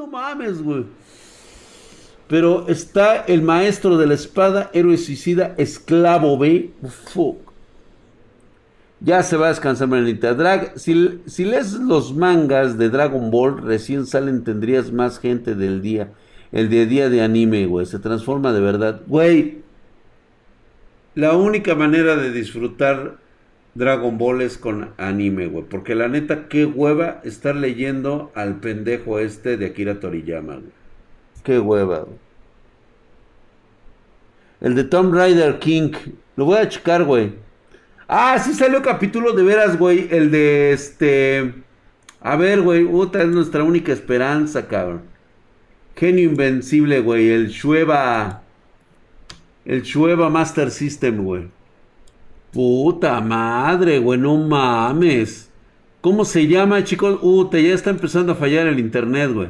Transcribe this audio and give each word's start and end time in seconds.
no 0.00 0.06
mames, 0.06 0.62
güey. 0.62 0.84
Pero 2.26 2.68
está 2.68 3.16
el 3.16 3.42
maestro 3.42 3.98
de 3.98 4.06
la 4.06 4.14
espada, 4.14 4.70
héroe 4.72 4.96
suicida, 4.96 5.54
esclavo 5.58 6.38
B. 6.38 6.70
Fuck. 7.12 7.50
Ya 9.00 9.22
se 9.22 9.36
va 9.36 9.46
a 9.46 9.48
descansar 9.50 9.88
Manita 9.88 10.34
Drag. 10.34 10.78
Si, 10.78 11.20
si 11.26 11.44
lees 11.44 11.72
los 11.72 12.14
mangas 12.14 12.78
de 12.78 12.88
Dragon 12.88 13.30
Ball, 13.30 13.60
recién 13.62 14.06
salen, 14.06 14.44
tendrías 14.44 14.92
más 14.92 15.18
gente 15.18 15.54
del 15.54 15.82
día. 15.82 16.12
El 16.52 16.70
de 16.70 16.86
día 16.86 17.10
de 17.10 17.20
anime, 17.20 17.66
güey. 17.66 17.84
Se 17.84 17.98
transforma 17.98 18.52
de 18.52 18.60
verdad. 18.60 19.02
Güey. 19.06 19.58
La 21.14 21.36
única 21.36 21.74
manera 21.74 22.16
de 22.16 22.30
disfrutar 22.30 23.18
Dragon 23.74 24.18
Ball 24.18 24.42
es 24.42 24.58
con 24.58 24.90
anime, 24.96 25.46
güey. 25.46 25.64
Porque 25.64 25.94
la 25.94 26.08
neta, 26.08 26.48
qué 26.48 26.64
hueva 26.64 27.20
estar 27.24 27.54
leyendo 27.54 28.32
al 28.34 28.60
pendejo 28.60 29.18
este 29.18 29.56
de 29.56 29.66
Akira 29.66 30.00
Toriyama, 30.00 30.54
güey. 30.54 30.72
Qué 31.44 31.58
hueva, 31.58 32.00
güey. 32.00 32.18
El 34.60 34.74
de 34.74 34.84
Tomb 34.84 35.14
Raider 35.14 35.58
King. 35.58 35.92
Lo 36.36 36.44
voy 36.44 36.58
a 36.58 36.68
checar, 36.68 37.04
güey. 37.04 37.32
Ah, 38.08 38.38
sí 38.38 38.52
salió 38.54 38.82
capítulo 38.82 39.32
de 39.32 39.42
veras, 39.42 39.78
güey. 39.78 40.08
El 40.10 40.30
de 40.30 40.72
este. 40.72 41.54
A 42.20 42.36
ver, 42.36 42.60
güey. 42.60 42.84
Puta, 42.84 43.22
es 43.22 43.28
nuestra 43.28 43.62
única 43.62 43.92
esperanza, 43.92 44.66
cabrón. 44.66 45.02
Genio 45.96 46.28
invencible, 46.28 47.00
güey. 47.00 47.30
El 47.30 47.48
Shueva. 47.48 48.42
El 49.64 49.82
Shueva 49.82 50.28
Master 50.28 50.70
System, 50.70 51.22
güey. 51.24 51.48
Puta 52.52 53.20
madre, 53.20 53.98
güey. 53.98 54.18
No 54.18 54.36
mames. 54.36 55.50
¿Cómo 56.00 56.24
se 56.24 56.46
llama, 56.46 56.84
chicos? 56.84 57.18
Uh, 57.22 57.50
ya 57.52 57.74
está 57.74 57.90
empezando 57.90 58.32
a 58.32 58.34
fallar 58.36 58.66
el 58.66 58.78
internet, 58.80 59.32
güey. 59.32 59.48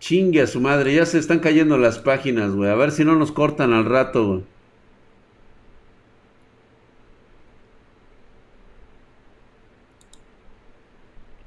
Chingue 0.00 0.42
a 0.42 0.46
su 0.46 0.60
madre, 0.60 0.94
ya 0.94 1.06
se 1.06 1.18
están 1.18 1.38
cayendo 1.38 1.78
las 1.78 1.98
páginas, 1.98 2.52
güey. 2.52 2.70
A 2.70 2.74
ver 2.74 2.90
si 2.90 3.04
no 3.04 3.16
nos 3.16 3.32
cortan 3.32 3.72
al 3.72 3.84
rato, 3.84 4.26
güey. 4.26 4.49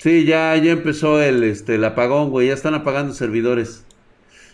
Sí, 0.04 0.26
ya, 0.26 0.58
ya 0.58 0.74
empezó 0.74 1.22
el, 1.22 1.46
este, 1.46 1.76
el 1.76 1.86
apagón, 1.86 2.30
güey. 2.30 2.48
Ya 2.50 2.54
están 2.54 2.74
apagando 2.74 3.14
servidores. 3.14 3.86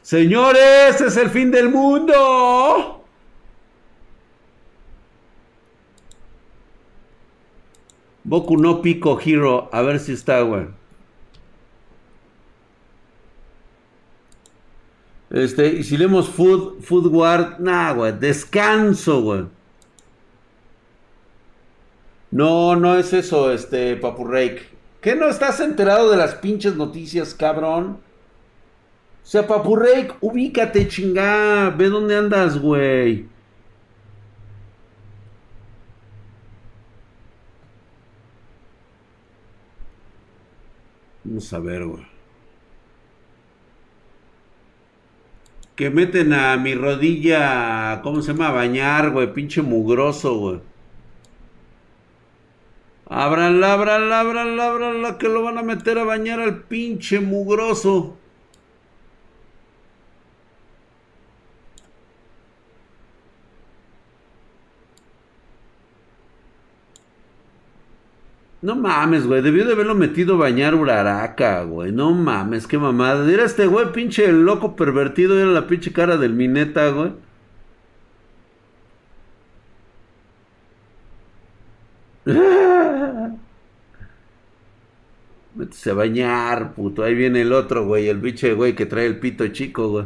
Señores, 0.04 1.02
es 1.02 1.18
el 1.18 1.32
fin 1.32 1.50
del 1.50 1.70
mundo. 1.70 3.04
Boku 8.24 8.58
no 8.58 8.84
Pico 8.84 9.20
Hero. 9.20 9.70
A 9.72 9.82
ver 9.82 10.00
si 10.00 10.12
está, 10.12 10.42
güey. 10.42 10.68
Este, 15.32 15.66
y 15.80 15.84
si 15.84 15.98
leemos 15.98 16.30
Food, 16.30 16.84
Food 16.84 17.10
Guard, 17.10 17.60
nah, 17.60 17.94
güey, 17.94 18.12
descanso, 18.20 19.24
güey. 19.24 19.46
No, 22.30 22.76
no 22.76 22.96
es 22.96 23.14
eso, 23.14 23.52
este, 23.52 23.96
Papu 23.96 24.26
Rake. 24.26 24.79
¿Qué 25.02 25.16
no 25.16 25.28
estás 25.30 25.60
enterado 25.60 26.12
de 26.12 26.18
las 26.18 26.36
pinches 26.36 26.76
noticias, 26.76 27.34
cabrón? 27.34 28.00
O 29.24 29.26
sea, 29.26 29.48
Papu 29.48 29.76
Rake, 29.76 30.14
ubícate, 30.22 30.88
chingá. 30.88 31.70
Ve 31.72 31.90
dónde 31.90 32.18
andas, 32.18 32.60
güey. 32.60 33.28
Vamos 41.24 41.54
a 41.54 41.60
ver, 41.60 41.86
güey. 41.86 42.20
que 45.80 45.90
meten 45.90 46.34
a 46.34 46.58
mi 46.58 46.76
rodilla, 46.76 48.02
¿cómo 48.04 48.22
se 48.22 48.34
llama? 48.34 48.52
Bañar, 48.52 49.12
güey, 49.12 49.32
pinche 49.34 49.62
mugroso, 49.62 50.38
güey. 50.38 50.60
Ábranla, 53.10 53.74
ábranla, 53.74 54.20
ábranla, 54.22 54.66
ábranla, 54.72 55.18
que 55.18 55.28
lo 55.28 55.42
van 55.44 55.58
a 55.58 55.64
meter 55.64 55.98
a 55.98 56.04
bañar 56.04 56.40
al 56.40 56.64
pinche 56.64 57.20
mugroso. 57.20 58.18
No 68.62 68.76
mames, 68.76 69.26
güey. 69.26 69.42
Debió 69.42 69.66
de 69.66 69.74
haberlo 69.74 69.96
metido 69.96 70.36
a 70.36 70.38
bañar 70.38 70.76
Uraraca, 70.76 71.64
güey. 71.64 71.92
No 71.92 72.12
mames, 72.12 72.68
qué 72.68 72.78
mamada. 72.78 73.30
Era 73.32 73.46
este 73.46 73.68
güey, 73.68 73.92
pinche 73.94 74.32
loco 74.32 74.76
pervertido. 74.76 75.40
Era 75.40 75.50
la 75.50 75.68
pinche 75.68 75.92
cara 75.94 76.18
del 76.18 76.34
Mineta, 76.34 76.90
güey. 76.90 77.14
Métese 85.56 85.92
a 85.92 85.94
bañar, 85.94 86.74
puto. 86.74 87.04
Ahí 87.04 87.16
viene 87.16 87.42
el 87.42 87.54
otro, 87.54 87.86
güey. 87.86 88.08
El 88.08 88.20
pinche 88.20 88.54
güey 88.54 88.76
que 88.76 88.86
trae 88.86 89.06
el 89.06 89.20
pito 89.20 89.48
chico, 89.50 89.90
güey. 89.90 90.06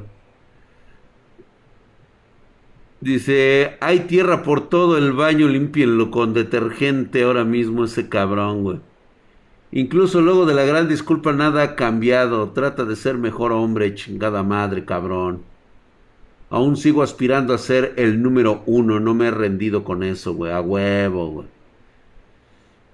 Dice, 3.01 3.77
hay 3.81 4.01
tierra 4.01 4.43
por 4.43 4.69
todo 4.69 4.97
el 4.97 5.11
baño, 5.11 5.47
limpienlo 5.49 6.09
con 6.09 6.33
detergente 6.33 7.23
ahora 7.23 7.43
mismo 7.43 7.83
ese 7.83 8.07
cabrón, 8.07 8.63
güey. 8.63 8.79
Incluso 9.73 10.21
luego 10.21 10.45
de 10.45 10.53
la 10.53 10.63
gran 10.65 10.87
disculpa 10.87 11.33
nada 11.33 11.63
ha 11.63 11.75
cambiado. 11.75 12.51
Trata 12.51 12.85
de 12.85 12.95
ser 12.95 13.17
mejor 13.17 13.51
hombre, 13.51 13.95
chingada 13.95 14.43
madre, 14.43 14.85
cabrón. 14.85 15.43
Aún 16.49 16.77
sigo 16.77 17.03
aspirando 17.03 17.53
a 17.53 17.57
ser 17.57 17.93
el 17.97 18.21
número 18.21 18.63
uno. 18.67 18.99
No 18.99 19.13
me 19.15 19.27
he 19.27 19.31
rendido 19.31 19.83
con 19.83 20.03
eso, 20.03 20.33
güey. 20.35 20.51
A 20.53 20.61
huevo, 20.61 21.29
güey. 21.31 21.47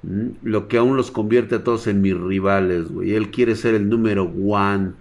Lo 0.02 0.68
que 0.68 0.78
aún 0.78 0.96
los 0.96 1.12
convierte 1.12 1.56
a 1.56 1.64
todos 1.64 1.88
en 1.88 2.02
mis 2.02 2.18
rivales, 2.18 2.90
güey. 2.92 3.14
Él 3.16 3.32
quiere 3.32 3.56
ser 3.56 3.76
el 3.76 3.90
número 3.90 4.24
one. 4.24 4.94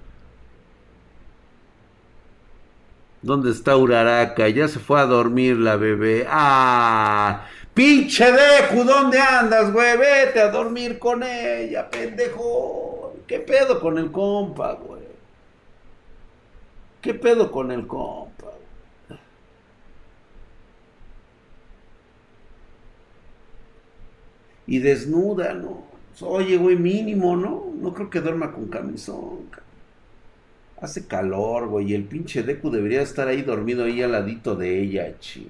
¿Dónde 3.22 3.50
está 3.50 3.76
Uraraca? 3.76 4.48
Ya 4.48 4.68
se 4.68 4.78
fue 4.78 5.00
a 5.00 5.06
dormir 5.06 5.56
la 5.56 5.76
bebé. 5.76 6.26
¡Ah! 6.28 7.46
¡Pinche 7.74 8.24
Deku! 8.32 8.84
¿Dónde 8.84 9.20
andas, 9.20 9.72
güey? 9.72 9.96
Vete 9.96 10.40
a 10.40 10.50
dormir 10.50 10.98
con 10.98 11.22
ella, 11.22 11.88
pendejo. 11.88 13.14
¿Qué 13.26 13.40
pedo 13.40 13.80
con 13.80 13.98
el 13.98 14.10
compa, 14.10 14.72
güey? 14.74 15.02
¿Qué 17.00 17.14
pedo 17.14 17.50
con 17.52 17.70
el 17.70 17.86
compa? 17.86 18.27
Y 24.68 24.78
desnuda, 24.80 25.54
¿no? 25.54 25.82
Oye, 26.20 26.58
güey, 26.58 26.76
mínimo, 26.76 27.36
¿no? 27.36 27.72
No 27.80 27.94
creo 27.94 28.10
que 28.10 28.20
duerma 28.20 28.52
con 28.52 28.68
camisón, 28.68 29.48
Hace 30.80 31.06
calor, 31.06 31.68
güey. 31.68 31.90
Y 31.90 31.94
el 31.94 32.04
pinche 32.04 32.42
Deku 32.42 32.70
debería 32.70 33.02
estar 33.02 33.26
ahí 33.28 33.42
dormido 33.42 33.84
ahí 33.84 34.02
al 34.02 34.12
ladito 34.12 34.54
de 34.54 34.80
ella, 34.80 35.18
ching. 35.18 35.48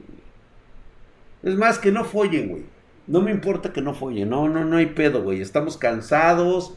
Es 1.43 1.56
más, 1.56 1.79
que 1.79 1.93
no 1.93 2.05
follen, 2.05 2.49
güey. 2.49 2.62
No 3.09 3.21
me 3.21 3.31
importa 3.33 3.73
que 3.73 3.83
no 3.83 3.93
follen. 3.93 4.31
No, 4.31 4.49
no, 4.49 4.65
no 4.65 4.77
hay 4.77 4.87
pedo, 4.87 5.23
güey. 5.23 5.41
Estamos 5.41 5.77
cansados. 5.77 6.75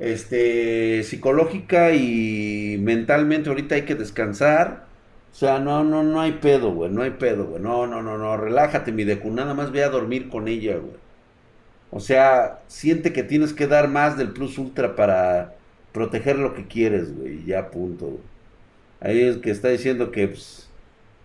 Este, 0.00 1.04
psicológica 1.04 1.94
y 1.94 2.76
mentalmente 2.80 3.48
ahorita 3.48 3.76
hay 3.76 3.82
que 3.82 3.94
descansar. 3.94 4.86
O 5.32 5.34
sea, 5.36 5.60
no, 5.60 5.84
no, 5.84 6.02
no 6.02 6.20
hay 6.20 6.32
pedo, 6.32 6.72
güey. 6.72 6.90
No 6.90 7.02
hay 7.02 7.12
pedo, 7.12 7.46
güey. 7.46 7.62
No, 7.62 7.86
no, 7.86 8.02
no, 8.02 8.18
no. 8.18 8.36
Relájate, 8.36 8.92
mi 8.92 9.04
Deku. 9.04 9.30
Nada 9.30 9.54
más 9.54 9.70
ve 9.70 9.84
a 9.84 9.90
dormir 9.90 10.28
con 10.28 10.48
ella, 10.48 10.76
güey. 10.76 11.03
O 11.90 12.00
sea, 12.00 12.60
siente 12.66 13.12
que 13.12 13.22
tienes 13.22 13.52
que 13.52 13.66
dar 13.66 13.88
más 13.88 14.18
del 14.18 14.32
Plus 14.32 14.58
Ultra 14.58 14.96
para 14.96 15.54
proteger 15.92 16.36
lo 16.38 16.54
que 16.54 16.66
quieres, 16.66 17.16
güey, 17.16 17.44
ya 17.44 17.70
punto. 17.70 18.18
Ahí 19.00 19.20
es 19.22 19.38
que 19.38 19.50
está 19.50 19.68
diciendo 19.68 20.10
que, 20.10 20.28
pues, 20.28 20.68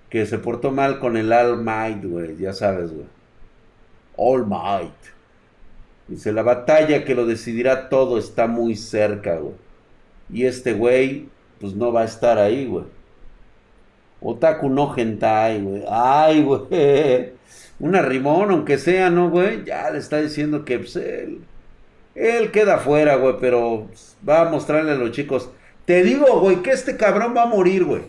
que 0.10 0.26
se 0.26 0.38
portó 0.38 0.72
mal 0.72 1.00
con 1.00 1.18
el 1.18 1.32
All 1.34 1.64
Might, 1.64 2.06
güey, 2.06 2.38
ya 2.38 2.54
sabes, 2.54 2.92
güey. 2.94 3.08
All 4.16 4.46
Might. 4.46 4.94
Dice, 6.08 6.32
la 6.34 6.44
batalla 6.44 7.06
que 7.06 7.16
lo 7.16 7.26
decidirá 7.26 7.90
todo 7.90 8.18
está 8.18 8.48
muy 8.48 8.76
cerca, 8.76 9.38
güey. 9.38 9.54
Y 10.32 10.46
este 10.46 10.74
güey, 10.74 11.30
pues 11.60 11.76
no 11.76 11.92
va 11.92 12.02
a 12.02 12.06
estar 12.06 12.38
ahí, 12.38 12.66
güey. 12.66 12.86
Otaku 14.22 14.70
no 14.70 14.94
hentai, 14.96 15.62
güey. 15.62 15.84
Ay, 15.88 16.44
güey. 16.44 17.34
Una 17.80 18.02
rimón, 18.02 18.52
aunque 18.52 18.78
sea, 18.78 19.10
¿no, 19.10 19.30
güey? 19.30 19.64
Ya 19.66 19.90
le 19.90 20.00
está 20.00 20.18
diciendo 20.18 20.66
que, 20.66 20.80
pues, 20.80 20.96
él 20.96 21.42
él 22.20 22.52
queda 22.52 22.80
fuera, 22.80 23.16
güey, 23.16 23.36
pero 23.40 23.88
va 24.28 24.42
a 24.42 24.50
mostrarle 24.50 24.92
a 24.92 24.96
los 24.96 25.12
chicos. 25.12 25.50
Te 25.86 26.04
digo, 26.04 26.42
güey, 26.42 26.58
que 26.58 26.72
este 26.72 26.98
cabrón 26.98 27.34
va 27.36 27.44
a 27.44 27.48
morir, 27.48 27.86
güey. 27.86 28.02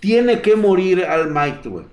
Tiene 0.00 0.40
que 0.40 0.56
morir 0.56 1.04
al 1.04 1.30
Might, 1.30 1.66
güey. 1.66 1.84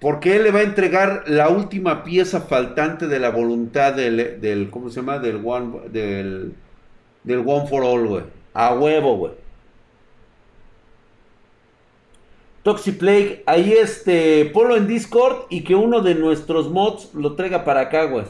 Porque 0.00 0.36
él 0.36 0.44
le 0.44 0.50
va 0.50 0.60
a 0.60 0.64
entregar 0.64 1.24
la 1.26 1.48
última 1.48 2.02
pieza 2.02 2.40
faltante 2.40 3.06
de 3.06 3.20
la 3.20 3.30
voluntad 3.30 3.94
del, 3.94 4.40
del 4.40 4.70
¿cómo 4.70 4.90
se 4.90 4.96
llama? 4.96 5.18
Del 5.18 5.40
One, 5.44 5.88
del, 5.90 6.54
del 7.22 7.38
One 7.38 7.68
for 7.68 7.84
All, 7.84 8.06
güey. 8.06 8.24
A 8.54 8.74
huevo, 8.74 9.16
güey. 9.16 9.32
Toxiplague, 12.68 13.42
ahí 13.46 13.72
este, 13.72 14.44
ponlo 14.52 14.76
en 14.76 14.86
Discord 14.86 15.46
y 15.48 15.64
que 15.64 15.74
uno 15.74 16.02
de 16.02 16.14
nuestros 16.14 16.68
mods 16.68 17.14
lo 17.14 17.32
traiga 17.32 17.64
para 17.64 17.80
acá, 17.80 18.04
güey. 18.04 18.26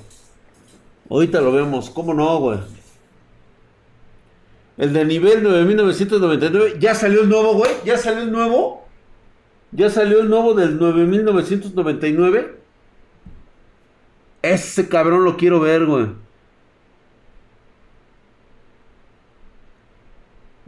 Ahorita 1.10 1.40
lo 1.40 1.50
vemos, 1.50 1.90
¿cómo 1.90 2.14
no, 2.14 2.38
güey? 2.38 2.60
El 4.76 4.92
de 4.92 5.04
nivel 5.04 5.42
9999, 5.42 6.76
ya 6.78 6.94
salió 6.94 7.22
el 7.22 7.28
nuevo, 7.28 7.54
güey, 7.54 7.72
ya 7.84 7.98
salió 7.98 8.22
el 8.22 8.30
nuevo. 8.30 8.86
Ya 9.72 9.90
salió 9.90 10.20
el 10.20 10.30
nuevo 10.30 10.54
del 10.54 10.78
9999. 10.78 12.54
Ese 14.42 14.88
cabrón 14.88 15.24
lo 15.24 15.36
quiero 15.36 15.58
ver, 15.58 15.84
güey. 15.84 16.06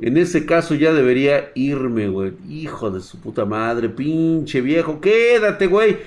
En 0.00 0.16
ese 0.16 0.46
caso 0.46 0.74
ya 0.74 0.92
debería 0.92 1.50
irme, 1.54 2.08
güey. 2.08 2.32
Hijo 2.48 2.90
de 2.90 3.00
su 3.00 3.20
puta 3.20 3.44
madre, 3.44 3.88
pinche 3.88 4.60
viejo. 4.60 5.00
Quédate, 5.00 5.66
güey. 5.66 5.98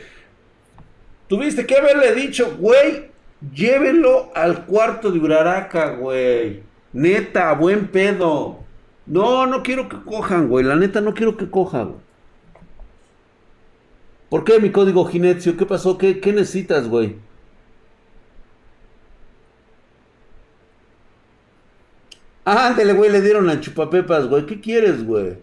Tuviste 1.27 1.65
que 1.65 1.75
haberle 1.75 2.13
dicho, 2.13 2.57
güey, 2.59 3.05
llévenlo 3.53 4.31
al 4.35 4.65
cuarto 4.65 5.11
de 5.11 5.19
Uraraca, 5.19 5.95
güey. 5.95 6.61
Neta, 6.91 7.53
buen 7.53 7.87
pedo. 7.87 8.59
No, 9.05 9.45
no 9.45 9.63
quiero 9.63 9.89
que 9.89 9.97
cojan, 10.03 10.47
güey. 10.47 10.65
La 10.65 10.75
neta, 10.75 11.01
no 11.01 11.13
quiero 11.13 11.37
que 11.37 11.49
cojan. 11.49 11.95
¿Por 14.29 14.43
qué 14.43 14.59
mi 14.59 14.71
código 14.71 15.05
Ginezio? 15.05 15.55
¿Qué 15.57 15.65
pasó? 15.65 15.97
¿Qué, 15.97 16.19
qué 16.19 16.33
necesitas, 16.33 16.87
güey? 16.87 17.17
Ándale, 22.45 22.93
güey, 22.93 23.09
le 23.11 23.21
dieron 23.21 23.49
a 23.49 23.59
chupapepas, 23.59 24.27
güey. 24.27 24.45
¿Qué 24.45 24.59
quieres, 24.59 25.05
güey? 25.05 25.37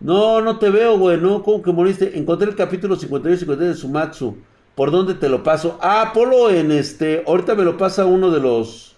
No, 0.00 0.40
no 0.40 0.58
te 0.58 0.70
veo, 0.70 0.98
güey. 0.98 1.20
No, 1.20 1.42
¿cómo 1.42 1.62
que 1.62 1.72
moriste? 1.72 2.18
Encontré 2.18 2.48
el 2.48 2.56
capítulo 2.56 2.96
51 2.96 3.34
y 3.34 3.38
52 3.38 3.74
de 3.74 3.80
Sumatsu. 3.80 4.36
¿Por 4.74 4.90
dónde 4.90 5.14
te 5.14 5.28
lo 5.28 5.42
paso? 5.42 5.78
Ah, 5.80 6.12
Polo 6.14 6.50
en 6.50 6.70
este. 6.72 7.24
Ahorita 7.26 7.54
me 7.54 7.64
lo 7.64 7.76
pasa 7.76 8.06
uno 8.06 8.30
de 8.30 8.40
los. 8.40 8.96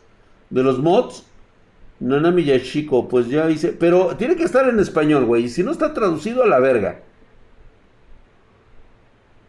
De 0.50 0.62
los 0.62 0.78
mods. 0.78 1.24
Nanami 2.00 2.44
Yashiko, 2.44 3.08
pues 3.08 3.28
ya 3.28 3.50
hice. 3.50 3.72
Pero 3.72 4.16
tiene 4.16 4.36
que 4.36 4.44
estar 4.44 4.68
en 4.68 4.80
español, 4.80 5.24
güey. 5.26 5.44
Y 5.44 5.48
si 5.48 5.62
no 5.62 5.70
está 5.70 5.92
traducido 5.92 6.42
a 6.42 6.46
la 6.46 6.58
verga. 6.60 7.00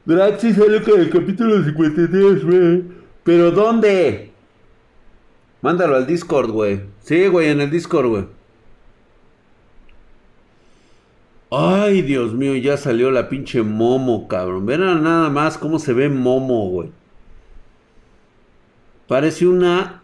Draxi 0.05 0.53
salió 0.53 0.83
con 0.83 0.99
el 0.99 1.09
capítulo 1.09 1.63
53, 1.63 2.45
güey. 2.45 2.83
¿Pero 3.23 3.51
dónde? 3.51 4.30
Mándalo 5.61 5.95
al 5.95 6.07
Discord, 6.07 6.49
güey. 6.51 6.81
Sí, 7.03 7.27
güey, 7.27 7.49
en 7.49 7.61
el 7.61 7.69
Discord, 7.69 8.07
güey. 8.07 8.25
Ay, 11.53 12.01
Dios 12.01 12.33
mío, 12.33 12.55
ya 12.55 12.77
salió 12.77 13.11
la 13.11 13.27
pinche 13.27 13.61
Momo, 13.61 14.27
cabrón. 14.27 14.65
Verán 14.65 15.03
nada 15.03 15.29
más 15.29 15.57
cómo 15.57 15.79
se 15.79 15.93
ve 15.93 16.07
Momo, 16.09 16.69
güey. 16.69 16.89
Parece 19.07 19.45
una 19.45 20.01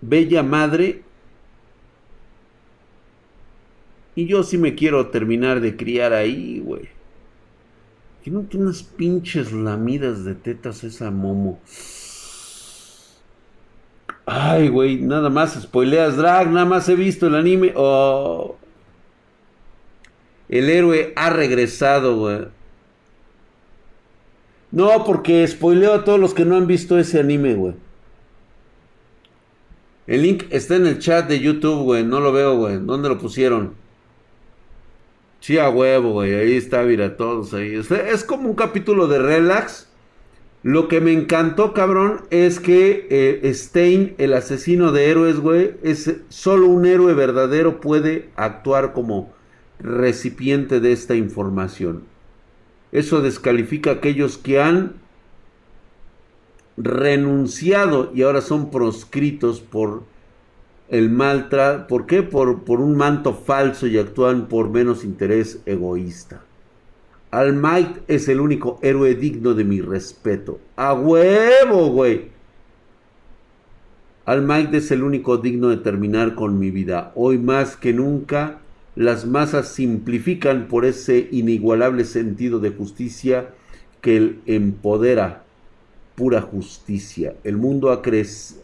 bella 0.00 0.44
madre. 0.44 1.02
Y 4.14 4.26
yo 4.26 4.44
sí 4.44 4.56
me 4.56 4.74
quiero 4.76 5.08
terminar 5.08 5.60
de 5.60 5.76
criar 5.76 6.12
ahí, 6.12 6.60
güey. 6.60 6.88
Tiene 8.22 8.46
unas 8.54 8.82
pinches 8.84 9.50
lamidas 9.52 10.24
de 10.24 10.34
tetas 10.36 10.84
esa 10.84 11.10
Momo. 11.10 11.58
Ay, 14.32 14.68
güey, 14.68 14.96
nada 14.98 15.28
más 15.28 15.60
spoileas 15.60 16.16
drag, 16.16 16.52
nada 16.52 16.64
más 16.64 16.88
he 16.88 16.94
visto 16.94 17.26
el 17.26 17.34
anime. 17.34 17.72
Oh. 17.74 18.56
El 20.48 20.70
héroe 20.70 21.12
ha 21.16 21.30
regresado, 21.30 22.16
güey. 22.16 22.46
No, 24.70 25.04
porque 25.04 25.44
spoileo 25.48 25.94
a 25.94 26.04
todos 26.04 26.20
los 26.20 26.32
que 26.32 26.44
no 26.44 26.54
han 26.54 26.68
visto 26.68 26.96
ese 26.96 27.18
anime, 27.18 27.54
güey. 27.54 27.74
El 30.06 30.22
link 30.22 30.44
está 30.50 30.76
en 30.76 30.86
el 30.86 31.00
chat 31.00 31.28
de 31.28 31.40
YouTube, 31.40 31.82
güey. 31.82 32.04
No 32.04 32.20
lo 32.20 32.30
veo, 32.30 32.56
güey. 32.56 32.78
¿Dónde 32.78 33.08
lo 33.08 33.18
pusieron? 33.18 33.74
Sí, 35.40 35.58
a 35.58 35.70
huevo, 35.70 36.12
güey. 36.12 36.34
Ahí 36.36 36.56
está, 36.56 36.84
mira, 36.84 37.16
todos 37.16 37.52
ahí. 37.52 37.74
Es 37.74 38.22
como 38.22 38.48
un 38.48 38.54
capítulo 38.54 39.08
de 39.08 39.18
relax 39.18 39.89
lo 40.62 40.88
que 40.88 41.00
me 41.00 41.12
encantó, 41.12 41.72
cabrón, 41.72 42.22
es 42.28 42.60
que 42.60 43.06
eh, 43.08 43.54
Stein, 43.54 44.14
el 44.18 44.34
asesino 44.34 44.92
de 44.92 45.10
héroes, 45.10 45.40
güey, 45.40 45.76
es 45.82 46.16
solo 46.28 46.66
un 46.66 46.84
héroe 46.84 47.14
verdadero 47.14 47.80
puede 47.80 48.28
actuar 48.36 48.92
como 48.92 49.32
recipiente 49.78 50.80
de 50.80 50.92
esta 50.92 51.14
información. 51.14 52.02
Eso 52.92 53.22
descalifica 53.22 53.90
a 53.90 53.94
aquellos 53.94 54.36
que 54.36 54.60
han 54.60 54.96
renunciado 56.76 58.10
y 58.14 58.22
ahora 58.22 58.42
son 58.42 58.70
proscritos 58.70 59.60
por 59.60 60.02
el 60.90 61.08
maltrato. 61.08 61.86
¿Por 61.86 62.04
qué? 62.04 62.22
Por, 62.22 62.64
por 62.64 62.80
un 62.80 62.96
manto 62.96 63.32
falso 63.32 63.86
y 63.86 63.96
actúan 63.96 64.46
por 64.48 64.68
menos 64.68 65.04
interés 65.04 65.60
egoísta. 65.64 66.42
Al 67.30 67.52
Might 67.52 67.98
es 68.08 68.28
el 68.28 68.40
único 68.40 68.80
héroe 68.82 69.14
digno 69.14 69.54
de 69.54 69.62
mi 69.62 69.80
respeto. 69.80 70.58
A 70.74 70.94
huevo, 70.94 71.90
güey. 71.90 72.28
Al 74.24 74.42
Might 74.42 74.74
es 74.74 74.90
el 74.90 75.04
único 75.04 75.36
digno 75.36 75.68
de 75.68 75.76
terminar 75.76 76.34
con 76.34 76.58
mi 76.58 76.72
vida. 76.72 77.12
Hoy 77.14 77.38
más 77.38 77.76
que 77.76 77.92
nunca, 77.92 78.58
las 78.96 79.26
masas 79.26 79.68
simplifican 79.68 80.66
por 80.66 80.84
ese 80.84 81.28
inigualable 81.30 82.04
sentido 82.04 82.58
de 82.58 82.70
justicia 82.70 83.50
que 84.00 84.40
empodera. 84.46 85.44
Pura 86.16 86.40
justicia. 86.40 87.34
El 87.44 87.56
mundo 87.56 87.92
ha, 87.92 88.02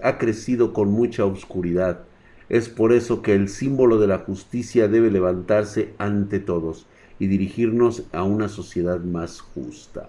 ha 0.03 0.19
crecido 0.19 0.73
con 0.73 0.91
mucha 0.91 1.25
oscuridad. 1.25 2.01
Es 2.49 2.69
por 2.69 2.93
eso 2.93 3.23
que 3.23 3.33
el 3.33 3.49
símbolo 3.49 3.99
de 3.99 4.09
la 4.09 4.19
justicia 4.19 4.89
debe 4.89 5.13
levantarse 5.13 5.91
ante 5.99 6.41
todos 6.41 6.87
y 7.19 7.27
dirigirnos 7.27 8.05
a 8.13 8.23
una 8.23 8.49
sociedad 8.49 9.01
más 9.01 9.41
justa. 9.41 10.09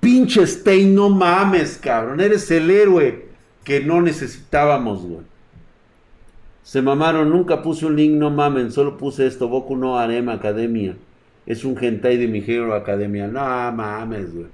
Pinche 0.00 0.46
Stein, 0.46 0.94
no 0.94 1.08
mames, 1.08 1.78
cabrón. 1.78 2.20
Eres 2.20 2.50
el 2.50 2.70
héroe 2.70 3.26
que 3.64 3.80
no 3.80 4.00
necesitábamos, 4.00 5.02
güey. 5.02 5.22
Se 6.62 6.82
mamaron, 6.82 7.30
nunca 7.30 7.62
puse 7.62 7.86
un 7.86 7.96
link, 7.96 8.12
no 8.14 8.30
mamen, 8.30 8.72
solo 8.72 8.96
puse 8.96 9.26
esto, 9.26 9.48
Boku 9.48 9.76
no 9.76 9.98
Arema 9.98 10.34
Academia. 10.34 10.96
Es 11.46 11.64
un 11.64 11.76
hentai 11.80 12.16
de 12.16 12.26
mi 12.26 12.42
Hero 12.44 12.74
Academia. 12.74 13.28
No 13.28 13.40
mames, 13.72 14.34
güey. 14.34 14.46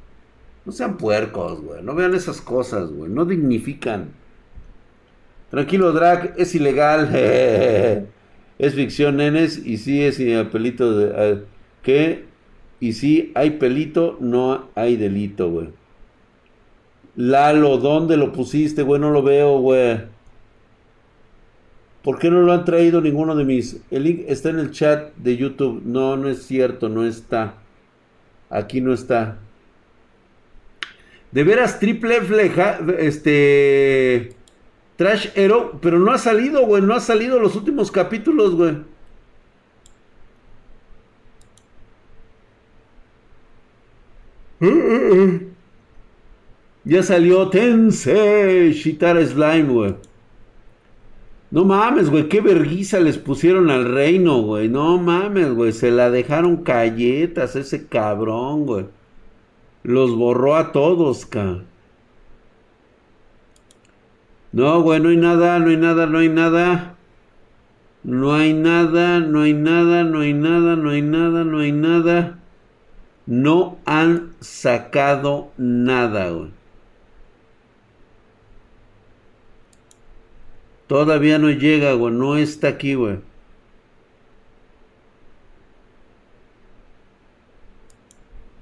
No 0.65 0.73
sean 0.73 0.97
puercos, 0.97 1.61
güey. 1.63 1.83
No 1.83 1.95
vean 1.95 2.15
esas 2.15 2.41
cosas, 2.41 2.91
güey. 2.91 3.11
No 3.11 3.25
dignifican. 3.25 4.11
Tranquilo, 5.51 5.93
Drag, 5.93 6.35
es 6.37 6.55
ilegal. 6.55 7.11
es 8.59 8.75
ficción, 8.75 9.17
nenes. 9.17 9.59
Y 9.65 9.79
sí 9.79 10.03
es 10.03 10.19
pelito 10.49 10.97
de 10.97 11.45
que 11.83 12.25
y 12.83 12.95
si 12.95 13.31
hay 13.37 13.51
pelito, 13.51 14.17
no 14.19 14.69
hay 14.75 14.97
delito, 14.97 15.49
güey. 15.49 15.69
Lalo, 17.15 17.79
¿dónde 17.79 18.17
lo 18.17 18.33
pusiste, 18.33 18.83
güey? 18.83 19.01
No 19.01 19.11
lo 19.11 19.23
veo, 19.23 19.61
güey. 19.61 20.01
¿Por 22.03 22.19
qué 22.19 22.29
no 22.29 22.41
lo 22.41 22.53
han 22.53 22.65
traído 22.65 23.01
ninguno 23.01 23.37
de 23.37 23.45
mis? 23.45 23.81
El 23.93 24.03
link 24.03 24.25
está 24.27 24.51
en 24.51 24.59
el 24.59 24.73
chat 24.73 25.15
de 25.15 25.37
YouTube. 25.37 25.83
No, 25.85 26.17
no 26.17 26.29
es 26.29 26.43
cierto, 26.43 26.89
no 26.89 27.05
está. 27.05 27.55
Aquí 28.51 28.81
no 28.81 28.93
está. 28.93 29.39
De 31.31 31.45
veras, 31.45 31.79
triple 31.79 32.21
fleja, 32.23 32.81
este... 32.99 34.35
Trash 34.97 35.29
Hero, 35.37 35.79
pero 35.81 36.01
no 36.01 36.11
ha 36.11 36.19
salido, 36.19 36.67
güey. 36.67 36.83
No 36.83 36.95
ha 36.95 37.01
salido 37.01 37.39
los 37.39 37.55
últimos 37.55 37.93
capítulos, 37.93 38.57
güey. 38.57 38.77
Ya 46.85 47.03
salió 47.03 47.49
Tensei 47.49 48.73
Shitara 48.73 49.25
Slime, 49.27 49.73
güey. 49.73 49.95
No 51.51 51.65
mames, 51.65 52.09
güey, 52.09 52.29
qué 52.29 52.41
verguiza 52.41 52.99
les 53.01 53.19
pusieron 53.19 53.71
al 53.71 53.85
reino, 53.85 54.41
güey. 54.43 54.69
No 54.69 54.99
mames, 54.99 55.53
güey, 55.53 55.73
se 55.73 55.91
la 55.91 56.11
dejaron 56.11 56.59
calletas 56.59 57.57
ese 57.57 57.87
cabrón, 57.87 58.65
güey. 58.67 58.87
Los 59.83 60.15
borró 60.15 60.57
a 60.57 60.73
todos, 60.73 61.27
ca. 61.27 61.65
No, 64.53 64.81
güey, 64.83 65.01
no 65.01 65.09
hay 65.09 65.17
nada, 65.17 65.59
no 65.59 65.71
hay 65.71 65.77
nada, 65.77 66.07
no 66.07 66.19
hay 66.19 66.29
nada. 66.29 66.97
No 68.05 68.35
hay 68.35 68.55
nada, 68.55 69.21
no 69.21 69.43
hay 69.43 69.55
nada, 69.55 70.05
no 70.05 70.21
hay 70.21 70.33
nada, 70.35 70.77
no 70.77 70.91
hay 70.91 71.03
nada, 71.03 71.45
no 71.45 71.59
hay 71.59 71.73
nada. 71.73 72.42
No 73.33 73.79
han 73.87 74.35
sacado 74.41 75.53
nada, 75.57 76.29
güey. 76.29 76.51
Todavía 80.87 81.39
no 81.39 81.49
llega, 81.49 81.95
güey. 81.95 82.13
No 82.13 82.37
está 82.37 82.69
aquí, 82.69 82.93
güey. 82.93 83.21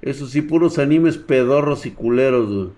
Eso 0.01 0.25
sí, 0.27 0.41
puros 0.41 0.79
animes 0.79 1.17
pedorros 1.17 1.85
y 1.85 1.91
culeros, 1.91 2.49
güey. 2.49 2.69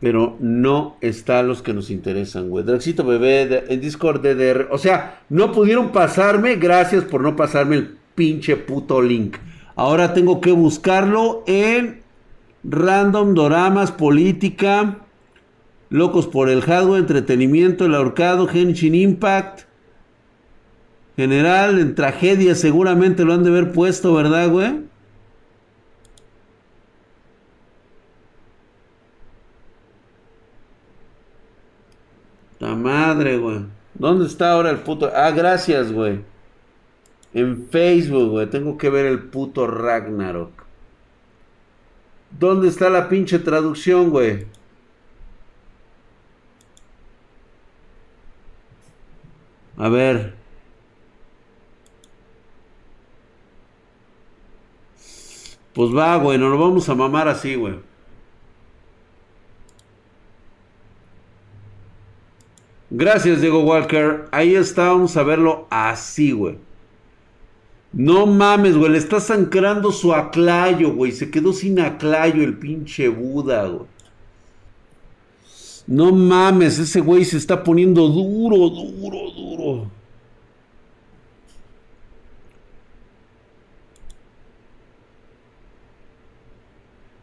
Pero 0.00 0.36
no 0.40 0.96
está 1.00 1.44
los 1.44 1.62
que 1.62 1.74
nos 1.74 1.90
interesan, 1.90 2.50
güey. 2.50 2.64
Draxito 2.64 3.04
Bebé, 3.04 3.66
en 3.68 3.80
Discord 3.80 4.20
DDR. 4.20 4.66
O 4.72 4.78
sea, 4.78 5.22
no 5.28 5.52
pudieron 5.52 5.92
pasarme. 5.92 6.56
Gracias 6.56 7.04
por 7.04 7.20
no 7.20 7.36
pasarme 7.36 7.76
el 7.76 7.96
pinche 8.16 8.56
puto 8.56 9.00
link. 9.00 9.36
Ahora 9.78 10.12
tengo 10.12 10.40
que 10.40 10.50
buscarlo 10.50 11.44
en 11.46 12.02
Random 12.64 13.34
Doramas, 13.34 13.92
Política, 13.92 14.96
Locos 15.88 16.26
por 16.26 16.48
el 16.48 16.62
Hardware, 16.62 16.98
Entretenimiento, 16.98 17.84
El 17.84 17.94
Ahorcado, 17.94 18.48
Genshin 18.48 18.96
Impact. 18.96 19.68
General, 21.16 21.78
en 21.78 21.94
tragedia 21.94 22.56
seguramente 22.56 23.24
lo 23.24 23.34
han 23.34 23.44
de 23.44 23.50
haber 23.50 23.70
puesto, 23.70 24.12
¿verdad, 24.14 24.50
güey? 24.50 24.80
La 32.58 32.74
madre, 32.74 33.38
güey. 33.38 33.60
¿Dónde 33.94 34.26
está 34.26 34.50
ahora 34.54 34.70
el 34.70 34.78
puto? 34.78 35.08
Ah, 35.14 35.30
gracias, 35.30 35.92
güey. 35.92 36.18
En 37.34 37.68
Facebook, 37.68 38.30
güey. 38.30 38.48
Tengo 38.50 38.78
que 38.78 38.90
ver 38.90 39.06
el 39.06 39.20
puto 39.24 39.66
Ragnarok. 39.66 40.64
¿Dónde 42.30 42.68
está 42.68 42.90
la 42.90 43.08
pinche 43.08 43.38
traducción, 43.38 44.10
güey? 44.10 44.46
A 49.76 49.88
ver. 49.88 50.34
Pues 55.72 55.90
va, 55.96 56.16
güey. 56.16 56.38
Nos 56.38 56.50
lo 56.50 56.58
vamos 56.58 56.88
a 56.88 56.94
mamar 56.94 57.28
así, 57.28 57.54
güey. 57.54 57.76
Gracias, 62.90 63.40
Diego 63.40 63.60
Walker. 63.64 64.28
Ahí 64.32 64.54
está, 64.54 64.88
vamos 64.88 65.16
a 65.16 65.22
verlo 65.22 65.66
así, 65.70 66.32
güey. 66.32 66.58
No 67.92 68.26
mames, 68.26 68.76
güey, 68.76 68.92
le 68.92 68.98
está 68.98 69.20
zancrando 69.20 69.92
su 69.92 70.14
aclayo, 70.14 70.94
güey. 70.94 71.12
Se 71.12 71.30
quedó 71.30 71.52
sin 71.52 71.80
aclayo 71.80 72.42
el 72.42 72.58
pinche 72.58 73.08
Buda, 73.08 73.66
güey. 73.66 73.86
No 75.86 76.12
mames, 76.12 76.78
ese 76.78 77.00
güey 77.00 77.24
se 77.24 77.38
está 77.38 77.64
poniendo 77.64 78.08
duro, 78.08 78.68
duro, 78.68 79.30
duro. 79.34 79.90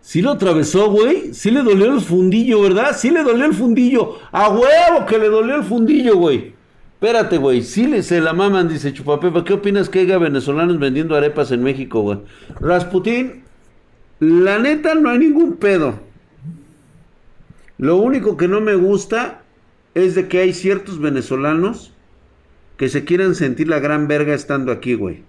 Sí 0.01 0.21
lo 0.21 0.31
atravesó, 0.31 0.89
güey. 0.89 1.33
Sí 1.33 1.51
le 1.51 1.61
dolió 1.61 1.93
el 1.93 2.01
fundillo, 2.01 2.61
¿verdad? 2.61 2.97
Sí 2.97 3.11
le 3.11 3.21
dolió 3.21 3.45
el 3.45 3.53
fundillo. 3.53 4.15
A 4.31 4.49
huevo 4.49 5.05
que 5.07 5.19
le 5.19 5.29
dolió 5.29 5.57
el 5.57 5.63
fundillo, 5.63 6.15
güey. 6.17 6.54
Espérate, 6.95 7.37
güey. 7.37 7.61
Sí 7.61 7.87
le 7.87 8.03
se 8.03 8.21
la 8.21 8.33
maman, 8.33 8.67
dice 8.67 8.93
Chupapepa. 8.93 9.43
¿Qué 9.43 9.53
opinas 9.53 9.89
que 9.89 9.99
haya 9.99 10.17
venezolanos 10.17 10.79
vendiendo 10.79 11.15
arepas 11.15 11.51
en 11.51 11.61
México, 11.61 12.01
güey? 12.01 12.19
Rasputín, 12.59 13.43
la 14.19 14.59
neta 14.59 14.95
no 14.95 15.09
hay 15.09 15.19
ningún 15.19 15.57
pedo. 15.57 15.99
Lo 17.77 17.97
único 17.97 18.37
que 18.37 18.47
no 18.47 18.61
me 18.61 18.75
gusta 18.75 19.43
es 19.93 20.15
de 20.15 20.27
que 20.27 20.39
hay 20.39 20.53
ciertos 20.53 20.99
venezolanos 20.99 21.93
que 22.77 22.89
se 22.89 23.03
quieren 23.03 23.35
sentir 23.35 23.67
la 23.67 23.79
gran 23.79 24.07
verga 24.07 24.33
estando 24.33 24.71
aquí, 24.71 24.93
güey. 24.95 25.23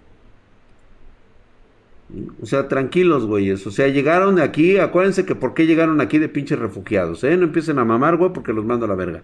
O 2.41 2.45
sea, 2.45 2.69
tranquilos, 2.69 3.25
güeyes. 3.25 3.67
O 3.67 3.71
sea, 3.71 3.89
llegaron 3.89 4.35
de 4.35 4.43
aquí. 4.43 4.77
Acuérdense 4.77 5.25
que 5.25 5.35
por 5.35 5.53
qué 5.53 5.65
llegaron 5.65 5.99
aquí 5.99 6.17
de 6.19 6.29
pinches 6.29 6.57
refugiados, 6.59 7.23
¿eh? 7.25 7.35
No 7.35 7.43
empiecen 7.45 7.79
a 7.79 7.85
mamar, 7.85 8.15
güey, 8.17 8.31
porque 8.31 8.53
los 8.53 8.65
mando 8.65 8.85
a 8.85 8.89
la 8.89 8.95
verga. 8.95 9.23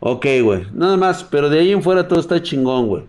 Ok, 0.00 0.26
güey. 0.42 0.66
Nada 0.72 0.96
más. 0.96 1.24
Pero 1.24 1.48
de 1.48 1.60
ahí 1.60 1.72
en 1.72 1.82
fuera 1.82 2.08
todo 2.08 2.20
está 2.20 2.42
chingón, 2.42 2.88
güey. 2.88 3.04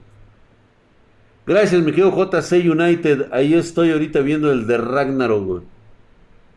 Gracias, 1.48 1.82
mi 1.82 1.92
querido 1.92 2.12
JC 2.12 2.70
United. 2.70 3.28
Ahí 3.32 3.54
estoy 3.54 3.92
ahorita 3.92 4.20
viendo 4.20 4.52
el 4.52 4.68
de 4.68 4.78
Ragnarok, 4.78 5.46
güey. 5.46 5.62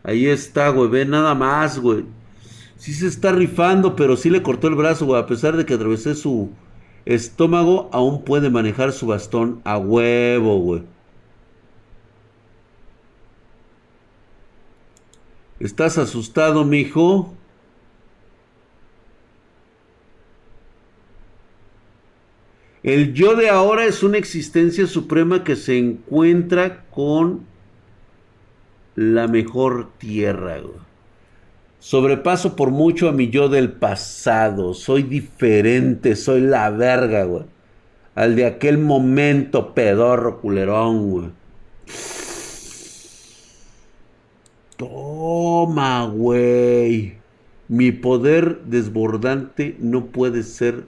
Ahí 0.02 0.26
está, 0.26 0.68
güey. 0.68 0.90
Ve 0.90 1.06
nada 1.06 1.34
más, 1.34 1.78
güey. 1.78 2.04
Sí 2.76 2.92
se 2.92 3.06
está 3.06 3.32
rifando, 3.32 3.96
pero 3.96 4.16
sí 4.16 4.28
le 4.28 4.42
cortó 4.42 4.68
el 4.68 4.74
brazo, 4.74 5.06
güey. 5.06 5.20
A 5.20 5.26
pesar 5.26 5.56
de 5.56 5.64
que 5.64 5.74
atravesé 5.74 6.14
su 6.14 6.50
estómago, 7.06 7.88
aún 7.92 8.24
puede 8.24 8.50
manejar 8.50 8.92
su 8.92 9.06
bastón 9.06 9.60
a 9.64 9.78
huevo, 9.78 10.58
güey. 10.60 10.82
¿Estás 15.58 15.98
asustado, 15.98 16.64
mijo? 16.64 17.34
El 22.84 23.14
yo 23.14 23.34
de 23.34 23.48
ahora 23.48 23.86
es 23.86 24.02
una 24.02 24.18
existencia 24.18 24.86
suprema 24.86 25.42
que 25.42 25.56
se 25.56 25.78
encuentra 25.78 26.84
con 26.90 27.46
la 28.94 29.26
mejor 29.26 29.88
tierra. 29.96 30.58
Sobrepaso 31.78 32.56
por 32.56 32.70
mucho 32.70 33.08
a 33.08 33.12
mi 33.12 33.30
yo 33.30 33.48
del 33.48 33.72
pasado. 33.72 34.74
Soy 34.74 35.02
diferente, 35.02 36.14
soy 36.14 36.42
la 36.42 36.68
verga, 36.68 37.24
güey. 37.24 37.44
Al 38.14 38.36
de 38.36 38.44
aquel 38.44 38.76
momento 38.76 39.72
pedorro 39.72 40.42
culerón, 40.42 41.10
güey. 41.10 41.30
Toma, 44.76 46.04
güey. 46.04 47.14
Mi 47.68 47.92
poder 47.92 48.60
desbordante 48.66 49.74
no 49.78 50.04
puede 50.04 50.42
ser 50.42 50.84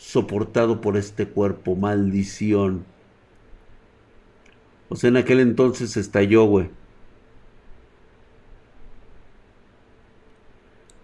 soportado 0.00 0.80
por 0.80 0.96
este 0.96 1.26
cuerpo. 1.26 1.76
Maldición. 1.76 2.84
O 4.88 4.96
sea, 4.96 5.08
en 5.08 5.18
aquel 5.18 5.40
entonces 5.40 5.96
estalló, 5.96 6.44
güey. 6.44 6.70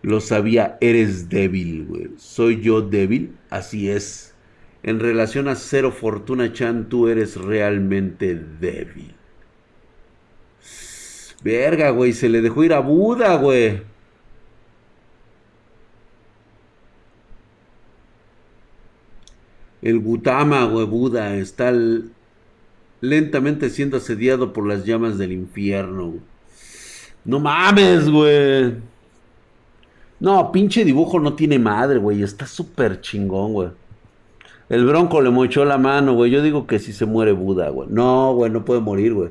Lo 0.02 0.20
sabía, 0.20 0.78
eres 0.80 1.28
débil, 1.28 1.84
güey. 1.84 2.10
¿Soy 2.16 2.62
yo 2.62 2.80
débil? 2.80 3.36
Así 3.50 3.90
es. 3.90 4.34
En 4.82 4.98
relación 4.98 5.48
a 5.48 5.56
Cero 5.56 5.92
Fortuna 5.92 6.52
Chan, 6.52 6.88
tú 6.88 7.08
eres 7.08 7.36
realmente 7.36 8.34
débil. 8.34 9.14
Verga, 11.42 11.90
güey, 11.90 12.12
se 12.12 12.28
le 12.28 12.40
dejó 12.40 12.64
ir 12.64 12.72
a 12.72 12.80
Buda, 12.80 13.36
güey. 13.36 13.82
El 19.86 20.00
Gutama, 20.00 20.64
güey, 20.64 20.84
Buda, 20.84 21.36
está 21.36 21.72
lentamente 23.00 23.70
siendo 23.70 23.98
asediado 23.98 24.52
por 24.52 24.66
las 24.66 24.84
llamas 24.84 25.16
del 25.16 25.30
infierno. 25.30 26.14
No 27.24 27.38
mames, 27.38 28.10
güey. 28.10 28.74
No, 30.18 30.50
pinche 30.50 30.84
dibujo 30.84 31.20
no 31.20 31.34
tiene 31.34 31.60
madre, 31.60 31.98
güey. 31.98 32.24
Está 32.24 32.46
súper 32.48 33.00
chingón, 33.00 33.52
güey. 33.52 33.68
El 34.68 34.84
bronco 34.86 35.20
le 35.20 35.30
mochó 35.30 35.64
la 35.64 35.78
mano, 35.78 36.14
güey. 36.14 36.32
Yo 36.32 36.42
digo 36.42 36.66
que 36.66 36.80
si 36.80 36.92
se 36.92 37.06
muere 37.06 37.30
Buda, 37.30 37.68
güey. 37.68 37.88
No, 37.88 38.34
güey, 38.34 38.50
no 38.50 38.64
puede 38.64 38.80
morir, 38.80 39.14
güey. 39.14 39.30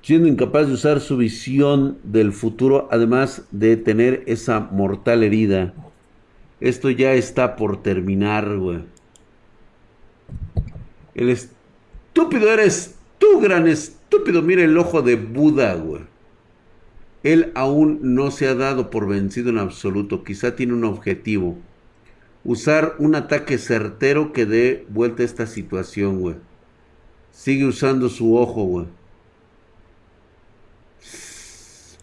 siendo 0.00 0.28
incapaz 0.28 0.66
de 0.66 0.74
usar 0.74 1.00
su 1.00 1.16
visión 1.16 1.96
del 2.02 2.32
futuro, 2.32 2.88
además 2.90 3.46
de 3.50 3.78
tener 3.78 4.22
esa 4.26 4.60
mortal 4.60 5.22
herida. 5.22 5.72
Esto 6.64 6.88
ya 6.88 7.12
está 7.12 7.56
por 7.56 7.82
terminar, 7.82 8.56
güey. 8.56 8.78
El 11.14 11.28
estúpido 11.28 12.50
eres 12.50 12.94
tú, 13.18 13.38
gran 13.38 13.68
estúpido. 13.68 14.40
Mira 14.40 14.64
el 14.64 14.78
ojo 14.78 15.02
de 15.02 15.16
Buda, 15.16 15.74
güey. 15.74 16.00
Él 17.22 17.52
aún 17.54 18.14
no 18.14 18.30
se 18.30 18.48
ha 18.48 18.54
dado 18.54 18.88
por 18.88 19.06
vencido 19.06 19.50
en 19.50 19.58
absoluto. 19.58 20.24
Quizá 20.24 20.56
tiene 20.56 20.72
un 20.72 20.84
objetivo. 20.84 21.58
Usar 22.44 22.94
un 22.98 23.14
ataque 23.14 23.58
certero 23.58 24.32
que 24.32 24.46
dé 24.46 24.86
vuelta 24.88 25.22
a 25.22 25.26
esta 25.26 25.46
situación, 25.46 26.20
güey. 26.20 26.36
Sigue 27.30 27.66
usando 27.66 28.08
su 28.08 28.38
ojo, 28.38 28.64
güey. 28.64 28.86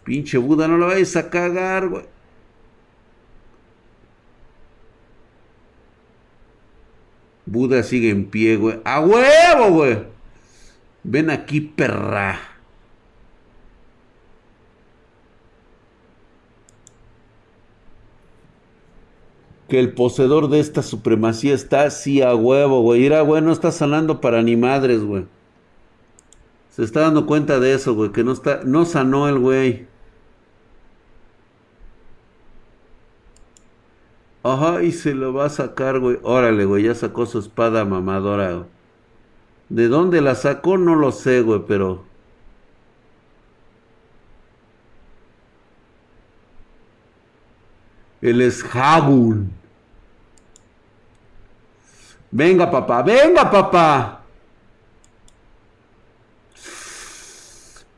Pinche 0.04 0.38
Buda, 0.38 0.68
no 0.68 0.78
lo 0.78 0.86
vayas 0.86 1.16
a 1.16 1.32
cagar, 1.32 1.90
güey. 1.90 2.11
Buda 7.52 7.84
sigue 7.84 8.10
en 8.12 8.30
pie, 8.30 8.56
güey. 8.56 8.80
¡A 8.86 9.02
huevo, 9.02 9.72
güey! 9.72 10.06
Ven 11.04 11.30
aquí, 11.30 11.60
perra. 11.60 12.40
Que 19.68 19.80
el 19.82 19.94
poseedor 19.94 20.50
de 20.50 20.62
esta 20.62 20.82
supremacía 20.82 21.54
está 21.54 21.84
así 21.84 22.22
a 22.22 22.34
huevo, 22.36 22.82
güey. 22.84 23.02
Mira, 23.02 23.20
güey, 23.22 23.42
no 23.42 23.52
está 23.52 23.72
sanando 23.74 24.22
para 24.22 24.42
ni 24.44 24.56
madres, 24.56 25.04
güey. 25.04 25.26
Se 26.70 26.84
está 26.86 27.02
dando 27.02 27.26
cuenta 27.26 27.60
de 27.60 27.74
eso, 27.74 27.96
güey. 27.96 28.14
Que 28.14 28.24
no 28.24 28.32
está. 28.32 28.62
No 28.64 28.86
sanó 28.86 29.28
el 29.28 29.40
güey. 29.40 29.88
Ajá, 34.44 34.84
y 34.84 34.92
se 34.92 35.14
lo 35.14 35.34
va 35.34 35.46
a 35.46 35.50
sacar, 35.50 36.00
güey. 36.00 36.18
Órale, 36.24 36.66
güey, 36.66 36.84
ya 36.84 36.96
sacó 36.96 37.26
su 37.26 37.40
espada 37.40 37.86
mamadora. 37.86 38.66
¿De 39.70 39.88
dónde 39.88 40.22
la 40.22 40.36
sacó? 40.36 40.78
No 40.78 40.96
lo 40.96 41.12
sé, 41.12 41.42
güey, 41.42 41.62
pero... 41.68 42.04
Él 48.22 48.42
es 48.42 48.64
Hagun. 48.76 49.52
Venga, 52.32 52.70
papá, 52.70 53.02
venga, 53.02 53.50
papá. 53.50 54.24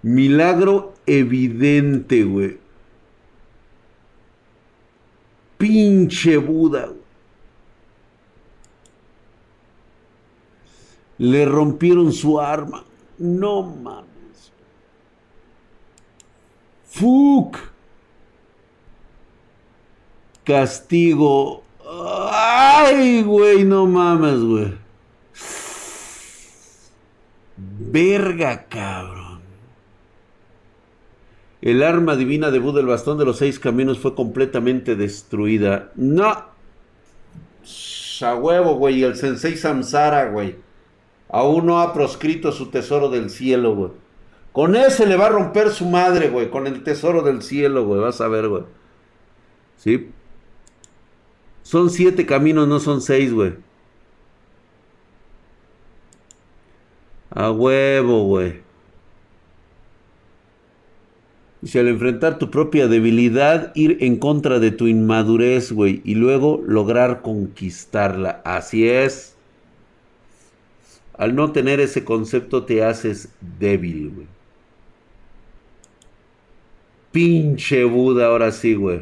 Milagro 0.01 0.93
evidente, 1.05 2.23
güey. 2.23 2.62
Pinche 5.63 6.35
Buda. 6.39 6.91
Le 11.19 11.45
rompieron 11.45 12.11
su 12.11 12.37
arma. 12.37 12.83
No 13.17 13.63
mames. 13.63 14.51
Fuck. 16.83 17.59
Castigo. 20.43 21.63
Ay, 22.29 23.23
güey, 23.23 23.63
no 23.63 23.85
mames, 23.85 24.41
güey. 24.41 24.77
Verga, 27.55 28.65
cabrón. 28.67 29.22
El 31.63 31.81
arma 31.81 32.17
divina 32.17 32.51
de 32.51 32.59
Buda, 32.59 32.81
el 32.81 32.87
bastón 32.87 33.17
de 33.17 33.23
los 33.23 33.37
seis 33.37 33.57
caminos, 33.57 33.97
fue 33.97 34.15
completamente 34.15 34.97
destruida. 34.97 35.93
No. 35.95 36.45
A 38.21 38.35
huevo, 38.35 38.75
güey. 38.75 39.01
El 39.03 39.15
sensei 39.15 39.55
Samsara, 39.55 40.29
güey. 40.29 40.57
Aún 41.29 41.65
no 41.65 41.79
ha 41.79 41.93
proscrito 41.93 42.51
su 42.51 42.69
tesoro 42.69 43.09
del 43.09 43.29
cielo, 43.29 43.75
güey. 43.75 43.91
Con 44.51 44.75
ese 44.75 45.05
le 45.05 45.15
va 45.15 45.27
a 45.27 45.29
romper 45.29 45.69
su 45.69 45.85
madre, 45.85 46.27
güey. 46.27 46.49
Con 46.49 46.67
el 46.67 46.83
tesoro 46.83 47.21
del 47.21 47.41
cielo, 47.41 47.85
güey. 47.85 48.01
Vas 48.01 48.19
a 48.19 48.27
ver, 48.27 48.49
güey. 48.49 48.63
¿Sí? 49.77 50.11
Son 51.61 51.89
siete 51.89 52.25
caminos, 52.25 52.67
no 52.67 52.81
son 52.81 52.99
seis, 52.99 53.33
güey. 53.33 53.53
A 57.29 57.51
huevo, 57.51 58.25
güey. 58.25 58.62
Si 61.65 61.79
al 61.79 61.87
enfrentar 61.87 62.39
tu 62.39 62.51
propia 62.51 62.87
debilidad, 62.87 63.71
ir 63.75 63.97
en 64.01 64.17
contra 64.17 64.59
de 64.59 64.71
tu 64.71 64.87
inmadurez, 64.87 65.71
güey, 65.71 66.01
y 66.03 66.15
luego 66.15 66.61
lograr 66.65 67.21
conquistarla. 67.21 68.41
Así 68.43 68.87
es. 68.87 69.35
Al 71.17 71.35
no 71.35 71.51
tener 71.51 71.79
ese 71.79 72.03
concepto 72.03 72.65
te 72.65 72.83
haces 72.83 73.29
débil, 73.59 74.11
güey. 74.13 74.27
Pinche 77.11 77.85
Buda, 77.85 78.25
ahora 78.27 78.51
sí, 78.51 78.73
güey. 78.73 79.01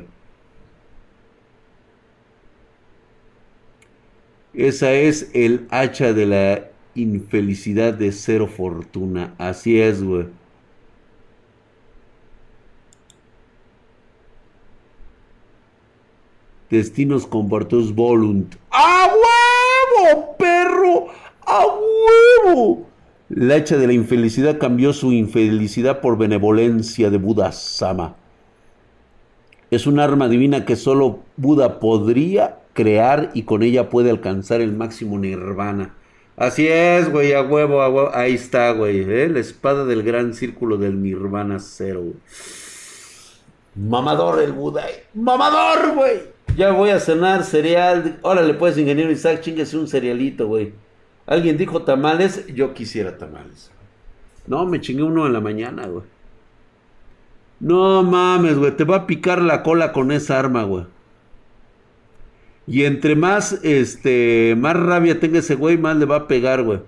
Esa 4.53 4.93
es 4.93 5.29
el 5.33 5.67
hacha 5.71 6.13
de 6.13 6.25
la 6.25 6.69
infelicidad 6.95 7.93
de 7.93 8.11
cero 8.11 8.47
fortuna. 8.47 9.33
Así 9.37 9.79
es, 9.79 10.03
güey. 10.03 10.40
Destinos 16.71 17.27
compartidos 17.27 17.93
volunt. 17.93 18.55
¡A 18.71 19.09
huevo, 19.11 20.35
perro! 20.37 21.07
¡A 21.45 21.65
huevo! 22.45 22.87
La 23.27 23.55
hacha 23.55 23.77
de 23.77 23.87
la 23.87 23.93
infelicidad 23.93 24.57
cambió 24.57 24.93
su 24.93 25.11
infelicidad 25.11 25.99
por 25.99 26.17
benevolencia 26.17 27.09
de 27.09 27.17
Buda 27.17 27.51
Sama. 27.51 28.15
Es 29.69 29.85
un 29.85 29.99
arma 29.99 30.29
divina 30.29 30.65
que 30.65 30.77
solo 30.77 31.19
Buda 31.37 31.79
podría 31.79 32.59
crear 32.73 33.31
y 33.33 33.43
con 33.43 33.63
ella 33.63 33.89
puede 33.89 34.09
alcanzar 34.09 34.61
el 34.61 34.73
máximo 34.73 35.19
nirvana. 35.19 35.93
Así 36.37 36.67
es, 36.67 37.11
güey, 37.11 37.33
a 37.33 37.41
huevo, 37.41 37.81
a 37.81 37.89
huevo. 37.89 38.11
Ahí 38.13 38.35
está, 38.35 38.71
güey. 38.71 39.01
¿eh? 39.01 39.29
La 39.29 39.39
espada 39.39 39.85
del 39.85 40.03
gran 40.03 40.33
círculo 40.33 40.77
del 40.77 41.01
nirvana 41.01 41.59
cero. 41.59 42.03
Mamador 43.75 44.41
el 44.41 44.53
Buda. 44.53 44.85
Mamador, 45.13 45.95
güey. 45.95 46.19
Ya 46.55 46.71
voy 46.71 46.89
a 46.89 46.99
cenar 46.99 47.43
cereal. 47.43 48.19
Órale, 48.21 48.53
pues, 48.53 48.77
ingeniero 48.77 49.11
Isaac, 49.11 49.41
chingase 49.41 49.77
un 49.77 49.87
cerealito, 49.87 50.47
güey. 50.47 50.73
Alguien 51.25 51.57
dijo 51.57 51.83
tamales, 51.83 52.45
yo 52.53 52.73
quisiera 52.73 53.17
tamales. 53.17 53.71
No, 54.47 54.65
me 54.65 54.81
chingué 54.81 55.03
uno 55.03 55.25
en 55.27 55.33
la 55.33 55.39
mañana, 55.39 55.87
güey. 55.87 56.03
No 57.59 58.03
mames, 58.03 58.57
güey, 58.57 58.75
te 58.75 58.83
va 58.83 58.97
a 58.97 59.07
picar 59.07 59.41
la 59.41 59.61
cola 59.63 59.91
con 59.93 60.11
esa 60.11 60.39
arma, 60.39 60.63
güey. 60.63 60.85
Y 62.67 62.85
entre 62.85 63.15
más, 63.15 63.53
este, 63.63 64.55
más 64.57 64.75
rabia 64.75 65.19
tenga 65.19 65.39
ese 65.39 65.55
güey, 65.55 65.77
más 65.77 65.97
le 65.97 66.05
va 66.05 66.15
a 66.17 66.27
pegar, 66.27 66.63
güey. 66.63 66.79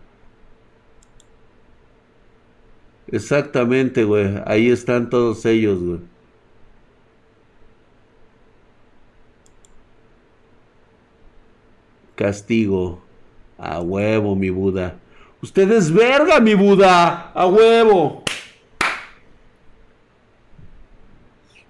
Exactamente, 3.08 4.04
güey. 4.04 4.42
Ahí 4.46 4.70
están 4.70 5.10
todos 5.10 5.46
ellos, 5.46 5.80
güey. 5.80 6.00
Castigo. 12.16 13.02
A 13.58 13.82
huevo, 13.82 14.36
mi 14.36 14.50
Buda. 14.50 15.00
Usted 15.42 15.72
es 15.72 15.92
verga, 15.92 16.40
mi 16.40 16.54
Buda. 16.54 17.32
A 17.34 17.48
huevo. 17.48 18.24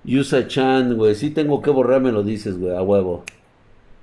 Yusa 0.04 0.48
Chan, 0.48 0.96
güey. 0.96 1.16
Sí 1.16 1.30
tengo 1.30 1.62
que 1.62 1.70
borrarme, 1.70 2.12
lo 2.12 2.24
dices, 2.24 2.58
güey. 2.58 2.76
A 2.76 2.82
huevo. 2.82 3.24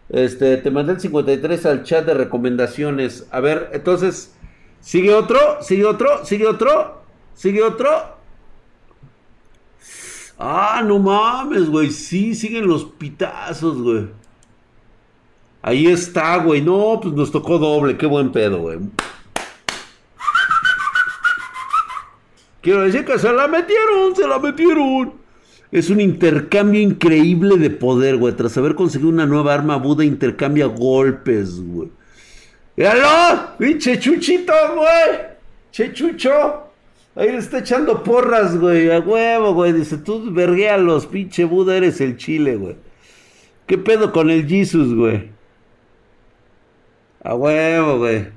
Este, 0.08 0.56
te 0.56 0.70
mandé 0.70 0.94
el 0.94 1.00
53 1.00 1.66
al 1.66 1.82
chat 1.84 2.04
de 2.04 2.14
recomendaciones. 2.14 3.28
A 3.30 3.40
ver, 3.40 3.70
entonces, 3.72 4.34
¿sigue 4.80 5.14
otro? 5.14 5.38
¿Sigue 5.62 5.84
otro? 5.84 6.24
¿Sigue 6.24 6.46
otro? 6.46 7.02
¿Sigue 7.34 7.62
otro? 7.62 7.90
Ah, 10.38 10.82
no 10.84 10.98
mames, 10.98 11.68
güey. 11.68 11.90
Sí, 11.90 12.34
siguen 12.34 12.66
los 12.66 12.84
pitazos, 12.84 13.80
güey. 13.80 14.08
Ahí 15.62 15.86
está, 15.86 16.38
güey. 16.38 16.62
No, 16.62 16.98
pues 17.02 17.14
nos 17.14 17.30
tocó 17.30 17.58
doble. 17.58 17.96
Qué 17.96 18.06
buen 18.06 18.32
pedo, 18.32 18.58
güey. 18.58 18.78
Quiero 22.62 22.82
decir 22.82 23.04
que 23.04 23.18
se 23.18 23.32
la 23.32 23.48
metieron, 23.48 24.14
se 24.14 24.26
la 24.26 24.38
metieron. 24.38 25.14
Es 25.72 25.88
un 25.88 26.00
intercambio 26.00 26.80
increíble 26.80 27.56
de 27.56 27.70
poder, 27.70 28.16
güey. 28.16 28.34
Tras 28.34 28.56
haber 28.58 28.74
conseguido 28.74 29.08
una 29.08 29.26
nueva 29.26 29.54
arma, 29.54 29.76
Buda 29.76 30.04
intercambia 30.04 30.66
golpes, 30.66 31.60
güey. 31.60 31.90
¡Míralo! 32.76 33.56
¡Pinche 33.58 33.98
chuchito, 33.98 34.52
güey! 34.74 35.20
¡Che 35.70 35.92
chucho! 35.92 36.64
Ahí 37.14 37.30
le 37.30 37.38
está 37.38 37.58
echando 37.58 38.02
porras, 38.02 38.58
güey. 38.58 38.90
A 38.90 39.00
huevo, 39.00 39.54
güey. 39.54 39.72
Dice, 39.72 39.98
tú 39.98 40.32
verguealos, 40.32 41.06
pinche 41.06 41.44
Buda, 41.44 41.76
eres 41.76 42.00
el 42.00 42.16
chile, 42.16 42.56
güey. 42.56 42.76
¿Qué 43.66 43.78
pedo 43.78 44.12
con 44.12 44.30
el 44.30 44.48
Jesus, 44.48 44.94
güey? 44.94 45.30
A 47.22 47.34
huevo, 47.34 47.98
güey. 47.98 48.28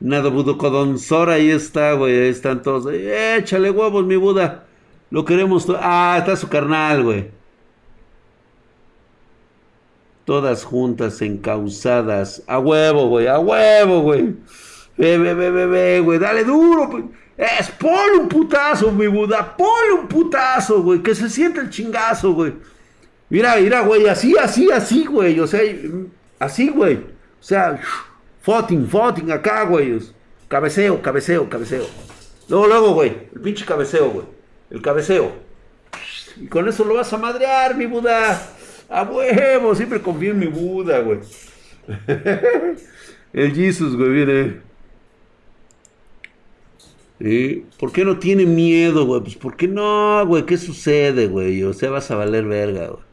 Nadobudokodonsor, 0.00 1.30
ahí 1.30 1.50
está, 1.50 1.92
güey. 1.94 2.16
Ahí 2.16 2.28
están 2.28 2.62
todos. 2.62 2.92
Échale 2.92 3.70
huevos, 3.70 4.06
mi 4.06 4.16
Buda. 4.16 4.64
Lo 5.10 5.24
queremos. 5.24 5.66
Ah, 5.80 6.16
está 6.18 6.36
su 6.36 6.48
carnal, 6.48 7.02
güey. 7.02 7.30
Todas 10.24 10.62
juntas, 10.64 11.20
encausadas. 11.22 12.42
A 12.46 12.58
huevo, 12.58 13.08
güey. 13.08 13.26
A 13.26 13.38
huevo, 13.40 14.02
güey. 14.02 14.36
Ve, 14.96 15.18
ve, 15.18 15.34
ve, 15.34 15.66
ve, 15.66 16.00
güey. 16.00 16.18
Dale 16.18 16.44
duro, 16.44 16.88
pues. 16.90 17.04
Es, 17.36 17.70
ponle 17.70 18.18
un 18.20 18.28
putazo, 18.28 18.92
mi 18.92 19.06
Buda. 19.08 19.56
Ponle 19.56 20.02
un 20.02 20.08
putazo, 20.08 20.82
güey. 20.82 21.02
Que 21.02 21.14
se 21.14 21.28
sienta 21.28 21.60
el 21.60 21.70
chingazo, 21.70 22.32
güey. 22.32 22.52
Mira, 23.28 23.56
mira, 23.56 23.80
güey. 23.80 24.06
Así, 24.06 24.36
así, 24.38 24.70
así, 24.70 25.06
güey. 25.06 25.40
O 25.40 25.46
sea, 25.48 25.62
así, 26.38 26.68
güey. 26.68 27.17
O 27.40 27.42
sea, 27.42 27.80
Foting, 28.48 28.86
foting, 28.86 29.30
acá, 29.30 29.64
güey. 29.64 29.98
Cabeceo, 30.48 31.02
cabeceo, 31.02 31.50
cabeceo. 31.50 31.86
Luego, 32.48 32.66
luego, 32.66 32.94
güey. 32.94 33.28
El 33.34 33.42
pinche 33.42 33.66
cabeceo, 33.66 34.08
güey. 34.08 34.26
El 34.70 34.80
cabeceo. 34.80 35.32
Y 36.40 36.46
con 36.46 36.66
eso 36.66 36.82
lo 36.84 36.94
vas 36.94 37.12
a 37.12 37.18
madrear, 37.18 37.76
mi 37.76 37.84
Buda. 37.84 38.40
A 38.88 39.02
huevo, 39.02 39.74
siempre 39.74 40.00
confío 40.00 40.30
en 40.30 40.38
mi 40.38 40.46
Buda, 40.46 41.00
güey. 41.00 41.18
El 43.34 43.54
Jesus, 43.54 43.94
güey, 43.94 44.10
viene. 44.12 44.62
¿Sí? 47.20 47.66
¿Por 47.78 47.92
qué 47.92 48.02
no 48.02 48.18
tiene 48.18 48.46
miedo, 48.46 49.04
güey? 49.04 49.20
Pues 49.20 49.36
¿por 49.36 49.56
qué 49.56 49.68
no, 49.68 50.24
güey? 50.26 50.46
¿Qué 50.46 50.56
sucede, 50.56 51.26
güey? 51.26 51.62
O 51.64 51.74
sea, 51.74 51.90
vas 51.90 52.10
a 52.10 52.16
valer 52.16 52.46
verga, 52.46 52.88
güey. 52.88 53.07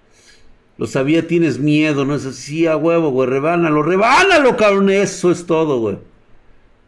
Lo 0.78 0.88
sabía, 0.88 1.28
tienes 1.28 1.60
miedo, 1.60 2.04
no 2.04 2.16
es 2.16 2.26
así, 2.26 2.68
a 2.68 2.76
huevo, 2.76 3.10
güey. 3.10 3.30
Rebánalo, 3.30 3.82
rebánalo, 3.82 4.58
cabrón. 4.58 4.90
Eso 4.90 5.32
es 5.32 5.46
todo, 5.46 5.80
güey. 5.80 5.98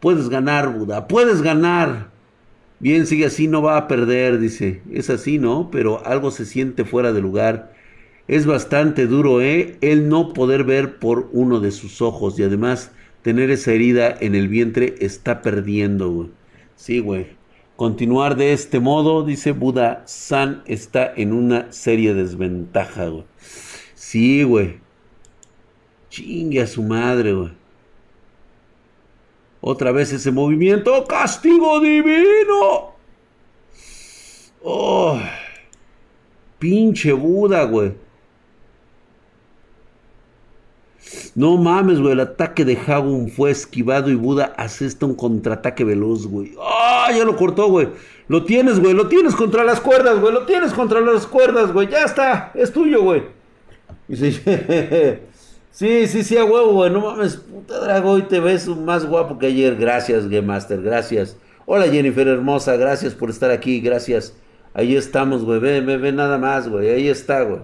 Puedes 0.00 0.28
ganar, 0.28 0.72
Buda, 0.72 1.08
puedes 1.08 1.42
ganar. 1.42 2.10
Bien, 2.80 3.06
sigue 3.06 3.26
así, 3.26 3.48
no 3.48 3.62
va 3.62 3.76
a 3.76 3.88
perder, 3.88 4.38
dice. 4.38 4.82
Es 4.92 5.10
así, 5.10 5.38
¿no? 5.38 5.70
Pero 5.72 6.06
algo 6.06 6.30
se 6.30 6.44
siente 6.44 6.84
fuera 6.84 7.12
de 7.12 7.20
lugar. 7.20 7.74
Es 8.28 8.44
bastante 8.44 9.06
duro, 9.06 9.40
¿eh? 9.40 9.78
El 9.80 10.08
no 10.08 10.34
poder 10.34 10.64
ver 10.64 10.98
por 10.98 11.30
uno 11.32 11.60
de 11.60 11.70
sus 11.72 12.02
ojos 12.02 12.38
y 12.38 12.42
además 12.42 12.92
tener 13.22 13.50
esa 13.50 13.72
herida 13.72 14.14
en 14.20 14.34
el 14.34 14.48
vientre 14.48 14.96
está 15.00 15.40
perdiendo, 15.40 16.10
güey. 16.10 16.28
Sí, 16.76 17.00
güey. 17.00 17.38
Continuar 17.74 18.36
de 18.36 18.52
este 18.52 18.80
modo, 18.80 19.24
dice 19.24 19.52
Buda 19.52 20.02
San, 20.06 20.62
está 20.66 21.12
en 21.16 21.32
una 21.32 21.72
seria 21.72 22.12
desventaja, 22.12 23.06
güey. 23.06 23.24
Sí, 24.08 24.42
güey. 24.42 24.80
Chingue 26.08 26.62
a 26.62 26.66
su 26.66 26.82
madre, 26.82 27.34
güey. 27.34 27.50
Otra 29.60 29.92
vez 29.92 30.14
ese 30.14 30.32
movimiento. 30.32 31.04
¡Castigo 31.06 31.78
divino! 31.78 32.94
¡Oh! 34.62 35.20
Pinche 36.58 37.12
Buda, 37.12 37.64
güey. 37.64 37.92
No 41.34 41.58
mames, 41.58 42.00
güey. 42.00 42.12
El 42.12 42.20
ataque 42.20 42.64
de 42.64 42.78
Hagun 42.78 43.28
fue 43.28 43.50
esquivado 43.50 44.08
y 44.08 44.14
Buda 44.14 44.54
asesta 44.56 45.04
un 45.04 45.16
contraataque 45.16 45.84
veloz, 45.84 46.26
güey. 46.26 46.54
¡Ah! 46.58 47.10
ya 47.14 47.26
lo 47.26 47.36
cortó, 47.36 47.68
güey. 47.68 47.90
Lo 48.28 48.42
tienes, 48.42 48.80
güey. 48.80 48.94
Lo 48.94 49.08
tienes 49.08 49.34
contra 49.34 49.64
las 49.64 49.82
cuerdas, 49.82 50.18
güey. 50.18 50.32
Lo 50.32 50.46
tienes 50.46 50.72
contra 50.72 51.02
las 51.02 51.26
cuerdas, 51.26 51.74
güey. 51.74 51.88
Ya 51.88 52.04
está. 52.04 52.52
Es 52.54 52.72
tuyo, 52.72 53.02
güey. 53.02 53.37
Sí, 55.70 56.08
sí, 56.08 56.24
sí, 56.24 56.36
a 56.36 56.44
huevo, 56.44 56.72
güey. 56.72 56.90
No 56.90 57.00
mames, 57.00 57.36
puta 57.36 57.78
Drago, 57.78 58.10
hoy 58.10 58.22
te 58.22 58.40
ves 58.40 58.66
más 58.66 59.06
guapo 59.06 59.38
que 59.38 59.46
ayer. 59.46 59.76
Gracias, 59.76 60.28
Game 60.28 60.42
Master, 60.42 60.82
gracias. 60.82 61.36
Hola, 61.66 61.86
Jennifer 61.86 62.26
hermosa, 62.26 62.76
gracias 62.76 63.14
por 63.14 63.30
estar 63.30 63.52
aquí, 63.52 63.80
gracias. 63.80 64.34
Ahí 64.74 64.96
estamos, 64.96 65.44
güey. 65.44 65.60
Ve, 65.60 65.80
ve, 65.80 65.96
ve 65.96 66.10
nada 66.10 66.36
más, 66.36 66.68
güey. 66.68 66.88
Ahí 66.88 67.06
está, 67.06 67.42
güey. 67.42 67.60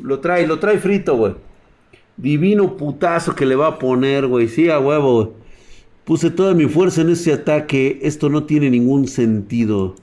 Lo 0.00 0.20
trae, 0.20 0.46
lo 0.46 0.60
trae 0.60 0.78
frito, 0.78 1.16
güey. 1.16 1.34
Divino 2.16 2.76
putazo 2.76 3.34
que 3.34 3.44
le 3.44 3.56
va 3.56 3.66
a 3.66 3.78
poner, 3.80 4.28
güey. 4.28 4.46
Sí, 4.46 4.70
a 4.70 4.78
huevo, 4.78 5.14
güey. 5.14 5.28
Puse 6.04 6.30
toda 6.30 6.54
mi 6.54 6.66
fuerza 6.66 7.00
en 7.00 7.10
ese 7.10 7.32
ataque. 7.32 7.98
Esto 8.02 8.28
no 8.28 8.44
tiene 8.44 8.70
ningún 8.70 9.08
sentido. 9.08 9.96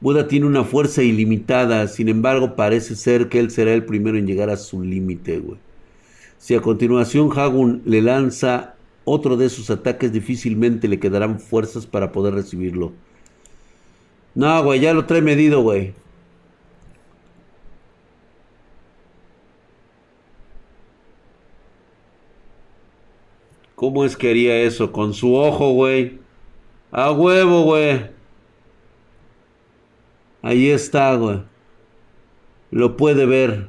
Buda 0.00 0.28
tiene 0.28 0.46
una 0.46 0.64
fuerza 0.64 1.02
ilimitada, 1.02 1.88
sin 1.88 2.08
embargo 2.08 2.54
parece 2.54 2.94
ser 2.94 3.28
que 3.28 3.40
él 3.40 3.50
será 3.50 3.72
el 3.74 3.84
primero 3.84 4.16
en 4.16 4.26
llegar 4.26 4.48
a 4.50 4.56
su 4.56 4.82
límite, 4.82 5.38
güey. 5.38 5.58
Si 6.38 6.54
a 6.54 6.60
continuación 6.60 7.30
Hagun 7.36 7.82
le 7.84 8.00
lanza 8.00 8.76
otro 9.04 9.36
de 9.36 9.48
sus 9.48 9.70
ataques, 9.70 10.12
difícilmente 10.12 10.86
le 10.86 11.00
quedarán 11.00 11.40
fuerzas 11.40 11.86
para 11.86 12.12
poder 12.12 12.34
recibirlo. 12.34 12.92
No, 14.34 14.62
güey, 14.64 14.80
ya 14.80 14.94
lo 14.94 15.06
trae 15.06 15.20
medido, 15.20 15.62
güey. 15.62 15.94
¿Cómo 23.74 24.04
es 24.04 24.16
que 24.16 24.30
haría 24.30 24.56
eso? 24.62 24.92
Con 24.92 25.14
su 25.14 25.34
ojo, 25.34 25.72
güey. 25.72 26.18
A 26.90 27.12
huevo, 27.12 27.62
güey. 27.64 28.17
Ahí 30.42 30.68
está, 30.70 31.14
güey. 31.14 31.42
Lo 32.70 32.96
puede 32.96 33.26
ver. 33.26 33.68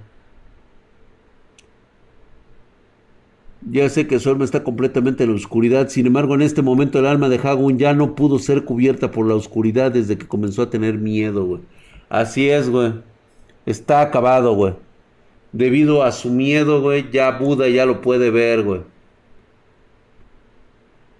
Ya 3.69 3.89
sé 3.89 4.08
que 4.08 4.19
su 4.19 4.29
alma 4.29 4.45
está 4.45 4.63
completamente 4.63 5.23
en 5.23 5.32
la 5.32 5.36
oscuridad. 5.36 5.89
Sin 5.89 6.08
embargo, 6.08 6.36
en 6.36 6.41
este 6.41 6.62
momento 6.62 6.99
el 6.99 7.05
alma 7.05 7.29
de 7.29 7.38
Hagun 7.38 7.77
ya 7.77 7.93
no 7.93 8.15
pudo 8.15 8.39
ser 8.39 8.63
cubierta 8.63 9.12
por 9.12 9.27
la 9.27 9.36
oscuridad 9.36 9.91
desde 9.91 10.17
que 10.17 10.27
comenzó 10.27 10.62
a 10.62 10.69
tener 10.69 10.97
miedo, 10.97 11.45
güey. 11.45 11.62
Así 12.08 12.49
es, 12.49 12.69
güey. 12.69 12.93
Está 13.65 14.01
acabado, 14.01 14.53
güey. 14.53 14.73
Debido 15.51 16.03
a 16.03 16.12
su 16.12 16.29
miedo, 16.29 16.82
güey, 16.82 17.10
ya 17.12 17.32
Buda 17.32 17.67
ya 17.67 17.86
lo 17.86 18.01
puede 18.01 18.29
ver, 18.32 18.63
güey. 18.63 18.82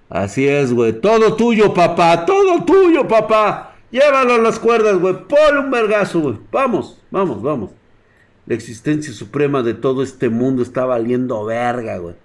Así 0.10 0.48
es, 0.48 0.74
güey. 0.74 0.94
Todo 0.94 1.36
tuyo, 1.36 1.74
papá. 1.74 2.26
Todo 2.26 2.64
tuyo, 2.64 3.08
papá. 3.08 3.69
Llévalo 3.92 4.36
a 4.36 4.38
las 4.38 4.60
cuerdas, 4.60 4.98
güey. 5.00 5.28
Ponle 5.28 5.60
un 5.60 5.72
vergazo, 5.72 6.20
güey. 6.20 6.38
Vamos, 6.52 7.02
vamos, 7.10 7.42
vamos. 7.42 7.72
La 8.46 8.56
existencia 8.56 9.14
suprema 9.14 9.64
de 9.64 9.74
todo 9.74 10.04
este 10.04 10.30
mundo 10.30 10.62
está 10.62 10.86
valiendo 10.86 11.44
verga, 11.46 11.98
güey. 11.98 12.16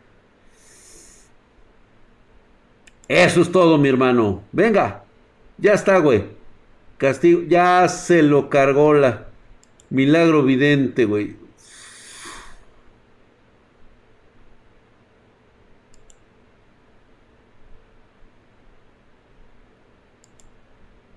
Eso 3.09 3.42
es 3.42 3.53
todo, 3.53 3.79
mi 3.79 3.88
hermano. 3.88 4.42
Venga. 4.53 5.05
Ya 5.59 5.72
está, 5.72 5.98
güey. 5.98 6.24
Castigo. 6.98 7.42
Ya 7.48 7.87
se 7.88 8.22
lo 8.22 8.48
cargó 8.48 8.94
la. 8.94 9.27
Milagro 9.90 10.42
vidente, 10.42 11.05
güey. 11.05 11.37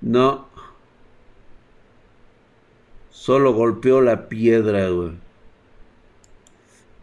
No. 0.07 0.45
Solo 3.09 3.53
golpeó 3.53 3.99
la 3.99 4.29
piedra, 4.29 4.87
güey. 4.87 5.11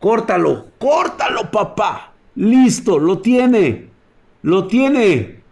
Córtalo, 0.00 0.68
córtalo, 0.78 1.50
papá. 1.50 2.14
Listo, 2.34 2.98
lo 2.98 3.18
tiene. 3.18 3.90
Lo 4.40 4.66
tiene. 4.68 5.42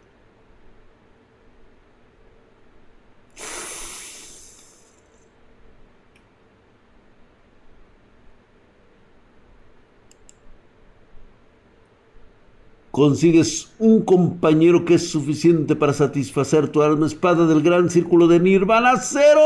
Consigues 13.02 13.68
un 13.80 14.04
compañero 14.04 14.84
que 14.84 14.94
es 14.94 15.10
suficiente 15.10 15.74
para 15.74 15.92
satisfacer 15.92 16.68
tu 16.68 16.82
alma 16.82 17.08
espada 17.08 17.48
del 17.48 17.60
gran 17.60 17.90
círculo 17.90 18.28
de 18.28 18.38
Nirvana 18.38 18.96
cero. 18.96 19.40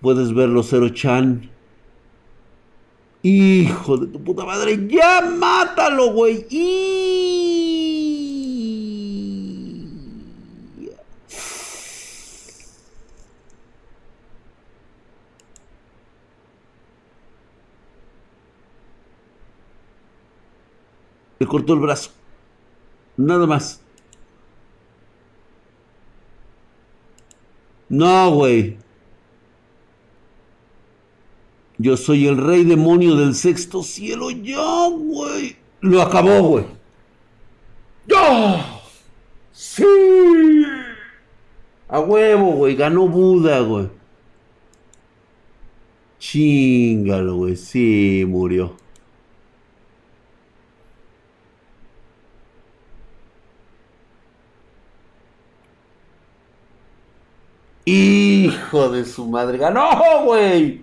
Puedes 0.00 0.34
verlo, 0.34 0.64
Cero 0.64 0.88
Chan. 0.88 1.48
Hijo 3.22 3.98
de 3.98 4.08
tu 4.08 4.20
puta 4.20 4.44
madre, 4.44 4.84
ya 4.88 5.20
mátalo, 5.20 6.12
güey. 6.12 6.48
Cortó 21.46 21.74
el 21.74 21.80
brazo. 21.80 22.10
Nada 23.16 23.46
más. 23.46 23.80
No, 27.88 28.30
güey. 28.32 28.78
Yo 31.78 31.96
soy 31.96 32.26
el 32.26 32.36
rey 32.36 32.64
demonio 32.64 33.16
del 33.16 33.34
sexto 33.34 33.82
cielo. 33.82 34.30
Ya, 34.30 34.88
güey. 34.88 35.56
Lo 35.80 36.02
acabó, 36.02 36.40
güey. 36.42 36.66
¡Ya! 38.06 38.80
¡Sí! 39.52 39.84
A 41.88 42.00
huevo, 42.00 42.52
güey. 42.52 42.76
Ganó 42.76 43.06
Buda, 43.08 43.60
güey. 43.60 43.88
Chingalo, 46.18 47.36
güey. 47.36 47.56
Sí, 47.56 48.24
murió. 48.26 48.76
Hijo 57.84 58.88
de 58.88 59.04
su 59.04 59.26
madre. 59.26 59.58
¡Ganó, 59.58 60.24
güey! 60.24 60.82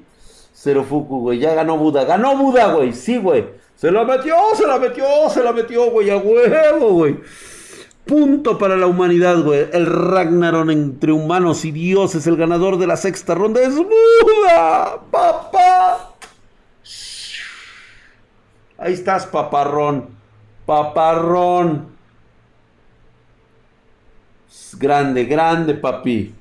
Cero 0.54 0.86
Fuku, 0.88 1.22
güey. 1.22 1.40
Ya 1.40 1.54
ganó 1.56 1.78
Buda. 1.78 2.04
Ganó 2.06 2.38
Buda, 2.38 2.74
güey. 2.74 2.94
Sí, 2.94 3.18
güey. 3.18 3.46
Se 3.76 3.92
la 3.92 4.04
metió, 4.04 4.36
se 4.56 4.68
la 4.68 4.78
metió, 4.78 5.06
se 5.30 5.44
la 5.44 5.52
metió, 5.52 5.90
güey. 5.90 6.12
A 6.12 6.18
huevo, 6.18 6.92
güey. 6.94 7.18
Punto 8.06 8.58
para 8.58 8.76
la 8.78 8.86
humanidad, 8.86 9.42
güey. 9.42 9.68
El 9.74 9.88
Ragnarok 9.88 10.70
entre 10.70 11.12
humanos 11.12 11.66
y 11.66 11.72
dioses, 11.72 12.28
el 12.28 12.38
ganador 12.38 12.78
de 12.78 12.86
la 12.86 12.98
sexta 12.98 13.34
ronda 13.34 13.62
es 13.62 13.76
Buda, 13.76 15.00
papá. 15.10 16.14
Ahí 18.78 18.94
estás, 18.94 19.26
paparrón. 19.28 20.10
Paparrón. 20.66 21.88
Grande, 24.78 25.26
grande, 25.26 25.74
papi. 25.76 26.36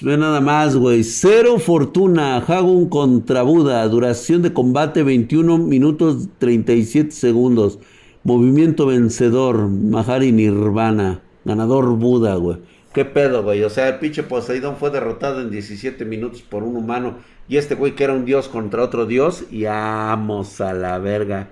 Ve 0.00 0.16
nada 0.16 0.40
más, 0.40 0.76
güey. 0.76 1.02
Cero 1.02 1.58
fortuna. 1.58 2.36
Hagun 2.38 2.88
contra 2.88 3.42
Buda. 3.42 3.86
Duración 3.88 4.42
de 4.42 4.52
combate 4.52 5.02
21 5.02 5.58
minutos 5.58 6.28
37 6.38 7.10
segundos. 7.10 7.80
Movimiento 8.22 8.86
vencedor. 8.86 9.68
Mahari 9.68 10.30
Nirvana. 10.30 11.20
Ganador 11.44 11.96
Buda, 11.96 12.36
güey. 12.36 12.58
¿Qué 12.92 13.04
pedo, 13.04 13.42
güey? 13.42 13.64
O 13.64 13.70
sea, 13.70 13.88
el 13.88 13.98
pinche 13.98 14.22
Poseidón 14.22 14.76
fue 14.76 14.90
derrotado 14.90 15.40
en 15.40 15.50
17 15.50 16.04
minutos 16.04 16.42
por 16.42 16.62
un 16.62 16.76
humano. 16.76 17.16
Y 17.48 17.56
este 17.56 17.74
güey 17.74 17.96
que 17.96 18.04
era 18.04 18.12
un 18.12 18.24
dios 18.24 18.48
contra 18.48 18.84
otro 18.84 19.06
dios. 19.06 19.44
Y 19.50 19.64
vamos 19.64 20.60
a 20.60 20.74
la 20.74 20.98
verga. 20.98 21.50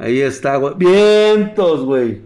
Ahí 0.00 0.20
está, 0.20 0.56
güey. 0.56 0.74
Vientos, 0.76 1.84
güey. 1.84 2.20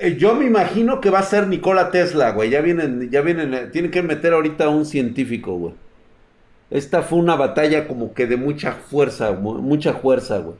Eh, 0.00 0.16
yo 0.16 0.34
me 0.34 0.44
imagino 0.46 1.00
que 1.00 1.10
va 1.10 1.20
a 1.20 1.22
ser 1.22 1.48
Nikola 1.48 1.90
Tesla, 1.90 2.30
güey. 2.32 2.50
Ya 2.50 2.60
vienen, 2.60 3.10
ya 3.10 3.20
vienen, 3.20 3.54
eh, 3.54 3.66
tienen 3.66 3.90
que 3.90 4.02
meter 4.02 4.32
ahorita 4.32 4.64
a 4.64 4.68
un 4.68 4.86
científico, 4.86 5.56
güey. 5.56 5.74
Esta 6.70 7.02
fue 7.02 7.18
una 7.18 7.34
batalla 7.36 7.88
como 7.88 8.14
que 8.14 8.26
de 8.26 8.36
mucha 8.36 8.72
fuerza, 8.72 9.32
mucha 9.32 9.94
fuerza, 9.94 10.38
güey. 10.38 10.56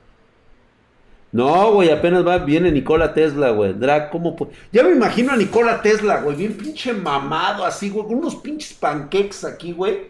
No, 1.31 1.73
güey, 1.73 1.91
apenas 1.91 2.27
va, 2.27 2.39
viene 2.39 2.73
Nikola 2.73 3.13
Tesla, 3.13 3.51
güey. 3.51 3.75
Drag, 3.75 4.11
¿cómo? 4.11 4.35
Ya 4.73 4.83
me 4.83 4.93
imagino 4.93 5.33
a 5.33 5.37
Nikola 5.37 5.83
Tesla, 5.83 6.23
güey, 6.23 6.37
bien 6.37 6.55
pinche 6.55 6.95
mamado, 6.95 7.65
así, 7.67 7.91
güey, 7.91 8.07
con 8.07 8.17
unos 8.17 8.37
pinches 8.37 8.73
pancakes 8.73 9.45
aquí, 9.45 9.73
güey. 9.73 10.09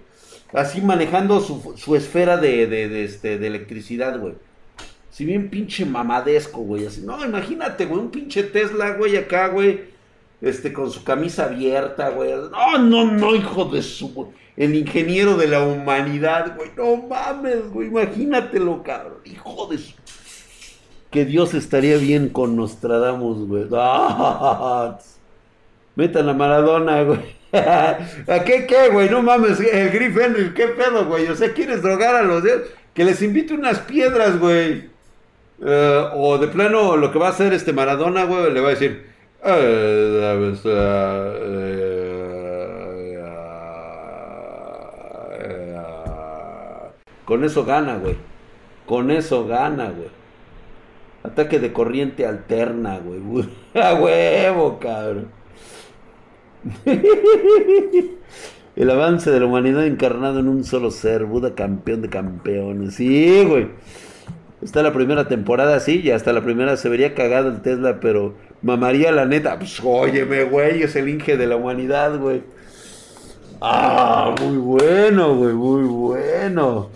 Así 0.52 0.80
manejando 0.80 1.40
su, 1.40 1.96
esfera 1.96 2.36
de, 2.36 2.66
de, 2.68 3.04
este, 3.04 3.38
de 3.38 3.46
electricidad, 3.48 4.18
güey. 4.18 4.34
Si 5.18 5.24
bien 5.24 5.50
pinche 5.50 5.84
mamadesco, 5.84 6.60
güey. 6.60 6.86
Así, 6.86 7.00
no, 7.00 7.24
imagínate, 7.24 7.86
güey, 7.86 8.02
un 8.02 8.10
pinche 8.12 8.44
Tesla, 8.44 8.92
güey, 8.92 9.16
acá, 9.16 9.48
güey. 9.48 9.80
Este, 10.40 10.72
con 10.72 10.92
su 10.92 11.02
camisa 11.02 11.46
abierta, 11.46 12.10
güey. 12.10 12.34
No, 12.52 12.78
no, 12.78 13.04
no, 13.04 13.34
hijo 13.34 13.64
de 13.64 13.82
su. 13.82 14.28
El 14.56 14.76
ingeniero 14.76 15.36
de 15.36 15.48
la 15.48 15.64
humanidad, 15.64 16.54
güey. 16.56 16.70
No 16.76 17.08
mames, 17.08 17.68
güey. 17.68 17.88
Imagínatelo, 17.88 18.84
cabrón. 18.84 19.18
Hijo 19.24 19.66
de 19.66 19.78
su. 19.78 19.92
Que 21.10 21.24
Dios 21.24 21.52
estaría 21.52 21.96
bien 21.96 22.28
con 22.28 22.54
Nostradamus, 22.54 23.48
güey. 23.48 23.64
Metan 25.96 26.28
a 26.28 26.32
Maradona, 26.32 27.02
güey. 27.02 27.22
¿A 27.52 28.44
qué, 28.44 28.68
qué, 28.68 28.90
güey? 28.92 29.10
No 29.10 29.24
mames, 29.24 29.58
el 29.58 29.90
Griff 29.90 30.16
Henry, 30.16 30.54
¿qué 30.54 30.68
pedo, 30.68 31.06
güey? 31.06 31.26
O 31.26 31.34
sea, 31.34 31.52
¿quieres 31.52 31.82
drogar 31.82 32.14
a 32.14 32.22
los 32.22 32.44
dioses? 32.44 32.68
Que 32.94 33.02
les 33.02 33.20
invite 33.20 33.54
unas 33.54 33.80
piedras, 33.80 34.38
güey. 34.38 34.96
Eh, 35.60 36.08
o 36.14 36.38
de 36.38 36.48
plano, 36.48 36.96
lo 36.96 37.10
que 37.10 37.18
va 37.18 37.26
a 37.28 37.30
hacer 37.30 37.52
este 37.52 37.72
Maradona, 37.72 38.24
güey, 38.24 38.52
le 38.52 38.60
va 38.60 38.68
a 38.68 38.70
decir. 38.70 39.06
Eh, 39.44 40.54
con 47.24 47.44
eso 47.44 47.64
gana, 47.64 47.96
güey. 47.96 48.16
Con 48.86 49.10
eso 49.10 49.46
gana, 49.46 49.90
güey. 49.90 50.08
Ataque 51.22 51.58
de 51.58 51.72
corriente 51.72 52.24
alterna, 52.26 52.98
güey. 52.98 53.48
A 53.74 53.94
huevo, 53.94 54.78
cabrón. 54.78 55.28
El 58.76 58.90
avance 58.90 59.30
de 59.30 59.40
la 59.40 59.46
humanidad 59.46 59.84
encarnado 59.86 60.38
en 60.40 60.48
un 60.48 60.64
solo 60.64 60.90
ser. 60.90 61.24
Buda 61.24 61.54
campeón 61.54 62.02
de 62.02 62.08
campeones. 62.08 62.94
Sí, 62.94 63.44
güey. 63.44 63.68
Está 64.60 64.82
la 64.82 64.92
primera 64.92 65.28
temporada, 65.28 65.78
sí, 65.78 66.00
y 66.02 66.10
hasta 66.10 66.32
la 66.32 66.42
primera 66.42 66.76
se 66.76 66.88
vería 66.88 67.14
cagado 67.14 67.48
el 67.48 67.60
Tesla, 67.60 68.00
pero 68.00 68.34
mamaría 68.62 69.12
la 69.12 69.24
neta. 69.24 69.58
Pues 69.58 69.80
óyeme, 69.84 70.44
güey, 70.44 70.82
es 70.82 70.96
el 70.96 71.18
de 71.18 71.46
la 71.46 71.56
humanidad, 71.56 72.18
güey. 72.18 72.42
Ah, 73.60 74.34
muy 74.40 74.56
bueno, 74.56 75.36
güey, 75.36 75.54
muy 75.54 75.84
bueno. 75.84 76.90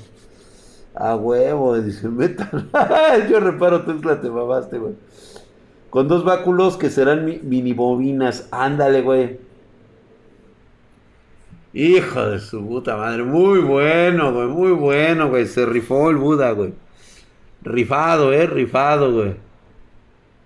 A 0.95 1.15
huevo, 1.17 1.81
dice, 1.81 2.09
metan. 2.09 2.69
Yo 3.31 3.39
reparo 3.39 3.83
Tesla, 3.83 4.21
te 4.21 4.29
mamaste, 4.29 4.79
güey. 4.79 4.95
Con 5.91 6.09
dos 6.09 6.25
báculos 6.25 6.77
que 6.77 6.91
serán 6.91 7.25
mini 7.25 7.73
bobinas. 7.75 8.49
Ándale, 8.51 9.03
güey. 9.03 9.39
Hijo 11.75 12.31
de 12.31 12.41
su 12.41 12.67
puta 12.67 12.97
madre. 12.97 13.23
Muy 13.23 13.61
bueno, 13.61 14.33
güey. 14.33 14.49
Muy 14.49 14.73
bueno, 14.73 15.29
güey. 15.29 15.47
Se 15.47 15.67
rifó 15.67 16.11
el 16.11 16.17
Buda, 16.17 16.53
güey. 16.53 16.73
Rifado, 17.65 18.33
eh, 18.33 18.47
rifado, 18.47 19.13
güey. 19.13 19.35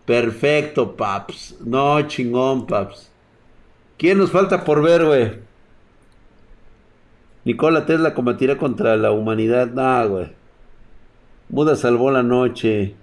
Perfecto, 0.04 0.96
paps. 0.96 1.56
No, 1.64 2.00
chingón, 2.02 2.66
paps. 2.66 3.10
¿Quién 3.98 4.18
nos 4.18 4.30
falta 4.30 4.64
por 4.64 4.82
ver, 4.82 5.04
güey? 5.04 5.32
Nikola 7.44 7.86
Tesla 7.86 8.12
combatirá 8.12 8.58
contra 8.58 8.96
la 8.96 9.12
humanidad. 9.12 9.68
Nah, 9.72 10.04
güey. 10.04 10.32
Buda 11.48 11.76
salvó 11.76 12.10
la 12.10 12.22
noche. 12.22 12.94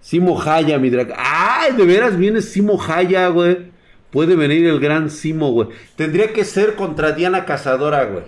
Simo 0.00 0.40
Haya, 0.40 0.78
mi 0.78 0.90
drag. 0.90 1.14
¡Ay! 1.16 1.72
De 1.72 1.84
veras 1.84 2.16
viene 2.16 2.40
Simo 2.42 2.80
Haya, 2.80 3.28
güey. 3.28 3.72
Puede 4.10 4.36
venir 4.36 4.66
el 4.66 4.78
gran 4.78 5.10
Simo, 5.10 5.50
güey. 5.52 5.68
Tendría 5.96 6.32
que 6.32 6.44
ser 6.44 6.76
contra 6.76 7.12
Diana 7.12 7.44
Cazadora, 7.44 8.04
güey. 8.04 8.24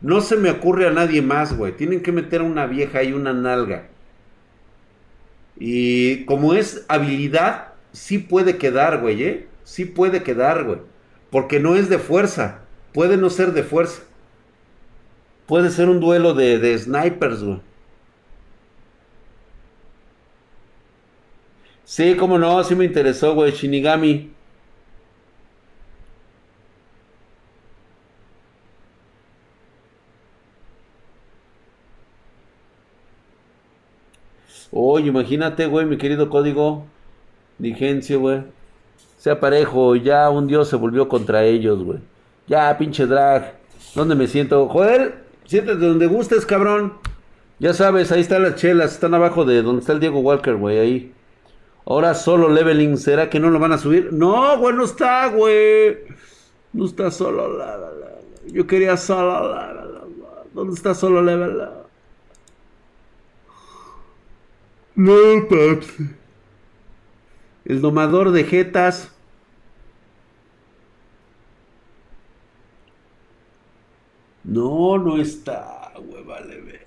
No 0.00 0.20
se 0.20 0.36
me 0.36 0.50
ocurre 0.50 0.86
a 0.86 0.92
nadie 0.92 1.20
más, 1.20 1.56
güey. 1.56 1.72
Tienen 1.72 2.02
que 2.02 2.12
meter 2.12 2.40
a 2.40 2.44
una 2.44 2.66
vieja 2.66 3.02
y 3.02 3.12
una 3.12 3.32
nalga. 3.32 3.88
Y 5.60 6.24
como 6.24 6.54
es 6.54 6.86
habilidad, 6.88 7.74
sí 7.92 8.18
puede 8.18 8.56
quedar, 8.56 9.00
güey, 9.00 9.22
¿eh? 9.22 9.48
Sí 9.62 9.84
puede 9.84 10.22
quedar, 10.22 10.64
güey. 10.64 10.78
Porque 11.30 11.60
no 11.60 11.76
es 11.76 11.88
de 11.90 11.98
fuerza. 11.98 12.62
Puede 12.94 13.18
no 13.18 13.28
ser 13.30 13.52
de 13.52 13.62
fuerza. 13.62 14.02
Puede 15.46 15.70
ser 15.70 15.88
un 15.90 16.00
duelo 16.00 16.32
de, 16.34 16.58
de 16.58 16.78
snipers, 16.78 17.42
güey. 17.44 17.60
Sí, 21.84 22.16
cómo 22.16 22.38
no, 22.38 22.62
sí 22.64 22.74
me 22.74 22.84
interesó, 22.86 23.34
güey. 23.34 23.52
Shinigami. 23.52 24.30
Oye, 34.72 35.08
imagínate, 35.08 35.66
güey, 35.66 35.86
mi 35.86 35.98
querido 35.98 36.30
código. 36.30 36.84
Digencio, 37.58 38.20
güey. 38.20 38.42
Sea 39.18 39.38
parejo, 39.40 39.96
ya 39.96 40.30
un 40.30 40.46
dios 40.46 40.68
se 40.68 40.76
volvió 40.76 41.08
contra 41.08 41.44
ellos, 41.44 41.82
güey. 41.82 41.98
Ya, 42.46 42.76
pinche 42.78 43.06
drag. 43.06 43.54
¿Dónde 43.94 44.14
me 44.14 44.26
siento? 44.26 44.68
Joder, 44.68 45.24
siéntate 45.44 45.78
donde 45.78 46.06
gustes, 46.06 46.46
cabrón. 46.46 46.94
Ya 47.58 47.74
sabes, 47.74 48.10
ahí 48.12 48.20
están 48.22 48.42
las 48.42 48.56
chelas, 48.56 48.92
están 48.92 49.12
abajo 49.12 49.44
de 49.44 49.62
donde 49.62 49.80
está 49.80 49.92
el 49.92 50.00
Diego 50.00 50.20
Walker, 50.20 50.56
güey, 50.56 50.78
ahí. 50.78 51.12
Ahora 51.84 52.14
solo 52.14 52.48
leveling, 52.48 52.96
¿será 52.96 53.28
que 53.28 53.40
no 53.40 53.50
lo 53.50 53.58
van 53.58 53.72
a 53.72 53.78
subir? 53.78 54.12
No, 54.12 54.56
güey, 54.58 54.74
no 54.74 54.84
está, 54.84 55.28
güey. 55.28 55.98
No 56.72 56.86
está 56.86 57.10
solo 57.10 57.58
leveling. 57.58 58.54
Yo 58.54 58.66
quería 58.66 58.96
solo. 58.96 59.54
¿Dónde 60.54 60.74
está 60.74 60.94
solo 60.94 61.20
leveling? 61.22 61.79
No, 64.94 65.48
paps. 65.48 65.94
El 67.64 67.80
domador 67.80 68.32
de 68.32 68.44
jetas. 68.44 69.10
No, 74.44 74.98
no 74.98 75.16
está, 75.18 75.92
güey, 75.96 76.24
vale, 76.24 76.60
ver. 76.60 76.86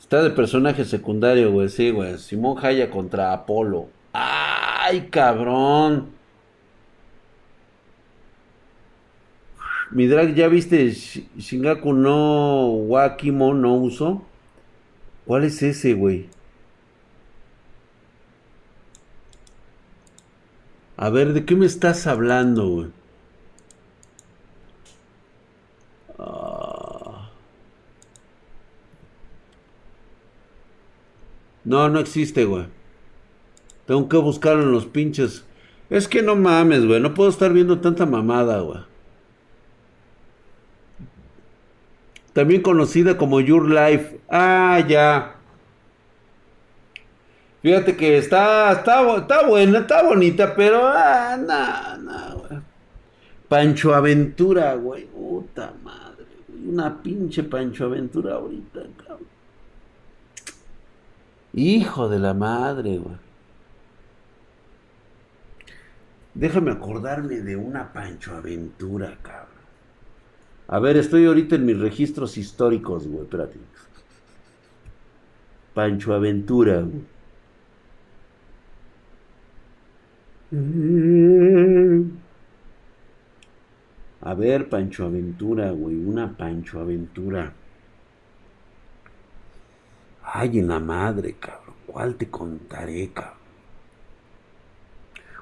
Está 0.00 0.22
de 0.22 0.30
personaje 0.30 0.84
secundario, 0.84 1.52
güey, 1.52 1.68
sí, 1.68 1.90
güey. 1.90 2.18
Simón 2.18 2.58
Haya 2.62 2.90
contra 2.90 3.32
Apolo. 3.32 3.88
¡Ay, 4.12 5.08
cabrón! 5.10 6.21
Mi 9.92 10.06
drag, 10.06 10.34
¿ya 10.34 10.48
viste 10.48 10.90
Shingaku 10.90 11.92
no 11.92 12.66
Wakimo 12.66 13.52
no 13.52 13.74
uso? 13.74 14.22
¿Cuál 15.26 15.44
es 15.44 15.62
ese, 15.62 15.92
güey? 15.92 16.30
A 20.96 21.10
ver, 21.10 21.34
¿de 21.34 21.44
qué 21.44 21.56
me 21.56 21.66
estás 21.66 22.06
hablando, 22.06 22.68
güey? 22.68 22.88
Ah. 26.18 27.30
No, 31.64 31.88
no 31.90 32.00
existe, 32.00 32.46
güey. 32.46 32.64
Tengo 33.86 34.08
que 34.08 34.16
buscarlo 34.16 34.62
en 34.62 34.72
los 34.72 34.86
pinches. 34.86 35.44
Es 35.90 36.08
que 36.08 36.22
no 36.22 36.34
mames, 36.34 36.86
güey. 36.86 37.00
No 37.00 37.12
puedo 37.12 37.28
estar 37.28 37.52
viendo 37.52 37.80
tanta 37.80 38.06
mamada, 38.06 38.60
güey. 38.60 38.91
También 42.32 42.62
conocida 42.62 43.16
como 43.16 43.40
Your 43.40 43.68
Life. 43.68 44.20
Ah, 44.30 44.82
ya. 44.88 45.36
Fíjate 47.62 47.96
que 47.96 48.18
está, 48.18 48.72
está, 48.72 49.16
está 49.16 49.46
buena, 49.46 49.80
está 49.80 50.02
bonita, 50.02 50.54
pero 50.56 50.80
ah, 50.84 51.36
no, 51.36 51.98
no, 51.98 52.38
güey. 52.38 52.60
Pancho 53.48 53.94
Aventura, 53.94 54.74
güey. 54.74 55.04
Puta 55.06 55.72
madre, 55.82 56.26
güey. 56.48 56.68
Una 56.70 57.02
pinche 57.02 57.44
Pancho 57.44 57.84
Aventura 57.84 58.34
ahorita, 58.34 58.80
cabrón. 58.96 59.28
Hijo 61.52 62.08
de 62.08 62.18
la 62.18 62.34
madre, 62.34 62.98
güey. 62.98 63.16
Déjame 66.34 66.70
acordarme 66.72 67.40
de 67.40 67.56
una 67.56 67.92
Pancho 67.92 68.34
Aventura, 68.34 69.18
cabrón. 69.22 69.51
A 70.72 70.78
ver, 70.80 70.96
estoy 70.96 71.26
ahorita 71.26 71.56
en 71.56 71.66
mis 71.66 71.78
registros 71.78 72.38
históricos, 72.38 73.06
güey. 73.06 73.24
Espérate. 73.24 73.58
Pancho 75.74 76.14
Aventura, 76.14 76.80
güey. 76.80 77.04
A 84.22 84.34
ver, 84.34 84.70
Pancho 84.70 85.04
Aventura, 85.04 85.70
güey. 85.72 85.96
Una 85.96 86.34
Pancho 86.36 86.80
Aventura. 86.80 87.52
Ay, 90.22 90.58
en 90.58 90.68
la 90.68 90.80
madre, 90.80 91.36
cabrón. 91.38 91.76
¿Cuál 91.86 92.16
te 92.16 92.30
contaré, 92.30 93.12
cabrón? 93.12 93.36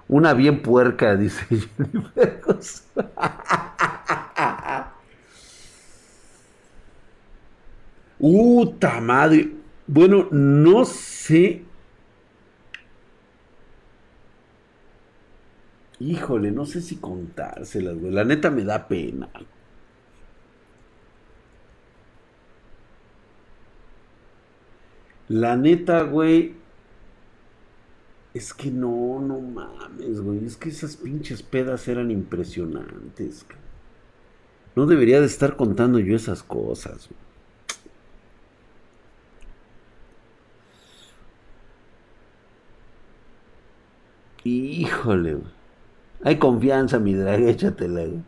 Una 0.08 0.34
bien 0.34 0.60
puerca, 0.60 1.16
dice 1.16 1.46
Jennifer. 1.46 2.40
Uta 8.20 9.00
madre. 9.00 9.50
Bueno, 9.86 10.28
no 10.30 10.84
sé. 10.84 11.64
Híjole, 15.98 16.50
no 16.50 16.64
sé 16.66 16.80
si 16.80 16.96
contárselas, 16.96 17.98
güey. 17.98 18.12
La 18.12 18.24
neta 18.24 18.50
me 18.50 18.64
da 18.64 18.88
pena. 18.88 19.28
La 25.28 25.56
neta, 25.56 26.02
güey. 26.02 26.54
Es 28.34 28.54
que 28.54 28.70
no, 28.70 29.20
no 29.20 29.40
mames, 29.40 30.20
güey. 30.20 30.44
Es 30.44 30.56
que 30.56 30.68
esas 30.68 30.96
pinches 30.96 31.42
pedas 31.42 31.88
eran 31.88 32.10
impresionantes. 32.10 33.46
No 34.76 34.86
debería 34.86 35.20
de 35.20 35.26
estar 35.26 35.56
contando 35.56 35.98
yo 35.98 36.16
esas 36.16 36.42
cosas, 36.42 37.08
güey. 37.08 37.29
Híjole, 44.44 45.34
güey. 45.34 45.52
Hay 46.22 46.38
confianza, 46.38 46.98
mi 46.98 47.14
drag, 47.14 47.42
échatela, 47.48 48.04
güey. 48.04 48.22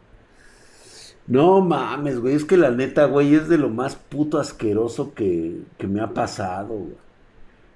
No 1.26 1.60
mames, 1.60 2.18
güey. 2.20 2.34
Es 2.34 2.44
que 2.44 2.56
la 2.56 2.70
neta, 2.70 3.06
güey, 3.06 3.34
es 3.34 3.48
de 3.48 3.58
lo 3.58 3.70
más 3.70 3.96
puto 3.96 4.38
asqueroso 4.38 5.14
que, 5.14 5.62
que 5.78 5.86
me 5.86 6.00
ha 6.00 6.12
pasado, 6.14 6.74
güey. 6.74 6.96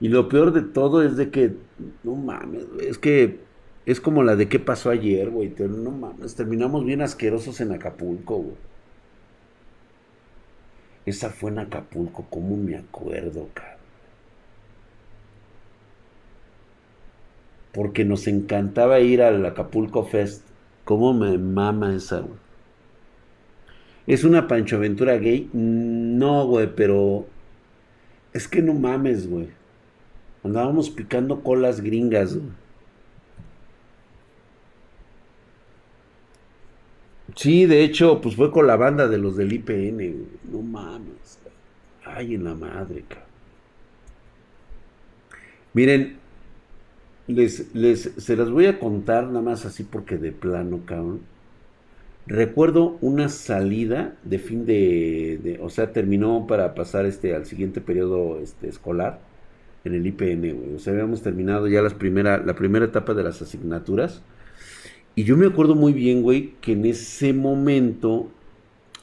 Y 0.01 0.09
lo 0.09 0.29
peor 0.29 0.53
de 0.53 0.63
todo 0.63 1.03
es 1.03 1.17
de 1.17 1.31
que, 1.31 1.57
no 2.03 2.15
mames, 2.17 2.69
güey. 2.71 2.89
Es 2.89 2.99
que 2.99 3.41
es 3.87 4.01
como 4.01 4.23
la 4.25 4.37
de 4.37 4.49
qué 4.49 4.59
pasó 4.59 4.91
ayer, 4.91 5.31
güey. 5.31 5.55
No 5.59 5.91
mames, 5.93 6.35
terminamos 6.35 6.85
bien 6.85 7.03
asquerosos 7.03 7.61
en 7.61 7.73
Acapulco, 7.73 8.37
güey. 8.39 8.57
Esa 11.07 11.31
fue 11.31 11.51
en 11.53 11.61
Acapulco, 11.61 12.27
¿cómo 12.29 12.57
me 12.57 12.77
acuerdo, 12.77 13.49
cabrón? 13.55 13.76
Porque 17.77 18.07
nos 18.07 18.27
encantaba 18.27 19.01
ir 19.01 19.21
al 19.21 19.45
Acapulco 19.45 20.03
Fest. 20.03 20.43
¿Cómo 20.85 21.13
me 21.13 21.37
mama 21.37 21.95
esa, 21.95 22.21
güey? 22.21 22.39
¿Es 24.07 24.25
una 24.25 24.49
Pancho 24.49 24.77
Aventura 24.77 25.19
gay? 25.19 25.51
No, 25.53 26.47
güey, 26.47 26.75
pero 26.75 27.27
es 28.33 28.49
que 28.49 28.63
no 28.63 28.73
mames, 28.73 29.29
güey. 29.29 29.49
Andábamos 30.43 30.89
picando 30.89 31.43
colas 31.43 31.83
gringas, 31.83 32.35
güey. 32.35 32.49
Sí, 37.35 37.67
de 37.67 37.85
hecho, 37.85 38.23
pues 38.23 38.37
fue 38.37 38.51
con 38.51 38.67
la 38.67 38.77
banda 38.77 39.07
de 39.07 39.19
los 39.19 39.37
del 39.37 39.53
IPN, 39.53 39.97
güey. 39.97 40.27
No 40.51 40.63
mames. 40.63 41.39
Ay, 42.07 42.37
en 42.37 42.45
la 42.45 42.55
madre, 42.55 43.05
cabrón. 43.07 43.27
Miren, 45.75 46.26
les, 47.29 47.75
les, 47.75 48.13
se 48.17 48.37
las 48.37 48.51
voy 48.51 48.67
a 48.67 48.79
contar 48.79 49.27
nada 49.27 49.43
más 49.43 49.67
así 49.67 49.85
porque 49.85 50.17
de 50.19 50.33
plano, 50.33 50.81
cabrón. 50.87 51.21
Recuerdo 52.27 52.99
una 53.01 53.29
salida 53.29 54.17
de 54.25 54.39
fin 54.39 54.67
de, 54.67 55.59
o 55.63 55.71
sea, 55.71 55.93
terminó 55.93 56.47
para 56.49 56.75
pasar 56.75 57.07
este 57.07 57.35
al 57.35 57.47
siguiente 57.47 57.81
periodo 57.81 58.41
este, 58.41 58.69
escolar 58.69 59.21
en 59.85 59.95
el 59.95 60.07
IPN, 60.07 60.41
güey. 60.41 60.75
O 60.75 60.79
sea, 60.81 60.93
habíamos 60.93 61.23
terminado 61.23 61.69
ya 61.69 61.83
las 61.83 61.95
primera, 61.95 62.39
la 62.39 62.55
primera 62.57 62.87
etapa 62.87 63.15
de 63.15 63.23
las 63.23 63.43
asignaturas. 63.43 64.23
Y 65.15 65.25
yo 65.25 65.37
me 65.37 65.47
acuerdo 65.47 65.75
muy 65.77 65.93
bien, 65.93 66.23
güey, 66.23 66.55
que 66.61 66.73
en 66.73 66.87
ese 66.87 67.33
momento 67.33 68.29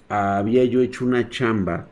había 0.09 0.65
yo 0.65 0.81
hecho 0.81 1.05
una 1.05 1.29
chamba. 1.29 1.87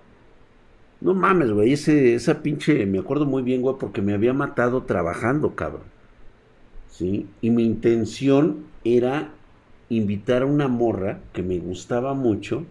No 1.01 1.13
mames, 1.13 1.51
güey, 1.51 1.73
ese, 1.73 2.15
esa 2.15 2.41
pinche, 2.43 2.85
me 2.85 2.99
acuerdo 2.99 3.25
muy 3.25 3.41
bien, 3.43 3.61
güey, 3.61 3.75
porque 3.79 4.01
me 4.01 4.13
había 4.13 4.33
matado 4.33 4.83
trabajando, 4.83 5.55
cabrón. 5.55 5.83
Y 6.99 7.49
mi 7.49 7.65
intención 7.65 8.65
era 8.83 9.31
invitar 9.89 10.43
a 10.43 10.45
una 10.45 10.67
morra 10.67 11.19
que 11.33 11.43
me 11.43 11.59
gustaba 11.59 12.13
mucho 12.13 12.65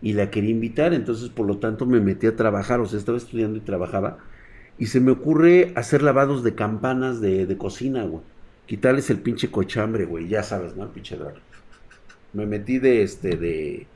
y 0.00 0.12
la 0.12 0.30
quería 0.30 0.50
invitar, 0.50 0.92
entonces 0.92 1.28
por 1.28 1.46
lo 1.46 1.58
tanto 1.58 1.86
me 1.86 2.00
metí 2.00 2.26
a 2.26 2.36
trabajar, 2.36 2.80
o 2.80 2.86
sea, 2.86 2.98
estaba 2.98 3.18
estudiando 3.18 3.56
y 3.56 3.60
trabajaba, 3.60 4.18
y 4.78 4.86
se 4.86 5.00
me 5.00 5.12
ocurre 5.12 5.72
hacer 5.76 6.02
lavados 6.02 6.42
de 6.42 6.54
campanas 6.54 7.20
de, 7.20 7.56
cocina, 7.56 8.04
güey. 8.04 8.22
Quitarles 8.66 9.10
el 9.10 9.18
pinche 9.20 9.50
cochambre, 9.50 10.04
güey, 10.04 10.28
ya 10.28 10.42
sabes, 10.42 10.74
¿no? 10.76 10.84
El 10.84 10.90
pinche 10.90 11.16
Me 12.32 12.46
metí 12.46 12.78
de 12.78 13.02
este, 13.02 13.36
de, 13.36 13.86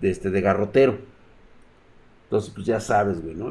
de 0.00 0.10
este, 0.10 0.30
de 0.30 0.40
garrotero. 0.40 0.98
Entonces, 2.24 2.50
pues 2.54 2.66
ya 2.66 2.80
sabes, 2.80 3.22
güey, 3.22 3.34
¿no? 3.34 3.50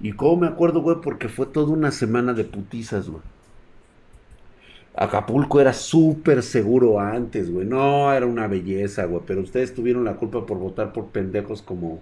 Y 0.00 0.12
cómo 0.12 0.42
me 0.42 0.46
acuerdo, 0.48 0.80
güey, 0.82 0.96
porque 1.02 1.28
fue 1.28 1.46
toda 1.46 1.72
una 1.72 1.90
semana 1.90 2.32
de 2.34 2.44
putizas, 2.44 3.08
güey. 3.08 3.22
Acapulco 4.96 5.60
era 5.60 5.72
súper 5.72 6.42
seguro 6.42 7.00
antes, 7.00 7.50
güey. 7.50 7.66
No, 7.66 8.12
era 8.12 8.26
una 8.26 8.46
belleza, 8.46 9.04
güey. 9.06 9.22
Pero 9.26 9.40
ustedes 9.42 9.74
tuvieron 9.74 10.04
la 10.04 10.16
culpa 10.16 10.46
por 10.46 10.58
votar 10.58 10.92
por 10.92 11.06
pendejos 11.08 11.62
como, 11.62 12.00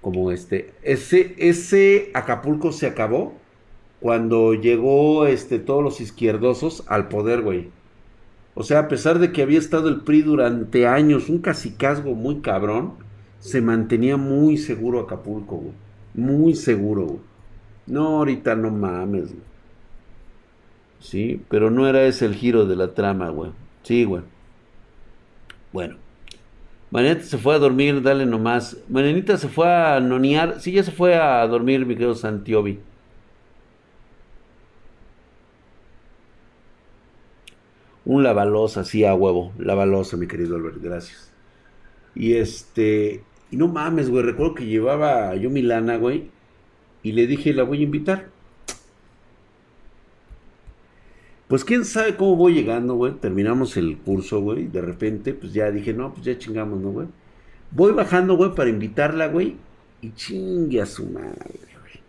como 0.00 0.30
este. 0.30 0.72
Ese, 0.82 1.34
ese 1.38 2.10
Acapulco 2.14 2.72
se 2.72 2.86
acabó 2.86 3.34
cuando 4.00 4.54
llegó 4.54 5.26
este, 5.26 5.58
todos 5.58 5.82
los 5.82 6.00
izquierdosos 6.00 6.84
al 6.88 7.08
poder, 7.08 7.42
güey. 7.42 7.70
O 8.54 8.62
sea, 8.64 8.80
a 8.80 8.88
pesar 8.88 9.18
de 9.18 9.32
que 9.32 9.42
había 9.42 9.58
estado 9.58 9.88
el 9.88 10.02
PRI 10.02 10.22
durante 10.22 10.86
años, 10.86 11.28
un 11.28 11.38
casicazgo 11.40 12.14
muy 12.14 12.40
cabrón, 12.40 12.94
se 13.38 13.60
mantenía 13.60 14.16
muy 14.16 14.58
seguro 14.58 15.00
Acapulco, 15.00 15.56
güey. 15.56 15.74
Muy 16.14 16.54
seguro, 16.54 17.06
güey. 17.06 17.20
No, 17.86 18.18
ahorita 18.18 18.54
no 18.54 18.70
mames, 18.70 19.28
güey. 19.32 19.52
Sí, 21.00 21.42
pero 21.48 21.70
no 21.70 21.88
era 21.88 22.04
ese 22.04 22.26
el 22.26 22.34
giro 22.34 22.64
de 22.66 22.76
la 22.76 22.94
trama, 22.94 23.28
güey. 23.30 23.50
Sí, 23.82 24.04
güey. 24.04 24.22
Bueno. 25.72 25.96
Marianita 26.90 27.24
se 27.24 27.38
fue 27.38 27.54
a 27.54 27.58
dormir, 27.58 28.02
dale 28.02 28.26
nomás. 28.26 28.76
Marianita 28.88 29.36
se 29.38 29.48
fue 29.48 29.66
a 29.66 29.98
nonear. 30.00 30.60
Sí, 30.60 30.72
ya 30.72 30.82
se 30.84 30.92
fue 30.92 31.16
a 31.16 31.46
dormir, 31.46 31.86
mi 31.86 31.94
querido 31.94 32.14
Santiobi. 32.14 32.80
Un 38.04 38.22
lavalosa, 38.22 38.84
sí, 38.84 39.04
a 39.04 39.14
huevo. 39.14 39.52
Lavalosa, 39.58 40.16
mi 40.16 40.26
querido 40.26 40.56
Albert, 40.56 40.78
gracias. 40.80 41.32
Y 42.14 42.34
este. 42.34 43.24
Y 43.52 43.56
no 43.58 43.68
mames, 43.68 44.08
güey. 44.08 44.24
Recuerdo 44.24 44.54
que 44.54 44.64
llevaba 44.66 45.36
yo 45.36 45.50
mi 45.50 45.60
lana, 45.60 45.98
güey. 45.98 46.30
Y 47.02 47.12
le 47.12 47.26
dije, 47.26 47.52
la 47.52 47.64
voy 47.64 47.80
a 47.80 47.82
invitar. 47.82 48.30
Pues 51.48 51.62
quién 51.62 51.84
sabe 51.84 52.16
cómo 52.16 52.34
voy 52.34 52.54
llegando, 52.54 52.94
güey. 52.94 53.12
Terminamos 53.12 53.76
el 53.76 53.98
curso, 53.98 54.40
güey. 54.40 54.68
De 54.68 54.80
repente, 54.80 55.34
pues 55.34 55.52
ya 55.52 55.70
dije, 55.70 55.92
no, 55.92 56.14
pues 56.14 56.24
ya 56.24 56.38
chingamos, 56.38 56.80
¿no, 56.80 56.92
güey? 56.92 57.08
Voy 57.70 57.92
bajando, 57.92 58.36
güey, 58.38 58.54
para 58.54 58.70
invitarla, 58.70 59.28
güey. 59.28 59.56
Y 60.00 60.14
chingue 60.14 60.80
a 60.80 60.86
su 60.86 61.04
madre, 61.04 61.36
güey. 61.50 62.00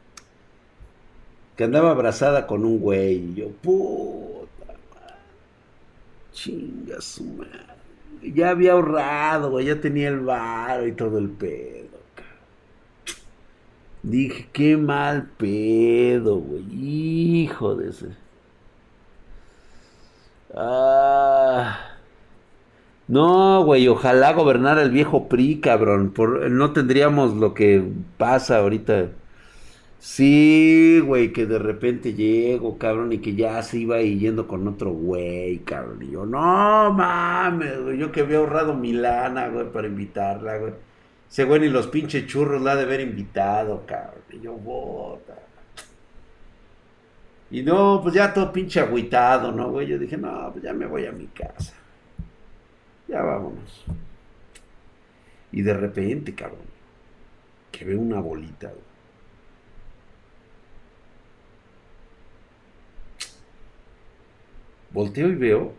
Que 1.58 1.66
andaba 1.66 1.91
abrazada 1.91 2.48
con 2.48 2.64
un 2.64 2.80
güey. 2.80 3.16
Y 3.16 3.34
yo, 3.34 3.50
puta 3.50 4.78
madre. 4.96 5.18
Chinga 6.32 7.00
a 7.00 7.02
su 7.02 7.26
madre. 7.26 7.73
Ya 8.34 8.50
había 8.50 8.74
ahorrado, 8.74 9.52
güey. 9.52 9.66
Ya 9.68 9.82
tenía 9.82 10.10
el 10.10 10.22
bar 10.22 10.88
y 10.88 10.94
todo 10.94 11.18
el 11.18 11.30
pedo, 11.30 11.90
Dije, 14.04 14.50
qué 14.52 14.78
mal 14.78 15.30
pedo, 15.38 16.38
güey. 16.38 16.66
Hijo 16.72 17.76
de 17.76 17.90
ese. 17.90 18.08
Ah. 20.56 21.94
No, 23.08 23.64
güey, 23.66 23.88
ojalá 23.88 24.34
gobernara 24.34 24.82
el 24.82 24.92
viejo 24.92 25.28
PRI, 25.28 25.60
cabrón. 25.60 26.12
Por, 26.12 26.50
no 26.50 26.72
tendríamos 26.74 27.34
lo 27.36 27.54
que 27.54 27.84
pasa 28.18 28.60
ahorita. 28.60 29.10
Sí, 30.06 30.99
güey, 30.99 31.32
que 31.32 31.45
de 31.45 31.58
repente 31.60 32.14
llego, 32.14 32.78
cabrón, 32.78 33.14
y 33.14 33.20
que 33.20 33.36
ya 33.36 33.64
se 33.64 33.78
iba 33.80 34.01
yendo 34.01 34.47
con 34.49 34.68
otro 34.68 34.91
güey, 34.91 35.60
cabrón. 35.60 36.04
Y 36.04 36.12
yo, 36.12 36.26
no 36.26 36.91
mames, 36.91 37.82
güey, 37.82 37.97
yo 37.97 38.12
que 38.12 38.20
había 38.22 38.39
ahorrado 38.39 38.76
mi 38.76 38.91
lana, 38.91 39.47
güey, 39.47 39.72
para 39.72 39.88
invitarla, 39.88 40.58
güey. 40.58 40.74
Ese 41.30 41.45
güey 41.45 41.62
ni 41.62 41.70
los 41.70 41.88
pinches 41.88 42.28
churros 42.28 42.62
la 42.62 42.76
de 42.76 42.84
haber 42.84 42.99
invitado, 42.99 43.86
cabrón. 43.86 44.24
Y 44.32 44.41
yo, 44.41 44.54
bota. 44.56 45.39
Y 47.49 47.62
no, 47.64 48.01
pues 48.04 48.14
ya 48.16 48.34
todo 48.34 48.51
pinche 48.51 48.82
agüitado, 48.82 49.54
¿no, 49.54 49.72
güey? 49.72 49.88
Yo 49.88 49.97
dije, 49.97 50.18
no, 50.18 50.51
pues 50.51 50.66
ya 50.66 50.74
me 50.74 50.86
voy 50.86 51.06
a 51.06 51.14
mi 51.14 51.28
casa. 51.28 51.74
Ya 53.08 53.22
vámonos. 53.22 53.86
Y 55.54 55.62
de 55.62 55.74
repente, 55.74 56.36
cabrón, 56.36 56.60
que 57.72 57.86
veo 57.86 57.99
una 58.01 58.20
bolita, 58.20 58.68
güey. 58.68 58.93
Volteo 64.94 65.30
y 65.30 65.36
veo. 65.36 65.74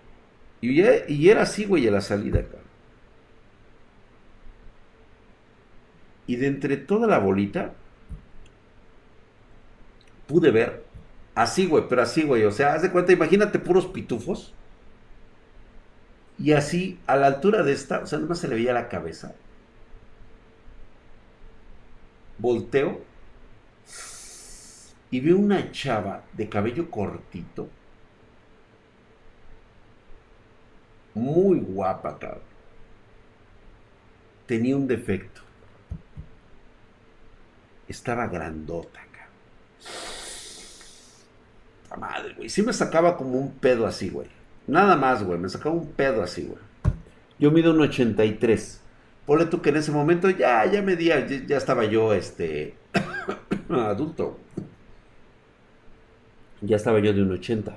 Y, 0.61 0.83
y 0.83 1.29
era 1.31 1.43
así, 1.43 1.65
güey, 1.67 1.87
a 1.89 1.91
la 1.93 2.01
salida, 2.01 2.43
cabrón. 2.43 2.65
Y 6.27 6.37
de 6.37 6.47
entre 6.49 6.77
toda 6.77 7.07
la 7.07 7.19
bolita, 7.19 7.75
pude 10.27 10.51
ver 10.51 10.85
Así, 11.35 11.67
güey, 11.67 11.85
pero 11.89 12.03
así, 12.03 12.23
güey. 12.23 12.45
O 12.45 12.53
sea, 12.53 12.75
haz 12.75 12.83
de 12.83 12.93
cuenta, 12.93 13.13
imagínate 13.13 13.59
puros 13.59 13.87
pitufos. 13.87 14.55
Y 16.39 16.53
así, 16.53 17.01
a 17.09 17.17
la 17.17 17.27
altura 17.27 17.63
de 17.65 17.73
esta, 17.73 18.01
o 18.01 18.07
sea, 18.07 18.19
más 18.21 18.39
se 18.39 18.47
le 18.49 18.55
veía 18.57 18.73
la 18.73 18.89
cabeza. 18.89 19.35
Volteo 22.39 23.01
y 25.11 25.21
veo 25.21 25.39
una 25.39 25.71
chava 25.73 26.25
de 26.33 26.49
cabello 26.49 26.91
cortito. 26.91 27.69
Muy 31.15 31.61
guapa, 31.61 32.19
cabrón. 32.19 32.43
Tenía 34.47 34.77
un 34.77 34.87
defecto. 34.87 35.41
Estaba 37.89 38.27
grandota, 38.27 39.01
cabrón 39.13 40.25
madre, 41.97 42.35
güey. 42.37 42.49
Sí 42.49 42.63
me 42.63 42.73
sacaba 42.73 43.17
como 43.17 43.39
un 43.39 43.53
pedo 43.53 43.87
así, 43.87 44.11
güey. 44.11 44.29
Nada 44.67 44.97
más, 44.97 45.23
güey. 45.23 45.39
Me 45.39 45.49
sacaba 45.49 45.75
un 45.75 45.93
pedo 45.93 46.23
así, 46.23 46.43
güey. 46.43 46.59
Yo 47.39 47.51
mido 47.51 47.73
un 47.73 47.81
83. 47.81 48.81
Ponle 49.27 49.47
tú 49.47 49.63
que 49.63 49.71
en 49.71 49.77
ese 49.77 49.91
momento 49.91 50.29
ya, 50.31 50.65
ya 50.67 50.83
medía, 50.83 51.27
ya, 51.27 51.47
ya 51.47 51.57
estaba 51.57 51.85
yo, 51.85 52.13
este, 52.13 52.75
adulto. 53.71 54.39
Ya 56.61 56.77
estaba 56.77 57.01
yo 57.01 57.13
de 57.13 57.23
un 57.23 57.33
80. 57.33 57.77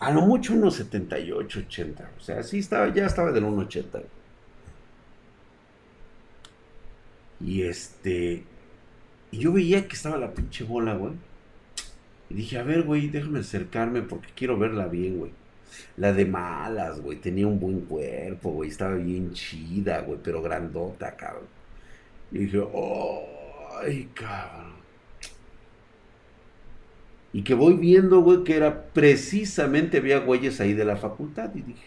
A 0.00 0.10
lo 0.10 0.22
mucho 0.22 0.54
unos 0.54 0.74
78, 0.76 1.60
80. 1.60 2.10
O 2.18 2.20
sea, 2.20 2.42
sí 2.42 2.58
estaba, 2.58 2.92
ya 2.92 3.06
estaba 3.06 3.32
del 3.32 3.44
1,80. 3.44 4.02
Y 7.40 7.62
este, 7.62 8.44
y 9.30 9.38
yo 9.38 9.52
veía 9.52 9.86
que 9.88 9.94
estaba 9.96 10.16
la 10.16 10.32
pinche 10.32 10.64
bola, 10.64 10.94
güey. 10.94 11.14
Y 12.30 12.34
dije, 12.34 12.58
a 12.58 12.62
ver, 12.62 12.82
güey, 12.82 13.08
déjame 13.08 13.40
acercarme 13.40 14.02
porque 14.02 14.28
quiero 14.34 14.58
verla 14.58 14.86
bien, 14.86 15.18
güey. 15.18 15.32
La 15.96 16.12
de 16.12 16.26
malas, 16.26 17.00
güey. 17.00 17.18
Tenía 17.18 17.46
un 17.46 17.60
buen 17.60 17.80
cuerpo, 17.82 18.50
güey. 18.52 18.70
Estaba 18.70 18.94
bien 18.94 19.32
chida, 19.32 20.00
güey. 20.02 20.18
Pero 20.22 20.42
grandota, 20.42 21.16
cabrón. 21.16 21.48
Y 22.32 22.38
dije, 22.38 22.62
ay, 23.82 24.08
cabrón. 24.14 24.75
Y 27.36 27.42
que 27.42 27.52
voy 27.52 27.74
viendo, 27.74 28.20
güey, 28.20 28.44
que 28.44 28.56
era 28.56 28.86
precisamente, 28.94 29.98
había 29.98 30.20
güeyes 30.20 30.58
ahí 30.60 30.72
de 30.72 30.86
la 30.86 30.96
facultad. 30.96 31.50
Y 31.54 31.60
dije, 31.60 31.86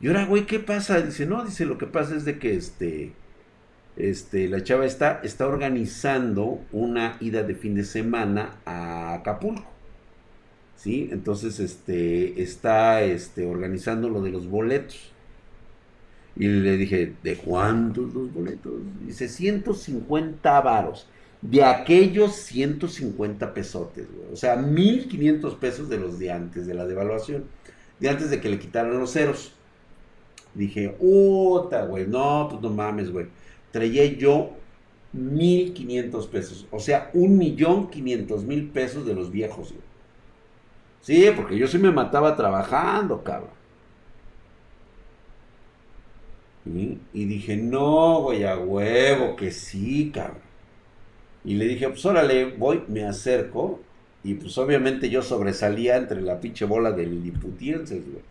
y 0.00 0.08
ahora, 0.08 0.26
güey, 0.26 0.46
¿qué 0.46 0.58
pasa? 0.58 1.00
Dice, 1.00 1.26
no, 1.26 1.44
dice, 1.44 1.64
lo 1.64 1.78
que 1.78 1.86
pasa 1.86 2.16
es 2.16 2.24
de 2.24 2.40
que 2.40 2.56
este 2.56 3.12
este, 3.96 4.48
la 4.48 4.64
chava 4.64 4.86
está, 4.86 5.20
está 5.22 5.46
organizando 5.46 6.60
una 6.72 7.18
ida 7.20 7.42
de 7.42 7.54
fin 7.54 7.74
de 7.74 7.84
semana 7.84 8.56
a 8.64 9.14
Acapulco. 9.14 9.70
¿Sí? 10.76 11.08
Entonces, 11.12 11.60
este, 11.60 12.42
está 12.42 13.02
este, 13.02 13.46
organizando 13.46 14.08
lo 14.08 14.22
de 14.22 14.30
los 14.30 14.48
boletos. 14.48 15.12
Y 16.34 16.48
le 16.48 16.76
dije, 16.76 17.12
¿de 17.22 17.36
cuántos 17.36 18.12
los 18.12 18.32
boletos? 18.32 18.72
Dice, 19.06 19.28
150 19.28 20.60
varos. 20.62 21.06
De 21.42 21.62
aquellos 21.64 22.34
150 22.36 23.52
pesotes, 23.52 24.06
O 24.32 24.36
sea, 24.36 24.56
1500 24.56 25.54
pesos 25.56 25.88
de 25.88 25.98
los 25.98 26.18
de 26.18 26.30
antes, 26.30 26.66
de 26.66 26.74
la 26.74 26.86
devaluación. 26.86 27.44
De 28.00 28.08
antes 28.08 28.30
de 28.30 28.40
que 28.40 28.48
le 28.48 28.58
quitaran 28.58 28.98
los 28.98 29.12
ceros. 29.12 29.52
Dije, 30.54 30.88
puta, 30.90 31.84
güey, 31.84 32.06
no, 32.06 32.48
pues 32.48 32.62
no 32.62 32.70
mames, 32.70 33.10
güey 33.10 33.26
traía 33.72 34.04
yo 34.04 34.52
1.500 35.16 36.28
pesos. 36.28 36.66
O 36.70 36.78
sea, 36.78 37.10
un 37.14 37.36
millón 37.36 37.90
quinientos 37.90 38.44
mil 38.44 38.68
pesos 38.68 39.04
de 39.04 39.14
los 39.14 39.32
viejos. 39.32 39.74
Sí, 41.00 41.28
porque 41.34 41.58
yo 41.58 41.66
sí 41.66 41.78
me 41.78 41.90
mataba 41.90 42.36
trabajando, 42.36 43.24
cabrón. 43.24 43.50
Y 46.64 47.24
dije, 47.24 47.56
no, 47.56 48.22
voy 48.22 48.44
a 48.44 48.56
huevo, 48.56 49.34
que 49.34 49.50
sí, 49.50 50.12
cabrón. 50.14 50.51
Y 51.44 51.54
le 51.54 51.66
dije, 51.66 51.88
pues 51.88 52.04
órale, 52.04 52.52
voy, 52.56 52.82
me 52.88 53.04
acerco. 53.04 53.80
Y 54.24 54.34
pues 54.34 54.56
obviamente 54.58 55.10
yo 55.10 55.22
sobresalía 55.22 55.96
entre 55.96 56.20
la 56.22 56.40
pinche 56.40 56.64
bola 56.64 56.92
del 56.92 57.22
Liputienses, 57.22 58.04
güey. 58.04 58.22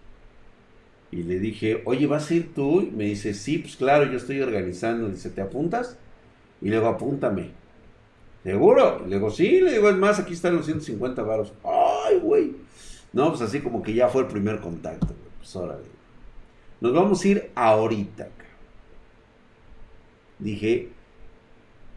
Y 1.11 1.23
le 1.23 1.39
dije, 1.39 1.81
oye, 1.85 2.07
¿vas 2.07 2.31
a 2.31 2.35
ir 2.35 2.53
tú? 2.53 2.81
Y 2.81 2.91
me 2.91 3.03
dice, 3.03 3.33
sí, 3.33 3.57
pues 3.57 3.75
claro, 3.75 4.09
yo 4.09 4.17
estoy 4.17 4.39
organizando. 4.39 5.09
Dice, 5.09 5.29
¿te 5.29 5.41
apuntas? 5.41 5.97
Y 6.61 6.69
le 6.69 6.77
digo, 6.77 6.87
apúntame. 6.87 7.49
¿Seguro? 8.43 9.01
Y 9.05 9.09
le 9.09 9.17
digo, 9.17 9.29
sí, 9.29 9.59
le 9.59 9.73
digo, 9.73 9.89
es 9.89 9.97
más, 9.97 10.19
aquí 10.19 10.33
están 10.33 10.55
los 10.55 10.65
150 10.65 11.21
varos. 11.23 11.51
Ay, 11.65 12.17
güey. 12.19 12.55
No, 13.11 13.29
pues 13.29 13.41
así 13.41 13.59
como 13.59 13.83
que 13.83 13.93
ya 13.93 14.07
fue 14.07 14.21
el 14.21 14.27
primer 14.29 14.61
contacto. 14.61 15.13
Pues 15.37 15.53
órale. 15.57 15.83
Nos 16.79 16.93
vamos 16.93 17.23
a 17.23 17.27
ir 17.27 17.51
ahorita. 17.55 18.29
Dije, 20.39 20.89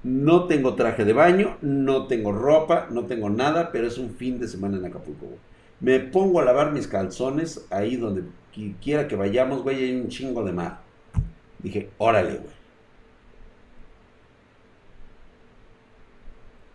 no 0.05 0.45
tengo 0.45 0.75
traje 0.75 1.05
de 1.05 1.15
baño, 1.15 1.57
no 1.63 2.07
tengo 2.07 2.31
ropa, 2.31 2.89
no 2.91 3.07
tengo 3.07 3.31
nada, 3.31 3.73
pero 3.73 3.87
es 3.87 3.99
un 3.99 4.11
fin 4.11 4.39
de 4.39 4.47
semana 4.47 4.77
en 4.77 4.85
Acapulco. 4.85 5.27
Me 5.81 5.99
pongo 5.99 6.41
a 6.41 6.45
lavar 6.45 6.73
mis 6.73 6.87
calzones 6.87 7.67
ahí 7.71 7.97
donde 7.97 8.23
quiera 8.83 9.09
que 9.09 9.17
vayamos, 9.17 9.63
güey, 9.63 9.83
hay 9.83 10.01
un 10.01 10.09
chingo 10.09 10.45
de 10.45 10.53
mar. 10.53 10.81
Dije, 11.59 11.91
órale, 11.97 12.35
güey. 12.35 12.55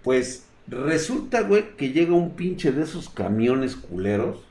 Pues 0.03 0.47
resulta, 0.67 1.41
güey, 1.41 1.75
que 1.77 1.91
llega 1.91 2.13
un 2.13 2.31
pinche 2.31 2.71
de 2.71 2.83
esos 2.83 3.09
camiones 3.09 3.75
culeros, 3.75 4.43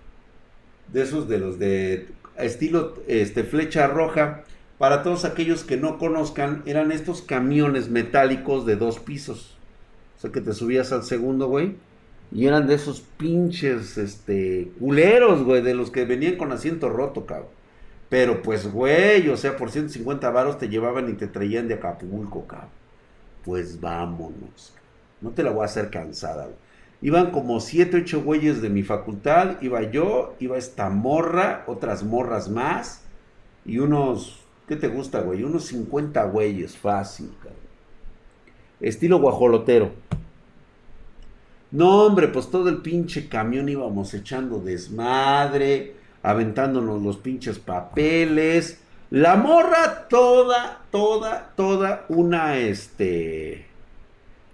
de 0.92 1.02
esos 1.02 1.28
de 1.28 1.38
los 1.38 1.58
de 1.58 2.08
estilo 2.36 2.94
este, 3.08 3.42
flecha 3.42 3.88
roja. 3.88 4.44
Para 4.78 5.02
todos 5.02 5.24
aquellos 5.24 5.64
que 5.64 5.76
no 5.76 5.98
conozcan, 5.98 6.62
eran 6.66 6.92
estos 6.92 7.22
camiones 7.22 7.88
metálicos 7.88 8.64
de 8.64 8.76
dos 8.76 8.98
pisos. 8.98 9.56
O 10.16 10.20
sea 10.20 10.32
que 10.32 10.40
te 10.40 10.52
subías 10.52 10.92
al 10.92 11.02
segundo, 11.04 11.48
güey 11.48 11.74
y 12.30 12.46
eran 12.46 12.66
de 12.66 12.74
esos 12.74 13.00
pinches, 13.00 13.96
este, 13.96 14.70
culeros, 14.78 15.44
güey, 15.44 15.62
de 15.62 15.74
los 15.74 15.90
que 15.90 16.04
venían 16.04 16.36
con 16.36 16.52
asiento 16.52 16.90
roto, 16.90 17.24
cabrón. 17.24 17.48
Pero 18.08 18.42
pues, 18.42 18.70
güey, 18.70 19.28
o 19.28 19.36
sea, 19.36 19.56
por 19.56 19.70
150 19.70 20.30
varos 20.30 20.58
te 20.58 20.68
llevaban 20.68 21.08
y 21.08 21.14
te 21.14 21.26
traían 21.26 21.68
de 21.68 21.74
Acapulco, 21.74 22.46
cabrón. 22.46 22.70
Pues 23.44 23.80
vámonos. 23.80 24.74
No 25.20 25.30
te 25.30 25.42
la 25.42 25.50
voy 25.50 25.62
a 25.62 25.66
hacer 25.66 25.90
cansada, 25.90 26.44
güey. 26.44 26.56
Iban 27.00 27.30
como 27.30 27.60
7, 27.60 27.98
8 27.98 28.22
güeyes 28.22 28.60
de 28.60 28.70
mi 28.70 28.82
facultad, 28.82 29.62
iba 29.62 29.82
yo, 29.82 30.34
iba 30.40 30.58
esta 30.58 30.90
morra, 30.90 31.62
otras 31.68 32.02
morras 32.02 32.48
más, 32.48 33.02
y 33.64 33.78
unos, 33.78 34.37
¿qué 34.68 34.76
te 34.76 34.88
gusta, 34.88 35.20
güey? 35.22 35.42
Unos 35.42 35.64
50 35.66 36.24
güeyes, 36.24 36.76
fácil, 36.76 37.30
cabrón. 37.38 37.56
Estilo 38.80 39.18
guajolotero. 39.18 39.90
No, 41.70 42.04
hombre, 42.04 42.28
pues 42.28 42.50
todo 42.50 42.68
el 42.68 42.78
pinche 42.78 43.28
camión 43.28 43.68
íbamos 43.68 44.14
echando 44.14 44.60
desmadre, 44.60 45.94
aventándonos 46.22 47.02
los 47.02 47.16
pinches 47.16 47.58
papeles. 47.58 48.80
La 49.10 49.36
morra 49.36 50.06
toda, 50.08 50.82
toda, 50.90 51.52
toda 51.56 52.04
una, 52.08 52.58
este, 52.58 53.66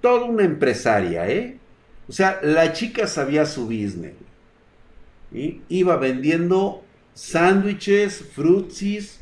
toda 0.01 0.25
una 0.25 0.45
empresaria, 0.45 1.29
¿eh? 1.29 1.59
O 2.09 2.13
sea, 2.13 2.41
la 2.43 2.73
chica 2.73 3.07
sabía 3.07 3.47
su 3.47 3.65
business. 3.67 4.15
y 5.33 5.61
Iba 5.69 5.97
vendiendo 5.97 6.83
sándwiches, 7.15 8.25
frutsis, 8.33 9.21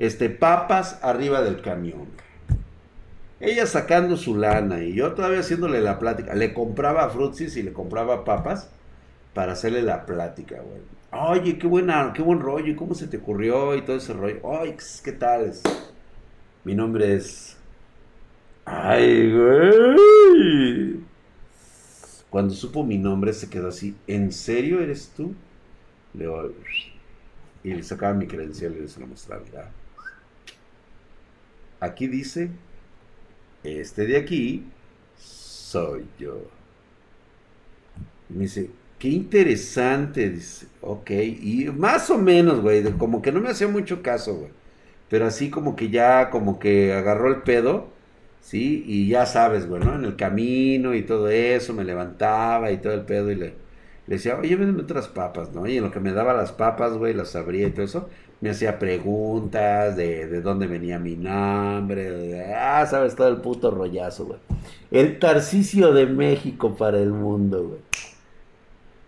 este, 0.00 0.30
papas 0.30 0.98
arriba 1.02 1.42
del 1.42 1.60
camión. 1.60 2.08
Ella 3.38 3.66
sacando 3.66 4.16
su 4.16 4.36
lana 4.36 4.82
y 4.82 4.94
yo 4.94 5.12
todavía 5.12 5.40
haciéndole 5.40 5.80
la 5.80 5.98
plática. 5.98 6.34
Le 6.34 6.52
compraba 6.52 7.08
frutsis 7.10 7.56
y 7.56 7.62
le 7.62 7.72
compraba 7.72 8.24
papas 8.24 8.70
para 9.34 9.52
hacerle 9.52 9.82
la 9.82 10.04
plática, 10.06 10.56
güey. 10.56 10.80
Oye, 11.12 11.58
qué 11.58 11.66
buena, 11.66 12.12
qué 12.14 12.22
buen 12.22 12.40
rollo, 12.40 12.68
¿y 12.68 12.76
cómo 12.76 12.94
se 12.94 13.08
te 13.08 13.18
ocurrió? 13.18 13.74
Y 13.76 13.82
todo 13.82 13.96
ese 13.96 14.12
rollo. 14.12 14.40
Ay, 14.60 14.76
¿qué 15.04 15.12
tal? 15.12 15.52
Mi 16.64 16.74
nombre 16.74 17.14
es. 17.14 17.56
Ay, 18.64 19.32
güey. 19.32 21.00
Cuando 22.30 22.54
supo 22.54 22.84
mi 22.84 22.96
nombre 22.96 23.32
se 23.32 23.50
quedó 23.50 23.68
así. 23.68 23.96
¿En 24.06 24.32
serio 24.32 24.80
eres 24.80 25.12
tú? 25.14 25.34
Le 26.14 26.26
y 27.62 27.74
le 27.74 27.82
sacaba 27.82 28.14
mi 28.14 28.26
credencial 28.26 28.76
y 28.82 28.88
se 28.88 29.00
lo 29.00 29.06
mostraba. 29.06 29.42
Aquí 31.80 32.06
dice 32.06 32.50
este 33.62 34.06
de 34.06 34.16
aquí 34.16 34.64
soy 35.16 36.06
yo. 36.18 36.48
Me 38.28 38.42
dice, 38.42 38.70
qué 38.98 39.08
interesante, 39.08 40.30
dice, 40.30 40.66
ok, 40.80 41.10
y 41.10 41.66
más 41.74 42.10
o 42.10 42.18
menos, 42.18 42.60
güey, 42.60 42.82
como 42.98 43.22
que 43.22 43.32
no 43.32 43.40
me 43.40 43.50
hacía 43.50 43.68
mucho 43.68 44.02
caso, 44.02 44.34
güey, 44.36 44.50
pero 45.08 45.26
así 45.26 45.50
como 45.50 45.76
que 45.76 45.90
ya, 45.90 46.30
como 46.30 46.58
que 46.58 46.92
agarró 46.92 47.28
el 47.28 47.42
pedo, 47.42 47.88
¿sí? 48.40 48.84
Y 48.86 49.08
ya 49.08 49.26
sabes, 49.26 49.66
güey, 49.68 49.82
¿no? 49.82 49.94
En 49.96 50.04
el 50.04 50.16
camino 50.16 50.94
y 50.94 51.02
todo 51.02 51.28
eso, 51.30 51.74
me 51.74 51.84
levantaba 51.84 52.70
y 52.72 52.78
todo 52.78 52.94
el 52.94 53.02
pedo 53.02 53.30
y 53.32 53.34
le, 53.36 53.46
le 54.06 54.16
decía, 54.16 54.38
oye, 54.38 54.56
ven 54.56 54.78
otras 54.80 55.08
papas, 55.08 55.52
¿no? 55.52 55.66
Y 55.66 55.78
en 55.78 55.84
lo 55.84 55.90
que 55.90 56.00
me 56.00 56.12
daba 56.12 56.34
las 56.34 56.52
papas, 56.52 56.92
güey, 56.94 57.14
las 57.14 57.34
abría 57.36 57.66
y 57.68 57.72
todo 57.72 57.84
eso, 57.84 58.08
me 58.40 58.50
hacía 58.50 58.78
preguntas 58.78 59.96
de, 59.96 60.26
de 60.26 60.40
dónde 60.40 60.66
venía 60.66 60.98
mi 60.98 61.16
nombre, 61.16 62.10
de, 62.10 62.54
ah, 62.54 62.86
sabes, 62.86 63.14
todo 63.14 63.28
el 63.28 63.36
puto 63.38 63.70
rollazo, 63.70 64.26
güey. 64.26 64.38
El 64.90 65.18
Tarcicio 65.18 65.92
de 65.92 66.06
México 66.06 66.74
para 66.74 66.98
el 66.98 67.12
mundo, 67.12 67.68
güey. 67.68 67.80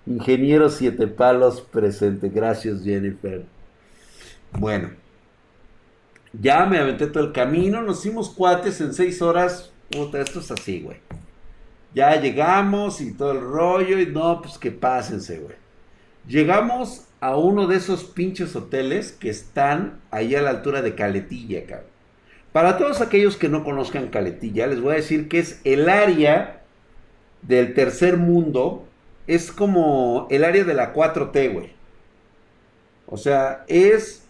Ingeniero 0.07 0.68
Siete 0.68 1.07
Palos 1.07 1.61
presente. 1.61 2.28
Gracias, 2.28 2.83
Jennifer. 2.83 3.45
Bueno, 4.59 4.91
ya 6.33 6.66
me 6.66 6.78
aventé 6.78 7.07
todo 7.07 7.24
el 7.24 7.33
camino, 7.33 7.83
nos 7.83 8.01
hicimos 8.01 8.30
cuates 8.30 8.80
en 8.80 8.93
seis 8.93 9.22
horas. 9.22 9.72
Puta, 9.91 10.20
esto 10.20 10.41
es 10.41 10.51
así, 10.51 10.80
güey. 10.80 10.99
Ya 11.95 12.18
llegamos 12.20 13.01
y 13.01 13.12
todo 13.12 13.33
el 13.33 13.41
rollo, 13.41 13.99
y 13.99 14.07
no, 14.07 14.41
pues 14.43 14.59
que 14.59 14.70
pásense, 14.70 15.39
güey. 15.39 15.57
Llegamos 16.26 17.07
a 17.23 17.37
uno 17.37 17.68
de 17.68 17.77
esos 17.77 18.03
pinches 18.03 18.57
hoteles 18.57 19.12
que 19.12 19.31
están 19.31 20.01
ahí 20.11 20.35
a 20.35 20.43
la 20.43 20.51
altura 20.51 20.83
de 20.83 20.97
Caletilla, 20.97 21.64
cabrón. 21.66 21.87
Para 22.51 22.79
todos 22.79 23.01
aquellos 23.01 23.37
que 23.37 23.49
no 23.49 23.62
conozcan 23.62 24.09
Caletilla, 24.09 24.66
les 24.66 24.81
voy 24.81 24.95
a 24.95 24.97
decir 24.97 25.29
que 25.29 25.39
es 25.39 25.61
el 25.62 25.89
área 25.89 26.64
del 27.43 27.75
tercer 27.75 28.16
mundo, 28.16 28.89
es 29.29 29.53
como 29.53 30.27
el 30.31 30.43
área 30.43 30.64
de 30.64 30.75
la 30.75 30.93
4T, 30.93 31.53
güey. 31.53 31.73
O 33.07 33.16
sea, 33.16 33.64
es... 33.68 34.25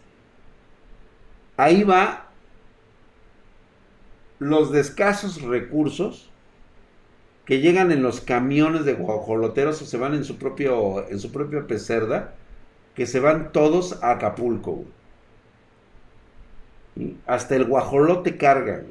Ahí 1.57 1.85
va 1.85 2.29
los 4.39 4.71
de 4.71 4.81
escasos 4.81 5.41
recursos 5.41 6.29
que 7.47 7.61
llegan 7.61 7.91
en 7.91 8.03
los 8.03 8.21
camiones 8.21 8.85
de 8.85 8.93
guajoloteros 8.93 9.81
o 9.81 9.87
se 9.87 9.97
van 9.97 10.13
en 10.13 10.25
su 10.25 10.37
propio 10.37 11.09
en 11.09 11.19
su 11.19 11.33
propia 11.33 11.67
pecerda 11.67 12.35
que 12.95 13.07
se 13.07 13.21
van 13.21 13.53
todos 13.53 14.03
a 14.03 14.13
Acapulco. 14.13 14.85
Hasta 17.27 17.57
el 17.57 17.65
guajolote 17.65 18.37
cargan. 18.37 18.87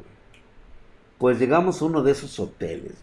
Pues 1.18 1.40
llegamos 1.40 1.82
a 1.82 1.86
uno 1.86 2.02
de 2.02 2.12
esos 2.12 2.40
hoteles. 2.40 2.94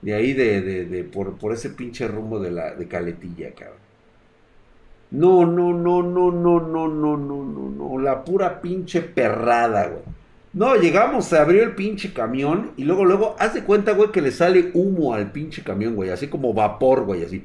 De 0.00 0.14
ahí 0.14 0.32
de, 0.32 0.62
de, 0.86 1.04
por, 1.04 1.36
por, 1.36 1.52
ese 1.52 1.70
pinche 1.70 2.08
rumbo 2.08 2.40
de 2.40 2.50
la 2.50 2.74
de 2.74 2.88
Caletilla, 2.88 3.50
cabrón. 3.54 3.78
No, 5.10 5.44
no, 5.44 5.74
no, 5.74 6.02
no, 6.02 6.30
no, 6.30 6.60
no, 6.60 6.88
no, 6.88 7.16
no, 7.16 7.44
no, 7.44 7.70
no. 7.70 7.98
La 7.98 8.24
pura 8.24 8.62
pinche 8.62 9.02
perrada, 9.02 9.88
güey. 9.88 10.02
No, 10.52 10.74
llegamos, 10.76 11.26
se 11.26 11.38
abrió 11.38 11.62
el 11.62 11.74
pinche 11.74 12.12
camión 12.12 12.72
y 12.76 12.84
luego, 12.84 13.04
luego, 13.04 13.36
haz 13.38 13.54
de 13.54 13.62
cuenta, 13.62 13.92
güey, 13.92 14.10
que 14.10 14.20
le 14.20 14.32
sale 14.32 14.70
humo 14.74 15.14
al 15.14 15.30
pinche 15.30 15.62
camión, 15.62 15.94
güey. 15.94 16.10
Así 16.10 16.28
como 16.28 16.54
vapor, 16.54 17.04
güey, 17.04 17.24
así. 17.24 17.44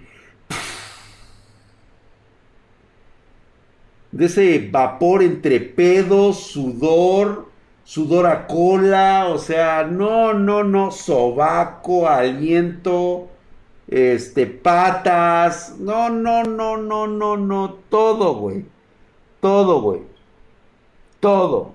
De 4.15 4.27
ese 4.27 4.69
vapor 4.71 5.21
entre 5.23 5.59
pedos, 5.59 6.37
sudor, 6.37 7.49
sudor 7.83 8.27
a 8.27 8.47
cola, 8.47 9.27
o 9.27 9.37
sea, 9.37 9.83
no, 9.83 10.33
no, 10.33 10.63
no, 10.63 10.89
sobaco, 10.89 12.07
aliento, 12.07 13.27
este, 13.89 14.47
patas, 14.47 15.75
no, 15.79 16.09
no, 16.09 16.43
no, 16.45 16.77
no, 16.77 17.07
no, 17.07 17.35
no, 17.35 17.73
todo, 17.89 18.35
güey, 18.35 18.63
todo, 19.41 19.81
güey, 19.81 20.01
todo. 21.19 21.73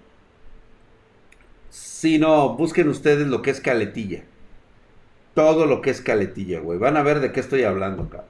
Si 1.68 2.18
no, 2.18 2.56
busquen 2.56 2.88
ustedes 2.88 3.26
lo 3.28 3.42
que 3.42 3.50
es 3.50 3.60
caletilla. 3.60 4.24
Todo 5.34 5.66
lo 5.66 5.82
que 5.82 5.90
es 5.90 6.00
caletilla, 6.00 6.60
güey. 6.60 6.78
Van 6.78 6.96
a 6.96 7.02
ver 7.02 7.20
de 7.20 7.32
qué 7.32 7.40
estoy 7.40 7.64
hablando, 7.64 8.04
acá. 8.04 8.24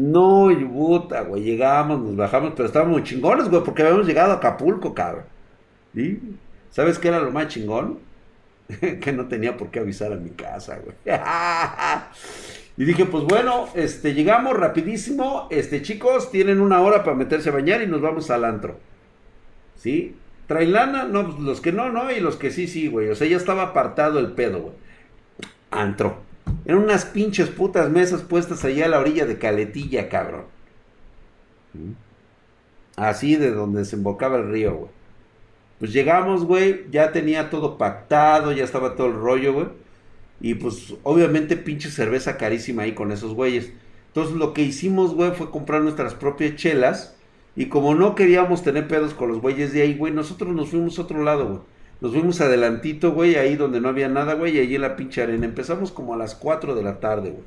No, 0.00 0.50
y 0.50 0.64
puta, 0.64 1.22
güey, 1.22 1.42
llegamos, 1.42 2.00
nos 2.00 2.16
bajamos, 2.16 2.54
pero 2.56 2.66
estábamos 2.66 3.02
chingones, 3.02 3.50
güey, 3.50 3.62
porque 3.62 3.82
habíamos 3.82 4.06
llegado 4.06 4.32
a 4.32 4.36
Acapulco, 4.36 4.94
cabrón. 4.94 5.24
¿Y 5.94 6.18
sabes 6.70 6.98
qué 6.98 7.08
era 7.08 7.20
lo 7.20 7.30
más 7.30 7.48
chingón? 7.48 7.98
que 9.00 9.12
no 9.12 9.26
tenía 9.26 9.58
por 9.58 9.70
qué 9.70 9.80
avisar 9.80 10.12
a 10.12 10.16
mi 10.16 10.30
casa, 10.30 10.78
güey. 10.82 10.96
y 12.78 12.84
dije, 12.84 13.04
pues 13.04 13.24
bueno, 13.24 13.68
este, 13.74 14.14
llegamos 14.14 14.56
rapidísimo, 14.56 15.48
este, 15.50 15.82
chicos, 15.82 16.30
tienen 16.30 16.60
una 16.60 16.80
hora 16.80 17.04
para 17.04 17.16
meterse 17.16 17.50
a 17.50 17.52
bañar 17.52 17.82
y 17.82 17.86
nos 17.86 18.00
vamos 18.00 18.30
al 18.30 18.46
antro. 18.46 18.78
¿Sí? 19.76 20.16
¿Traen 20.46 20.72
lana? 20.72 21.04
No, 21.04 21.26
pues 21.26 21.40
los 21.40 21.60
que 21.60 21.72
no, 21.72 21.90
no, 21.90 22.10
y 22.10 22.20
los 22.20 22.36
que 22.36 22.50
sí, 22.50 22.66
sí, 22.68 22.88
güey. 22.88 23.10
O 23.10 23.14
sea, 23.14 23.26
ya 23.26 23.36
estaba 23.36 23.64
apartado 23.64 24.18
el 24.18 24.32
pedo, 24.32 24.60
güey. 24.62 24.74
Antro. 25.70 26.29
En 26.64 26.76
unas 26.76 27.04
pinches 27.04 27.48
putas 27.48 27.90
mesas 27.90 28.22
puestas 28.22 28.64
allá 28.64 28.86
a 28.86 28.88
la 28.88 28.98
orilla 28.98 29.26
de 29.26 29.38
Caletilla, 29.38 30.08
cabrón. 30.08 30.44
Así 32.96 33.36
de 33.36 33.50
donde 33.50 33.80
desembocaba 33.80 34.36
el 34.36 34.50
río, 34.50 34.74
güey. 34.74 34.90
Pues 35.78 35.92
llegamos, 35.94 36.44
güey, 36.44 36.84
ya 36.90 37.10
tenía 37.12 37.48
todo 37.48 37.78
pactado, 37.78 38.52
ya 38.52 38.64
estaba 38.64 38.96
todo 38.96 39.06
el 39.06 39.14
rollo, 39.14 39.54
güey. 39.54 39.66
Y 40.40 40.54
pues 40.54 40.94
obviamente 41.02 41.56
pinche 41.56 41.90
cerveza 41.90 42.36
carísima 42.36 42.82
ahí 42.82 42.92
con 42.92 43.12
esos 43.12 43.34
güeyes. 43.34 43.72
Entonces 44.08 44.36
lo 44.36 44.52
que 44.52 44.62
hicimos, 44.62 45.14
güey, 45.14 45.30
fue 45.32 45.50
comprar 45.50 45.80
nuestras 45.80 46.14
propias 46.14 46.56
chelas. 46.56 47.16
Y 47.56 47.66
como 47.66 47.94
no 47.94 48.14
queríamos 48.14 48.62
tener 48.62 48.88
pedos 48.88 49.14
con 49.14 49.28
los 49.28 49.40
güeyes 49.40 49.72
de 49.72 49.82
ahí, 49.82 49.96
güey, 49.96 50.12
nosotros 50.12 50.54
nos 50.54 50.68
fuimos 50.68 50.98
a 50.98 51.02
otro 51.02 51.22
lado, 51.22 51.46
güey. 51.46 51.60
Nos 52.00 52.12
fuimos 52.12 52.40
adelantito, 52.40 53.12
güey, 53.12 53.36
ahí 53.36 53.56
donde 53.56 53.80
no 53.80 53.88
había 53.88 54.08
nada, 54.08 54.34
güey, 54.34 54.56
y 54.56 54.60
allí 54.60 54.76
en 54.76 54.82
la 54.82 54.96
pinche 54.96 55.22
arena. 55.22 55.44
Empezamos 55.44 55.92
como 55.92 56.14
a 56.14 56.16
las 56.16 56.34
4 56.34 56.74
de 56.74 56.82
la 56.82 56.98
tarde, 56.98 57.30
güey. 57.30 57.44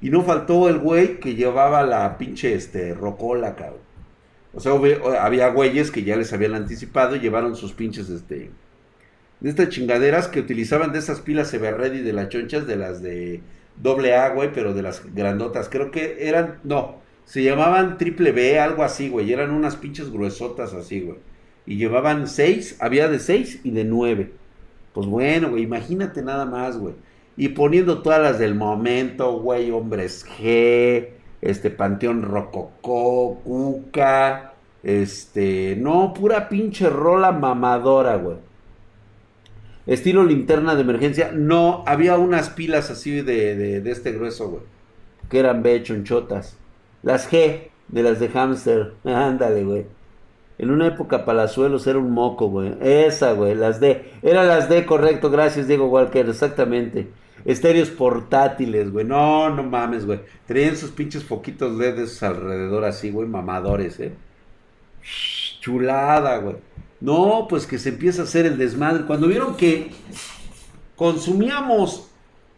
Y 0.00 0.10
no 0.10 0.22
faltó 0.22 0.68
el 0.68 0.78
güey 0.78 1.20
que 1.20 1.34
llevaba 1.34 1.82
la 1.82 2.16
pinche, 2.16 2.54
este, 2.54 2.94
rocola, 2.94 3.54
cabrón. 3.56 3.80
O 4.54 4.60
sea, 4.60 4.72
había 5.20 5.48
güeyes 5.48 5.90
que 5.90 6.02
ya 6.02 6.16
les 6.16 6.32
habían 6.32 6.54
anticipado 6.54 7.16
y 7.16 7.20
llevaron 7.20 7.56
sus 7.56 7.72
pinches, 7.72 8.08
este, 8.08 8.50
de 9.40 9.50
estas 9.50 9.68
chingaderas 9.68 10.28
que 10.28 10.40
utilizaban 10.40 10.92
de 10.92 10.98
esas 10.98 11.20
pilas 11.20 11.52
Everready 11.52 12.00
de 12.00 12.12
las 12.12 12.30
chonchas, 12.30 12.66
de 12.66 12.76
las 12.76 13.02
de 13.02 13.42
doble 13.76 14.14
A, 14.14 14.30
güey, 14.30 14.52
pero 14.52 14.72
de 14.72 14.82
las 14.82 15.14
grandotas. 15.14 15.68
Creo 15.68 15.90
que 15.90 16.28
eran, 16.28 16.58
no, 16.64 16.96
se 17.26 17.42
llamaban 17.42 17.98
triple 17.98 18.32
B, 18.32 18.58
algo 18.58 18.82
así, 18.82 19.08
güey. 19.10 19.32
Eran 19.32 19.50
unas 19.50 19.76
pinches 19.76 20.10
gruesotas 20.10 20.72
así, 20.72 21.00
güey 21.00 21.18
y 21.66 21.76
llevaban 21.76 22.28
seis, 22.28 22.76
había 22.80 23.08
de 23.08 23.18
seis 23.18 23.60
y 23.64 23.70
de 23.70 23.84
nueve. 23.84 24.32
Pues 24.92 25.06
bueno, 25.06 25.50
güey, 25.50 25.62
imagínate 25.62 26.22
nada 26.22 26.44
más, 26.44 26.76
güey. 26.76 26.94
Y 27.36 27.48
poniendo 27.48 28.02
todas 28.02 28.20
las 28.20 28.38
del 28.38 28.54
momento, 28.54 29.38
güey, 29.38 29.70
Hombres 29.70 30.26
G, 30.26 31.08
este, 31.40 31.70
Panteón 31.70 32.22
Rococó, 32.22 33.40
Cuca, 33.42 34.52
este, 34.82 35.76
no, 35.76 36.12
pura 36.12 36.48
pinche 36.48 36.90
rola 36.90 37.32
mamadora, 37.32 38.16
güey. 38.16 38.36
Estilo 39.86 40.24
linterna 40.24 40.74
de 40.74 40.82
emergencia, 40.82 41.32
no, 41.32 41.82
había 41.86 42.16
unas 42.16 42.50
pilas 42.50 42.90
así 42.90 43.22
de, 43.22 43.56
de, 43.56 43.80
de 43.80 43.90
este 43.90 44.12
grueso, 44.12 44.48
güey, 44.48 44.62
que 45.28 45.38
eran 45.38 45.62
B 45.62 45.82
chonchotas. 45.82 46.56
Las 47.02 47.30
G, 47.30 47.70
de 47.88 48.02
las 48.02 48.20
de 48.20 48.28
hamster, 48.28 48.94
ándale, 49.04 49.64
güey. 49.64 49.86
En 50.58 50.70
una 50.70 50.86
época 50.86 51.24
Palazuelos 51.24 51.86
era 51.86 51.98
un 51.98 52.10
moco, 52.10 52.48
güey. 52.48 52.74
Esa, 52.80 53.32
güey, 53.32 53.54
las 53.54 53.80
D. 53.80 54.12
Eran 54.22 54.48
las 54.48 54.68
D, 54.68 54.86
correcto, 54.86 55.30
gracias, 55.30 55.66
Diego 55.66 55.86
Walker, 55.86 56.28
exactamente. 56.28 57.08
Estéreos 57.44 57.90
portátiles, 57.90 58.92
güey. 58.92 59.04
No, 59.04 59.50
no 59.50 59.62
mames, 59.62 60.06
güey. 60.06 60.20
Tenían 60.46 60.76
sus 60.76 60.90
pinches 60.90 61.24
foquitos 61.24 61.72
LEDs 61.72 62.22
alrededor 62.22 62.84
así, 62.84 63.10
güey, 63.10 63.28
mamadores, 63.28 63.98
eh. 63.98 64.12
Chulada, 65.60 66.38
güey. 66.38 66.56
No, 67.00 67.46
pues 67.48 67.66
que 67.66 67.78
se 67.78 67.88
empieza 67.88 68.22
a 68.22 68.24
hacer 68.24 68.46
el 68.46 68.58
desmadre. 68.58 69.04
Cuando 69.04 69.26
vieron 69.26 69.56
que 69.56 69.90
consumíamos 70.94 72.08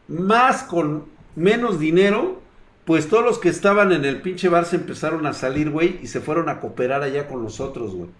más 0.07 0.63
con 0.65 1.07
menos 1.35 1.81
dinero, 1.81 2.43
pues 2.85 3.09
todos 3.09 3.25
los 3.25 3.39
que 3.39 3.49
estaban 3.49 3.93
en 3.93 4.05
el 4.05 4.21
pinche 4.21 4.49
bar 4.49 4.67
se 4.67 4.77
empezaron 4.77 5.27
a 5.27 5.33
salir, 5.33 5.71
güey, 5.71 5.99
y 6.03 6.07
se 6.07 6.21
fueron 6.21 6.49
a 6.49 6.61
cooperar 6.61 7.03
allá 7.03 7.27
con 7.27 7.43
nosotros, 7.43 7.95
güey. 7.95 8.11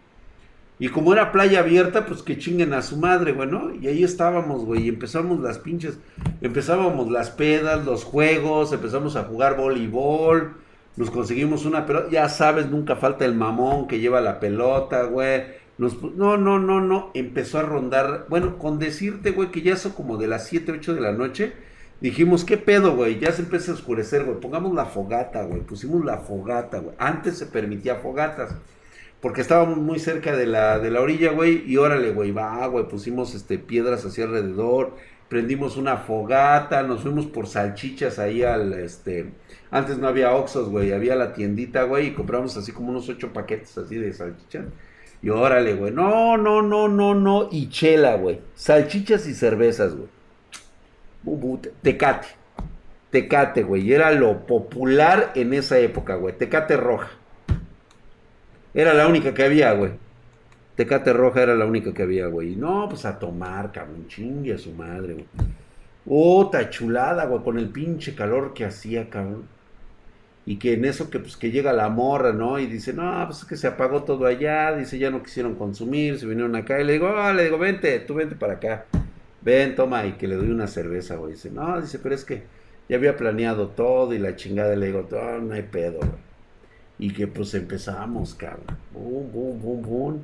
Y 0.79 0.89
como 0.89 1.13
era 1.13 1.31
playa 1.31 1.61
abierta, 1.61 2.05
pues 2.05 2.23
que 2.23 2.39
chinguen 2.39 2.73
a 2.73 2.83
su 2.83 2.97
madre, 2.97 3.33
güey, 3.33 3.49
¿no? 3.49 3.73
Y 3.75 3.87
ahí 3.87 4.03
estábamos, 4.03 4.65
güey, 4.65 4.85
y 4.85 4.89
empezamos 4.89 5.41
las 5.41 5.59
pinches, 5.59 5.99
empezábamos 6.41 7.11
las 7.11 7.31
pedas, 7.31 7.85
los 7.85 8.05
juegos, 8.05 8.73
empezamos 8.73 9.15
a 9.17 9.25
jugar 9.25 9.57
voleibol, 9.57 10.55
nos 10.97 11.11
conseguimos 11.11 11.65
una 11.65 11.87
pelota, 11.87 12.09
ya 12.11 12.29
sabes, 12.29 12.71
nunca 12.71 12.97
falta 12.97 13.25
el 13.25 13.35
mamón 13.35 13.87
que 13.87 14.01
lleva 14.01 14.21
la 14.21 14.41
pelota, 14.41 15.05
güey. 15.05 15.43
no, 15.79 16.37
no, 16.37 16.59
no, 16.59 16.81
no, 16.81 17.11
empezó 17.15 17.59
a 17.59 17.63
rondar, 17.63 18.27
bueno, 18.29 18.59
con 18.59 18.79
decirte, 18.79 19.31
güey, 19.31 19.51
que 19.51 19.63
ya 19.63 19.77
son 19.77 19.93
como 19.93 20.17
de 20.17 20.27
las 20.27 20.49
7, 20.49 20.73
8 20.73 20.95
de 20.95 21.01
la 21.01 21.13
noche, 21.13 21.53
dijimos, 22.01 22.45
¿qué 22.45 22.57
pedo, 22.57 22.97
güey? 22.97 23.19
Ya 23.19 23.33
se 23.33 23.43
empieza 23.43 23.73
a 23.73 23.75
oscurecer, 23.75 24.25
güey, 24.25 24.41
pongamos 24.41 24.75
la 24.75 24.87
fogata, 24.87 25.43
güey, 25.45 25.61
pusimos 25.63 26.05
la 26.05 26.19
fogata, 26.19 26.79
güey. 26.79 26.95
Antes 26.99 27.39
se 27.39 27.47
permitía 27.47 27.97
fogatas 27.97 28.55
porque 29.25 29.41
estábamos 29.41 29.79
muy 29.79 29.99
cerca 29.99 30.37
de 30.37 30.47
la, 30.47 30.79
de 30.79 30.91
la 30.91 31.01
orilla, 31.01 31.33
güey, 31.33 31.65
y 31.67 31.79
órale, 31.79 32.11
güey, 32.13 32.31
va, 32.31 32.67
güey, 32.67 32.87
pusimos 32.87 33.35
este, 33.35 33.57
piedras 33.59 34.05
hacia 34.05 34.25
alrededor, 34.25 34.97
prendimos 35.31 35.79
una 35.79 35.97
fogata, 35.97 36.83
nos 36.83 37.01
fuimos 37.01 37.25
por 37.25 37.47
salchichas 37.47 38.19
ahí 38.19 38.43
al, 38.43 38.75
este, 38.75 39.33
antes 39.71 39.97
no 39.97 40.09
había 40.09 40.35
Oxos, 40.35 40.69
güey, 40.69 40.93
había 40.93 41.17
la 41.17 41.33
tiendita, 41.33 41.85
güey, 41.85 42.09
y 42.09 42.13
compramos 42.13 42.59
así 42.59 42.73
como 42.73 42.91
unos 42.91 43.09
ocho 43.09 43.33
paquetes 43.33 43.79
así 43.79 43.97
de 43.97 44.13
salchichas. 44.13 44.67
Y 45.23 45.31
órale, 45.31 45.73
güey, 45.73 45.91
no, 45.91 46.37
no, 46.37 46.61
no, 46.61 46.89
no, 46.89 47.15
no, 47.15 47.49
y 47.51 47.71
chela, 47.71 48.17
güey, 48.17 48.43
salchichas 48.55 49.27
y 49.27 49.33
cervezas, 49.33 49.95
güey. 49.97 50.09
Tecate, 51.83 52.29
tecate, 53.11 53.63
güey, 53.63 53.93
era 53.93 54.11
lo 54.13 54.47
popular 54.47 55.33
en 55.35 55.55
esa 55.55 55.79
época, 55.79 56.17
güey, 56.17 56.37
tecate 56.37 56.77
roja. 56.77 57.11
Era 58.75 58.93
la 58.93 59.07
única 59.07 59.33
que 59.33 59.45
había, 59.45 59.73
güey. 59.73 59.93
Tecate 60.75 61.13
roja 61.13 61.43
era 61.43 61.55
la 61.55 61.65
única 61.65 61.95
que 61.95 62.03
había, 62.03 62.27
güey. 62.27 62.57
No, 62.57 62.89
pues 62.89 63.05
a 63.05 63.19
tomar, 63.19 63.71
cabrón. 63.71 64.09
Chingue 64.09 64.55
a 64.55 64.59
su 64.59 64.73
madre, 64.73 65.15
güey. 65.15 65.27
Otra 66.07 66.69
chulada, 66.69 67.27
güey, 67.27 67.43
con 67.43 67.59
el 67.59 67.69
pinche 67.69 68.15
calor 68.15 68.53
que 68.53 68.65
hacía, 68.65 69.09
cabrón. 69.09 69.45
Y 70.47 70.57
que 70.57 70.75
en 70.75 70.85
eso 70.85 71.09
que 71.09 71.21
pues 71.21 71.37
que 71.37 71.51
llega 71.53 71.73
la 71.73 71.89
morra, 71.89 72.33
¿no? 72.33 72.59
Y 72.59 72.67
dice, 72.67 72.93
no, 72.93 73.25
pues 73.27 73.39
es 73.39 73.45
que 73.45 73.57
se 73.57 73.69
apagó 73.69 74.03
todo 74.03 74.27
allá, 74.27 74.75
dice, 74.75 74.99
ya 74.99 75.11
no 75.11 75.23
quisieron 75.23 75.55
consumir, 75.55 76.19
se 76.19 76.27
vinieron 76.27 76.57
acá. 76.57 76.81
Y 76.81 76.85
le 76.85 76.95
digo, 76.95 77.09
ah, 77.09 77.33
le 77.33 77.45
digo, 77.45 77.57
vente, 77.57 78.01
tú 78.01 78.15
vente 78.15 78.35
para 78.35 78.55
acá. 78.55 78.87
Ven, 79.45 79.75
toma, 79.75 80.07
y 80.07 80.13
que 80.13 80.27
le 80.27 80.37
doy 80.37 80.51
una 80.51 80.67
cerveza, 80.67 81.17
güey. 81.17 81.33
Dice, 81.33 81.51
no, 81.51 81.81
dice, 81.81 81.99
pero 81.99 82.15
es 82.15 82.25
que 82.25 82.45
ya 82.89 82.97
había 82.97 83.17
planeado 83.17 83.69
todo 83.69 84.15
y 84.15 84.19
la 84.19 84.37
chingada. 84.37 84.75
Le 84.75 84.87
digo, 84.87 85.07
no, 85.11 85.41
no 85.41 85.55
hay 85.55 85.63
pedo, 85.63 85.99
güey. 85.99 86.25
Y 86.99 87.13
que 87.13 87.27
pues 87.27 87.53
empezamos, 87.55 88.35
cabrón. 88.35 88.79
Boom, 88.93 89.33
boom, 89.33 89.61
boom, 89.61 89.83
boom. 89.83 90.23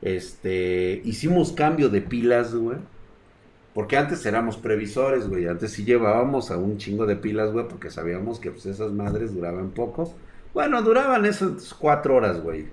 Este, 0.00 1.00
hicimos 1.04 1.52
cambio 1.52 1.88
de 1.88 2.02
pilas, 2.02 2.54
güey. 2.54 2.78
Porque 3.74 3.96
antes 3.96 4.24
éramos 4.26 4.56
previsores, 4.58 5.28
güey. 5.28 5.46
Antes 5.46 5.72
sí 5.72 5.84
llevábamos 5.84 6.50
a 6.50 6.58
un 6.58 6.76
chingo 6.76 7.06
de 7.06 7.16
pilas, 7.16 7.50
güey, 7.52 7.66
porque 7.66 7.90
sabíamos 7.90 8.38
que 8.38 8.50
pues, 8.50 8.66
esas 8.66 8.92
madres 8.92 9.34
duraban 9.34 9.70
poco. 9.70 10.14
Bueno, 10.52 10.82
duraban 10.82 11.24
esas 11.24 11.72
cuatro 11.74 12.16
horas, 12.16 12.42
güey. 12.42 12.66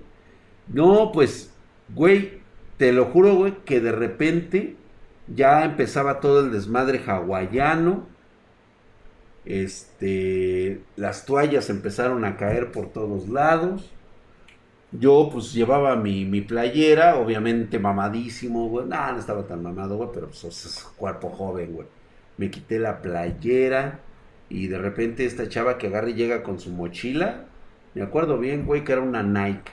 No, 0.68 1.10
pues, 1.12 1.50
güey, 1.94 2.40
te 2.76 2.92
lo 2.92 3.06
juro, 3.06 3.34
güey, 3.34 3.54
que 3.64 3.80
de 3.80 3.92
repente 3.92 4.76
ya 5.34 5.64
empezaba 5.64 6.20
todo 6.20 6.40
el 6.40 6.52
desmadre 6.52 7.00
hawaiano 7.06 8.06
este, 9.44 10.82
las 10.96 11.24
toallas 11.24 11.70
empezaron 11.70 12.24
a 12.24 12.36
caer 12.36 12.72
por 12.72 12.92
todos 12.92 13.28
lados. 13.28 13.90
Yo 14.92 15.28
pues 15.32 15.52
llevaba 15.52 15.96
mi, 15.96 16.40
playera, 16.40 17.16
obviamente 17.16 17.78
mamadísimo, 17.78 18.68
güey. 18.68 18.86
no 18.86 19.18
estaba 19.18 19.46
tan 19.46 19.62
mamado, 19.62 20.10
pero 20.12 20.28
pues 20.28 20.44
es 20.44 20.84
cuerpo 20.96 21.30
joven, 21.30 21.72
güey. 21.72 21.88
Me 22.36 22.50
quité 22.50 22.78
la 22.78 23.00
playera 23.02 24.00
y 24.48 24.66
de 24.66 24.78
repente 24.78 25.24
esta 25.24 25.48
chava 25.48 25.78
que 25.78 25.86
agarra 25.88 26.10
y 26.10 26.14
llega 26.14 26.42
con 26.42 26.58
su 26.58 26.70
mochila. 26.70 27.46
Me 27.94 28.02
acuerdo 28.02 28.38
bien, 28.38 28.66
güey, 28.66 28.84
que 28.84 28.92
era 28.92 29.00
una 29.00 29.22
Nike. 29.22 29.72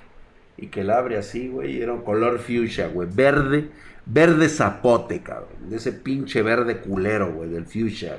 Y 0.57 0.67
que 0.67 0.83
la 0.83 0.97
abre 0.97 1.17
así, 1.17 1.49
güey, 1.49 1.81
era 1.81 1.93
un 1.93 2.01
color 2.01 2.39
fuchsia, 2.39 2.87
güey. 2.87 3.07
Verde, 3.11 3.69
verde 4.09 4.49
zapote, 4.49 5.21
cabrón. 5.21 5.69
De 5.69 5.77
ese 5.77 5.91
pinche 5.91 6.41
verde 6.41 6.79
culero, 6.79 7.33
güey, 7.33 7.49
del 7.49 7.65
fuchsia, 7.65 8.17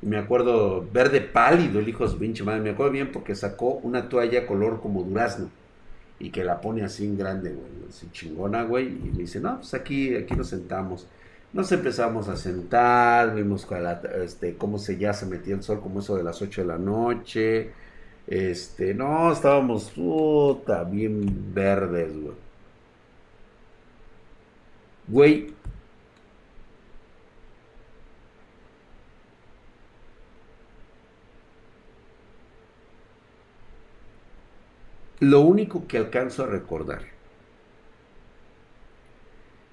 me 0.00 0.16
acuerdo, 0.16 0.86
verde 0.92 1.20
pálido 1.20 1.80
el 1.80 1.88
hijo 1.88 2.04
de 2.04 2.10
su 2.10 2.18
pinche 2.18 2.44
madre. 2.44 2.60
Me 2.60 2.70
acuerdo 2.70 2.92
bien 2.92 3.10
porque 3.12 3.34
sacó 3.34 3.74
una 3.82 4.08
toalla 4.08 4.46
color 4.46 4.80
como 4.80 5.02
durazno. 5.02 5.50
Y 6.20 6.30
que 6.30 6.44
la 6.44 6.60
pone 6.60 6.82
así 6.84 7.04
en 7.04 7.16
grande, 7.16 7.50
güey. 7.52 7.88
Así 7.88 8.08
chingona, 8.12 8.62
güey. 8.64 8.86
Y 8.86 9.10
me 9.12 9.18
dice, 9.18 9.40
no, 9.40 9.56
pues 9.56 9.74
aquí, 9.74 10.14
aquí 10.16 10.34
nos 10.34 10.48
sentamos. 10.48 11.06
Nos 11.52 11.72
empezamos 11.72 12.28
a 12.28 12.36
sentar, 12.36 13.34
vimos 13.34 13.66
este, 14.22 14.56
cómo 14.56 14.78
se 14.78 14.98
ya 14.98 15.14
se 15.14 15.26
metía 15.26 15.54
el 15.54 15.62
sol, 15.62 15.80
como 15.80 16.00
eso 16.00 16.16
de 16.16 16.22
las 16.24 16.42
8 16.42 16.62
de 16.62 16.66
la 16.66 16.78
noche. 16.78 17.70
Este, 18.26 18.94
no, 18.94 19.32
estábamos 19.32 19.90
puta, 19.90 20.84
bien 20.84 21.54
verdes, 21.54 22.12
güey. 22.20 22.47
Güey, 25.08 25.54
Lo 35.20 35.40
único 35.40 35.88
que 35.88 35.98
alcanzo 35.98 36.44
a 36.44 36.46
recordar 36.46 37.02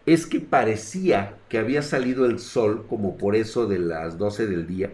es 0.05 0.25
que 0.25 0.39
parecía 0.39 1.37
que 1.49 1.57
había 1.57 1.81
salido 1.81 2.25
el 2.25 2.39
sol 2.39 2.85
como 2.87 3.17
por 3.17 3.35
eso 3.35 3.67
de 3.67 3.79
las 3.79 4.17
12 4.17 4.47
del 4.47 4.67
día. 4.67 4.91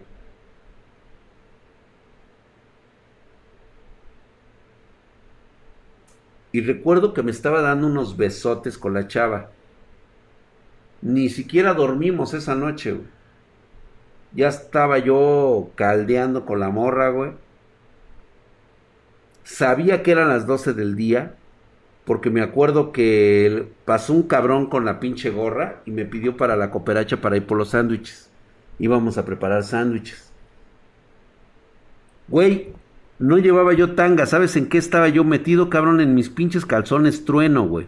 Y 6.52 6.60
recuerdo 6.60 7.14
que 7.14 7.22
me 7.22 7.30
estaba 7.30 7.62
dando 7.62 7.86
unos 7.86 8.16
besotes 8.18 8.76
con 8.76 8.92
la 8.92 9.08
chava. 9.08 9.50
Ni 11.02 11.28
siquiera 11.28 11.74
dormimos 11.74 12.32
esa 12.32 12.54
noche, 12.54 12.92
güey. 12.92 13.06
Ya 14.34 14.48
estaba 14.48 14.98
yo 14.98 15.70
caldeando 15.74 16.46
con 16.46 16.60
la 16.60 16.70
morra, 16.70 17.10
güey. 17.10 17.32
Sabía 19.44 20.02
que 20.02 20.12
eran 20.12 20.28
las 20.28 20.46
12 20.46 20.72
del 20.72 20.96
día, 20.96 21.34
porque 22.04 22.30
me 22.30 22.40
acuerdo 22.40 22.92
que 22.92 23.68
pasó 23.84 24.14
un 24.14 24.22
cabrón 24.22 24.66
con 24.66 24.84
la 24.84 25.00
pinche 25.00 25.30
gorra 25.30 25.82
y 25.84 25.90
me 25.90 26.06
pidió 26.06 26.36
para 26.36 26.56
la 26.56 26.70
cooperacha 26.70 27.20
para 27.20 27.36
ir 27.36 27.46
por 27.46 27.58
los 27.58 27.70
sándwiches. 27.70 28.30
Íbamos 28.78 29.18
a 29.18 29.24
preparar 29.24 29.64
sándwiches. 29.64 30.30
Güey, 32.28 32.72
no 33.18 33.38
llevaba 33.38 33.74
yo 33.74 33.94
tanga, 33.94 34.26
¿sabes 34.26 34.56
en 34.56 34.68
qué 34.68 34.78
estaba 34.78 35.08
yo 35.08 35.24
metido, 35.24 35.68
cabrón? 35.68 36.00
En 36.00 36.14
mis 36.14 36.30
pinches 36.30 36.64
calzones 36.64 37.24
trueno, 37.24 37.66
güey. 37.66 37.86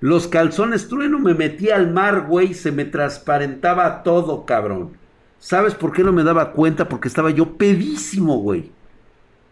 Los 0.00 0.28
calzones 0.28 0.88
trueno 0.88 1.18
me 1.18 1.34
metí 1.34 1.70
al 1.70 1.92
mar, 1.92 2.26
güey, 2.28 2.54
se 2.54 2.70
me 2.72 2.84
transparentaba 2.84 4.02
todo, 4.02 4.46
cabrón. 4.46 4.92
¿Sabes 5.38 5.74
por 5.74 5.92
qué 5.92 6.04
no 6.04 6.12
me 6.12 6.24
daba 6.24 6.52
cuenta? 6.52 6.88
Porque 6.88 7.08
estaba 7.08 7.30
yo 7.30 7.56
pedísimo, 7.56 8.38
güey 8.38 8.70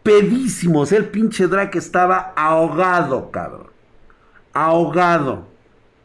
pedísimos. 0.07 0.93
El 0.93 1.07
pinche 1.07 1.49
Drake 1.49 1.79
estaba 1.79 2.33
ahogado, 2.37 3.33
cabrón. 3.33 3.67
Ahogado. 4.53 5.49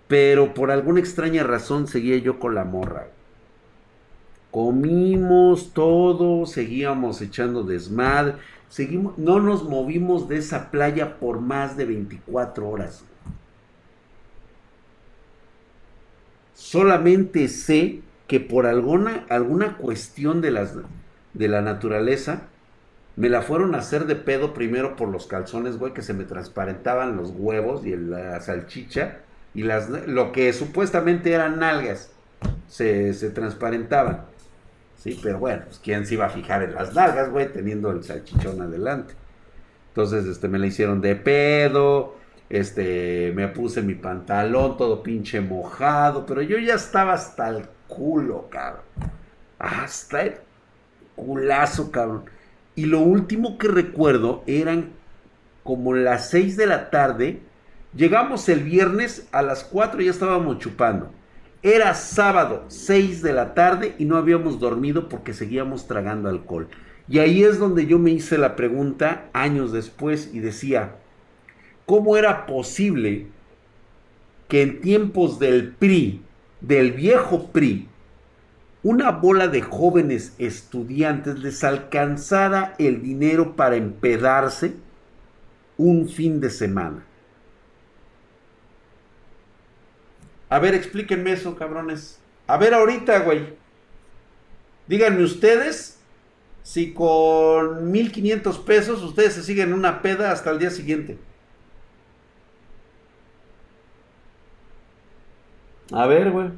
Pero 0.07 0.55
por 0.55 0.71
alguna 0.71 0.99
extraña 0.99 1.43
razón 1.43 1.87
seguía 1.87 2.17
yo 2.17 2.39
con 2.39 2.55
la 2.55 2.65
morra. 2.65 3.07
Comimos 4.49 5.71
todo, 5.73 6.47
seguíamos 6.47 7.21
echando 7.21 7.63
desmadre, 7.63 8.35
seguimos, 8.67 9.17
no 9.17 9.39
nos 9.39 9.63
movimos 9.63 10.27
de 10.27 10.39
esa 10.39 10.71
playa 10.71 11.17
por 11.19 11.39
más 11.39 11.77
de 11.77 11.85
24 11.85 12.67
horas. 12.67 13.05
Solamente 16.62 17.47
sé 17.47 18.01
que 18.28 18.39
por 18.39 18.68
alguna, 18.68 19.26
alguna 19.30 19.78
cuestión 19.78 20.41
de, 20.41 20.51
las, 20.51 20.76
de 21.34 21.47
la 21.47 21.64
naturaleza, 21.64 22.43
me 23.16 23.30
la 23.30 23.41
fueron 23.41 23.74
a 23.74 23.80
hacer 23.80 24.05
de 24.05 24.16
pedo 24.16 24.53
primero 24.53 24.95
por 24.95 25.09
los 25.09 25.26
calzones, 25.26 25.78
güey, 25.78 25.91
que 25.95 26.03
se 26.03 26.14
me 26.14 26.24
transparentaban 26.24 27.18
los 27.18 27.32
huevos 27.36 27.84
y 27.84 27.95
la 27.97 28.39
salchicha 28.41 29.18
y 29.55 29.64
las, 29.64 29.89
lo 29.89 30.32
que 30.32 30.53
supuestamente 30.53 31.34
eran 31.34 31.57
nalgas 31.59 32.12
se, 32.68 33.16
se 33.16 33.32
transparentaban. 33.32 34.26
Sí, 34.97 35.20
pero 35.22 35.39
bueno, 35.39 35.64
pues 35.66 35.82
quién 35.84 36.05
se 36.05 36.14
iba 36.14 36.28
a 36.28 36.30
fijar 36.30 36.62
en 36.62 36.76
las 36.76 36.93
nalgas, 36.93 37.32
güey, 37.32 37.51
teniendo 37.51 37.89
el 37.89 38.03
salchichón 38.03 38.62
adelante. 38.62 39.16
Entonces, 39.88 40.28
este, 40.28 40.47
me 40.47 40.59
la 40.59 40.68
hicieron 40.68 41.01
de 41.01 41.16
pedo, 41.16 42.18
este, 42.52 43.32
me 43.34 43.47
puse 43.47 43.82
mi 43.82 43.95
pantalón 43.95 44.76
todo 44.76 45.02
pinche 45.02 45.39
mojado, 45.39 46.26
pero 46.26 46.41
yo 46.41 46.58
ya 46.58 46.76
estaba 46.76 47.14
hasta 47.14 47.47
el 47.47 47.64
culo, 47.88 48.49
cabrón. 48.49 48.84
Hasta 49.58 50.24
el 50.24 50.34
culazo, 51.16 51.91
cabrón. 51.91 52.26
Y 52.76 52.88
lo 52.88 52.99
último 52.99 53.58
que 53.58 53.70
recuerdo 53.70 54.43
eran 54.47 54.89
como 55.64 55.93
las 55.93 56.30
6 56.30 56.58
de 56.58 56.68
la 56.68 56.89
tarde. 56.89 57.39
Llegamos 57.95 58.49
el 58.49 58.60
viernes 58.60 59.30
a 59.32 59.41
las 59.41 59.64
4 59.64 60.02
ya 60.02 60.12
estábamos 60.12 60.60
chupando. 60.60 61.10
Era 61.64 61.93
sábado 61.93 62.66
6 62.68 63.22
de 63.22 63.32
la 63.32 63.54
tarde 63.54 63.95
y 63.97 64.04
no 64.04 64.18
habíamos 64.18 64.60
dormido 64.60 65.08
porque 65.08 65.34
seguíamos 65.34 65.88
tragando 65.88 66.28
alcohol. 66.28 66.68
Y 67.08 67.20
ahí 67.20 67.43
es 67.43 67.60
donde 67.60 67.86
yo 67.86 67.97
me 67.97 68.12
hice 68.12 68.38
la 68.38 68.58
pregunta 68.58 69.30
años 69.32 69.72
después 69.72 70.32
y 70.34 70.39
decía, 70.39 70.95
¿cómo 71.91 72.15
era 72.15 72.45
posible 72.45 73.27
que 74.47 74.61
en 74.61 74.79
tiempos 74.79 75.39
del 75.39 75.73
PRI, 75.73 76.21
del 76.61 76.93
viejo 76.93 77.49
PRI, 77.51 77.89
una 78.81 79.11
bola 79.11 79.49
de 79.49 79.61
jóvenes 79.61 80.33
estudiantes 80.37 81.39
les 81.39 81.65
alcanzara 81.65 82.75
el 82.77 83.01
dinero 83.01 83.57
para 83.57 83.75
empedarse 83.75 84.71
un 85.75 86.07
fin 86.07 86.39
de 86.39 86.49
semana. 86.49 87.03
A 90.47 90.59
ver, 90.59 90.75
explíquenme 90.75 91.33
eso, 91.33 91.57
cabrones. 91.57 92.21
A 92.47 92.55
ver 92.55 92.73
ahorita, 92.73 93.19
güey. 93.19 93.53
Díganme 94.87 95.25
ustedes 95.25 95.99
si 96.63 96.93
con 96.93 97.91
1500 97.91 98.59
pesos 98.59 99.03
ustedes 99.03 99.33
se 99.33 99.43
siguen 99.43 99.73
una 99.73 100.01
peda 100.01 100.31
hasta 100.31 100.51
el 100.51 100.59
día 100.59 100.71
siguiente. 100.71 101.17
A 105.91 106.07
ver, 106.07 106.31
güey. 106.31 106.49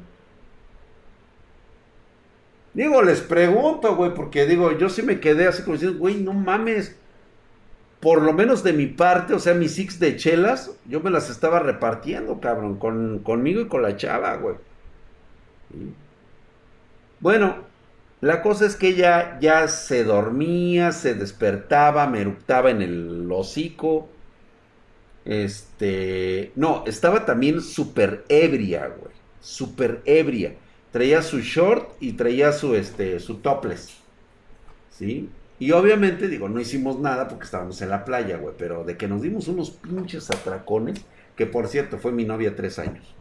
Digo, 2.74 3.02
les 3.02 3.20
pregunto, 3.20 3.94
güey, 3.96 4.12
porque 4.14 4.46
digo, 4.46 4.72
yo 4.76 4.88
sí 4.88 5.02
me 5.02 5.20
quedé 5.20 5.46
así 5.46 5.62
como 5.62 5.74
diciendo, 5.74 5.98
güey, 5.98 6.16
no 6.16 6.32
mames. 6.32 6.96
Por 8.00 8.22
lo 8.22 8.32
menos 8.32 8.62
de 8.62 8.72
mi 8.72 8.86
parte, 8.86 9.34
o 9.34 9.38
sea, 9.38 9.54
mis 9.54 9.74
six 9.74 9.98
de 9.98 10.16
chelas, 10.16 10.72
yo 10.86 11.00
me 11.00 11.10
las 11.10 11.30
estaba 11.30 11.60
repartiendo, 11.60 12.40
cabrón, 12.40 12.78
con, 12.78 13.20
conmigo 13.20 13.60
y 13.62 13.68
con 13.68 13.82
la 13.82 13.96
chava, 13.96 14.36
güey. 14.36 14.56
Bueno, 17.20 17.56
la 18.20 18.42
cosa 18.42 18.66
es 18.66 18.76
que 18.76 18.88
ella 18.88 19.38
ya 19.40 19.68
se 19.68 20.04
dormía, 20.04 20.92
se 20.92 21.14
despertaba, 21.14 22.06
me 22.06 22.20
eructaba 22.20 22.70
en 22.70 22.82
el 22.82 23.28
hocico. 23.32 24.08
Este, 25.24 26.52
no, 26.56 26.84
estaba 26.86 27.24
también 27.24 27.60
súper 27.60 28.24
ebria, 28.28 28.88
güey. 28.88 29.03
Súper 29.44 30.00
ebria 30.06 30.54
traía 30.94 31.22
su 31.22 31.40
short 31.40 31.90
y 31.98 32.12
traía 32.12 32.52
su, 32.52 32.76
este, 32.76 33.18
su 33.18 33.38
topless. 33.38 33.96
¿Sí? 34.90 35.28
Y 35.58 35.72
obviamente, 35.72 36.28
digo, 36.28 36.48
no 36.48 36.60
hicimos 36.60 37.00
nada 37.00 37.26
porque 37.26 37.46
estábamos 37.46 37.82
en 37.82 37.90
la 37.90 38.04
playa, 38.04 38.36
güey, 38.36 38.54
pero 38.56 38.84
de 38.84 38.96
que 38.96 39.08
nos 39.08 39.20
dimos 39.20 39.48
unos 39.48 39.72
pinches 39.72 40.30
atracones, 40.30 41.04
que 41.34 41.46
por 41.46 41.66
cierto 41.66 41.98
fue 41.98 42.12
mi 42.12 42.24
novia 42.24 42.54
tres 42.54 42.78
años. 42.78 43.12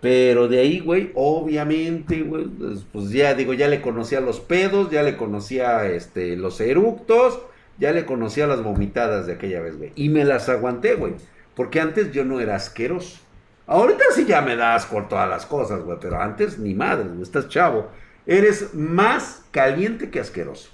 Pero 0.00 0.46
de 0.46 0.60
ahí, 0.60 0.78
güey, 0.78 1.10
obviamente, 1.16 2.22
güey, 2.22 2.44
pues, 2.44 2.86
pues 2.92 3.10
ya 3.10 3.34
digo, 3.34 3.52
ya 3.52 3.66
le 3.66 3.82
conocía 3.82 4.20
los 4.20 4.38
pedos, 4.38 4.88
ya 4.88 5.02
le 5.02 5.16
conocía 5.16 5.88
este, 5.88 6.36
los 6.36 6.60
eructos, 6.60 7.40
ya 7.80 7.90
le 7.90 8.06
conocía 8.06 8.46
las 8.46 8.62
vomitadas 8.62 9.26
de 9.26 9.32
aquella 9.32 9.60
vez, 9.60 9.76
güey. 9.76 9.90
Y 9.96 10.08
me 10.08 10.24
las 10.24 10.48
aguanté, 10.48 10.94
güey, 10.94 11.14
porque 11.56 11.80
antes 11.80 12.12
yo 12.12 12.24
no 12.24 12.38
era 12.38 12.54
asqueroso. 12.54 13.25
Ahorita 13.66 14.04
sí 14.14 14.26
ya 14.26 14.42
me 14.42 14.56
das 14.56 14.86
por 14.86 15.08
todas 15.08 15.28
las 15.28 15.44
cosas, 15.44 15.82
güey, 15.82 15.98
pero 16.00 16.20
antes 16.20 16.58
ni 16.58 16.74
madre, 16.74 17.08
güey, 17.08 17.22
estás 17.22 17.48
chavo. 17.48 17.90
Eres 18.24 18.74
más 18.74 19.44
caliente 19.50 20.10
que 20.10 20.20
asqueroso. 20.20 20.70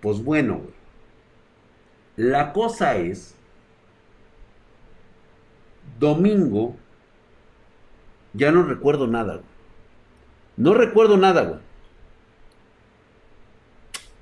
Pues 0.00 0.22
bueno, 0.22 0.58
güey. 0.58 0.74
La 2.16 2.52
cosa 2.52 2.96
es, 2.96 3.34
domingo, 5.98 6.76
ya 8.32 8.50
no 8.52 8.62
recuerdo 8.62 9.06
nada, 9.06 9.34
güey. 9.34 9.46
No 10.56 10.74
recuerdo 10.74 11.16
nada, 11.16 11.42
güey. 11.42 11.60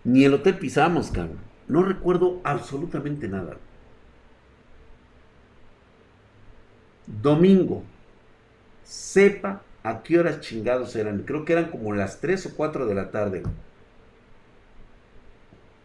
Ni 0.04 0.24
el 0.24 0.34
hotel 0.34 0.58
pisamos, 0.58 1.10
cabrón. 1.10 1.38
No 1.68 1.82
recuerdo 1.82 2.40
absolutamente 2.42 3.28
nada. 3.28 3.54
Güey. 3.54 3.71
Domingo. 7.07 7.82
Sepa 8.84 9.62
a 9.82 10.03
qué 10.03 10.18
horas 10.18 10.40
chingados 10.40 10.94
eran. 10.96 11.22
Creo 11.22 11.44
que 11.44 11.53
eran 11.53 11.70
como 11.70 11.92
las 11.94 12.20
3 12.20 12.46
o 12.46 12.55
4 12.57 12.86
de 12.86 12.94
la 12.94 13.11
tarde. 13.11 13.42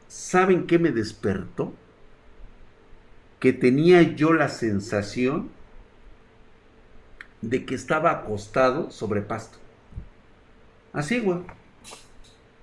¿Saben 0.07 0.67
qué 0.67 0.79
me 0.79 0.91
despertó? 0.91 1.73
Que 3.39 3.53
tenía 3.53 4.01
yo 4.01 4.33
la 4.33 4.49
sensación 4.49 5.49
de 7.41 7.65
que 7.65 7.75
estaba 7.75 8.11
acostado 8.11 8.89
sobre 8.91 9.21
pasto. 9.21 9.57
Así, 10.93 11.19
güey. 11.19 11.39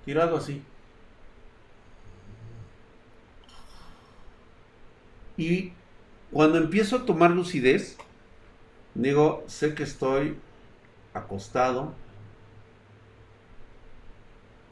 Tirado 0.05 0.37
así. 0.37 0.63
Y 5.37 5.73
cuando 6.33 6.59
empiezo 6.59 6.97
a 6.97 7.07
tomar 7.07 7.31
lucidez, 7.31 7.97
Digo, 8.95 9.45
sé 9.49 9.75
que 9.75 9.83
estoy 9.83 10.37
acostado 11.15 11.95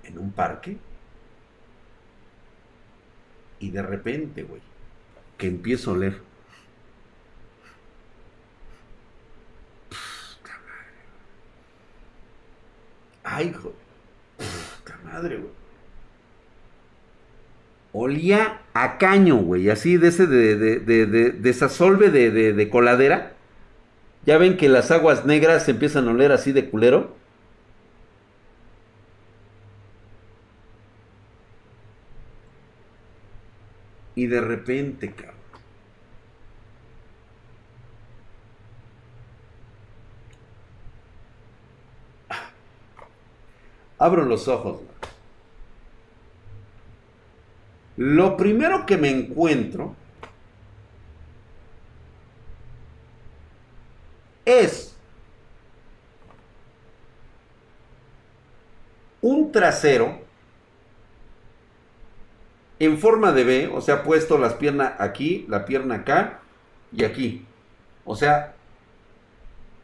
en 0.05 0.18
un 0.18 0.33
parque 0.33 0.79
y 3.59 3.70
de 3.70 3.83
repente, 3.83 4.43
güey, 4.43 4.61
que 5.39 5.47
empiezo 5.49 5.91
a 5.91 5.95
oler. 5.95 6.20
Ay, 13.25 13.49
hijo. 13.49 13.73
Puta 14.37 14.99
madre, 15.05 15.37
güey. 15.39 15.53
Olía 17.95 18.61
a 18.73 18.99
caño, 18.99 19.37
güey, 19.37 19.68
así 19.68 19.97
de 19.99 20.09
ese 20.09 20.27
de, 20.27 20.57
de, 20.57 20.81
de, 20.81 21.07
de, 21.07 21.31
de 21.31 22.53
de 22.53 22.70
coladera. 22.70 23.32
¿Ya 24.25 24.39
ven 24.39 24.57
que 24.57 24.68
las 24.68 24.91
aguas 24.91 25.25
negras 25.25 25.64
se 25.64 25.73
empiezan 25.73 26.09
a 26.09 26.12
oler 26.12 26.33
así 26.33 26.53
de 26.53 26.70
culero? 26.70 27.14
Y 34.14 34.27
de 34.27 34.41
repente, 34.41 35.12
cabrón. 35.12 35.33
Abro 43.99 44.25
los 44.25 44.49
ojos. 44.49 44.81
Lo 47.97 48.37
primero 48.37 48.85
que 48.85 48.97
me 48.97 49.11
encuentro 49.11 49.95
es 54.45 54.95
trasero 59.53 60.20
en 62.78 62.98
forma 62.98 63.30
de 63.32 63.44
B, 63.44 63.70
o 63.72 63.80
sea, 63.80 64.03
puesto 64.03 64.38
las 64.38 64.55
piernas 64.55 64.94
aquí, 64.98 65.46
la 65.48 65.64
pierna 65.64 65.96
acá 65.96 66.40
y 66.90 67.05
aquí. 67.05 67.46
O 68.05 68.16
sea, 68.16 68.55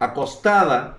acostada 0.00 0.98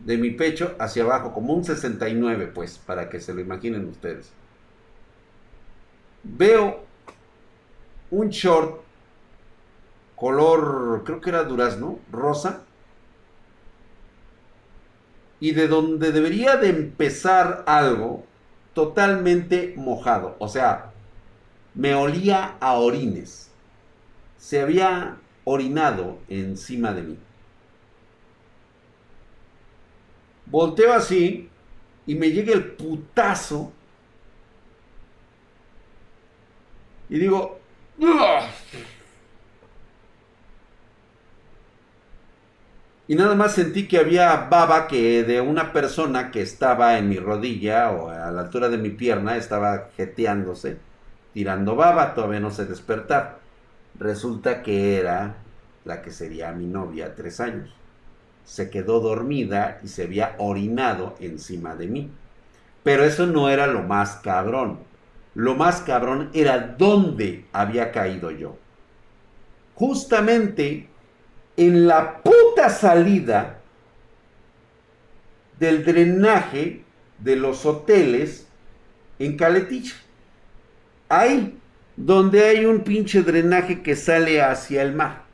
de 0.00 0.16
mi 0.16 0.30
pecho 0.30 0.74
hacia 0.78 1.04
abajo, 1.04 1.32
como 1.32 1.54
un 1.54 1.64
69, 1.64 2.50
pues, 2.52 2.78
para 2.78 3.08
que 3.08 3.20
se 3.20 3.34
lo 3.34 3.40
imaginen 3.40 3.88
ustedes. 3.88 4.32
Veo 6.24 6.84
un 8.10 8.30
short 8.30 8.80
color, 10.16 11.02
creo 11.04 11.20
que 11.20 11.30
era 11.30 11.44
durazno, 11.44 12.00
rosa, 12.10 12.64
y 15.40 15.52
de 15.52 15.68
donde 15.68 16.12
debería 16.12 16.56
de 16.56 16.70
empezar 16.70 17.64
algo 17.66 18.24
totalmente 18.74 19.74
mojado, 19.76 20.36
o 20.38 20.48
sea, 20.48 20.92
me 21.74 21.94
olía 21.94 22.56
a 22.60 22.74
orines. 22.74 23.50
Se 24.36 24.60
había 24.60 25.16
orinado 25.44 26.18
encima 26.28 26.92
de 26.92 27.02
mí. 27.02 27.18
Volteo 30.46 30.92
así 30.92 31.48
y 32.06 32.14
me 32.14 32.30
llega 32.30 32.52
el 32.52 32.72
putazo. 32.72 33.72
Y 37.08 37.18
digo, 37.18 37.58
Y 43.10 43.14
nada 43.14 43.34
más 43.34 43.54
sentí 43.54 43.88
que 43.88 43.96
había 43.96 44.36
baba 44.50 44.86
que 44.86 45.24
de 45.24 45.40
una 45.40 45.72
persona 45.72 46.30
que 46.30 46.42
estaba 46.42 46.98
en 46.98 47.08
mi 47.08 47.16
rodilla 47.16 47.90
o 47.90 48.10
a 48.10 48.30
la 48.30 48.42
altura 48.42 48.68
de 48.68 48.76
mi 48.76 48.90
pierna 48.90 49.38
estaba 49.38 49.88
jeteándose, 49.96 50.76
tirando 51.32 51.74
baba, 51.74 52.12
todavía 52.12 52.40
no 52.40 52.50
sé 52.50 52.66
despertar. 52.66 53.38
Resulta 53.98 54.62
que 54.62 54.98
era 54.98 55.36
la 55.86 56.02
que 56.02 56.10
sería 56.10 56.52
mi 56.52 56.66
novia 56.66 57.14
tres 57.14 57.40
años. 57.40 57.70
Se 58.44 58.68
quedó 58.68 59.00
dormida 59.00 59.80
y 59.82 59.88
se 59.88 60.02
había 60.02 60.34
orinado 60.36 61.16
encima 61.18 61.76
de 61.76 61.86
mí. 61.86 62.10
Pero 62.82 63.04
eso 63.04 63.26
no 63.26 63.48
era 63.48 63.66
lo 63.66 63.82
más 63.84 64.16
cabrón. 64.16 64.80
Lo 65.34 65.54
más 65.54 65.80
cabrón 65.80 66.28
era 66.34 66.74
dónde 66.76 67.46
había 67.54 67.90
caído 67.90 68.30
yo. 68.30 68.58
Justamente 69.74 70.88
en 71.56 71.88
la 71.88 72.18
puta 72.22 72.47
salida 72.68 73.58
del 75.58 75.84
drenaje 75.84 76.84
de 77.18 77.36
los 77.36 77.66
hoteles 77.66 78.46
en 79.18 79.36
Caletilla. 79.36 79.94
Ahí, 81.08 81.58
donde 81.96 82.44
hay 82.44 82.64
un 82.64 82.80
pinche 82.80 83.22
drenaje 83.22 83.82
que 83.82 83.96
sale 83.96 84.42
hacia 84.42 84.82
el 84.82 84.94
mar. 84.94 85.24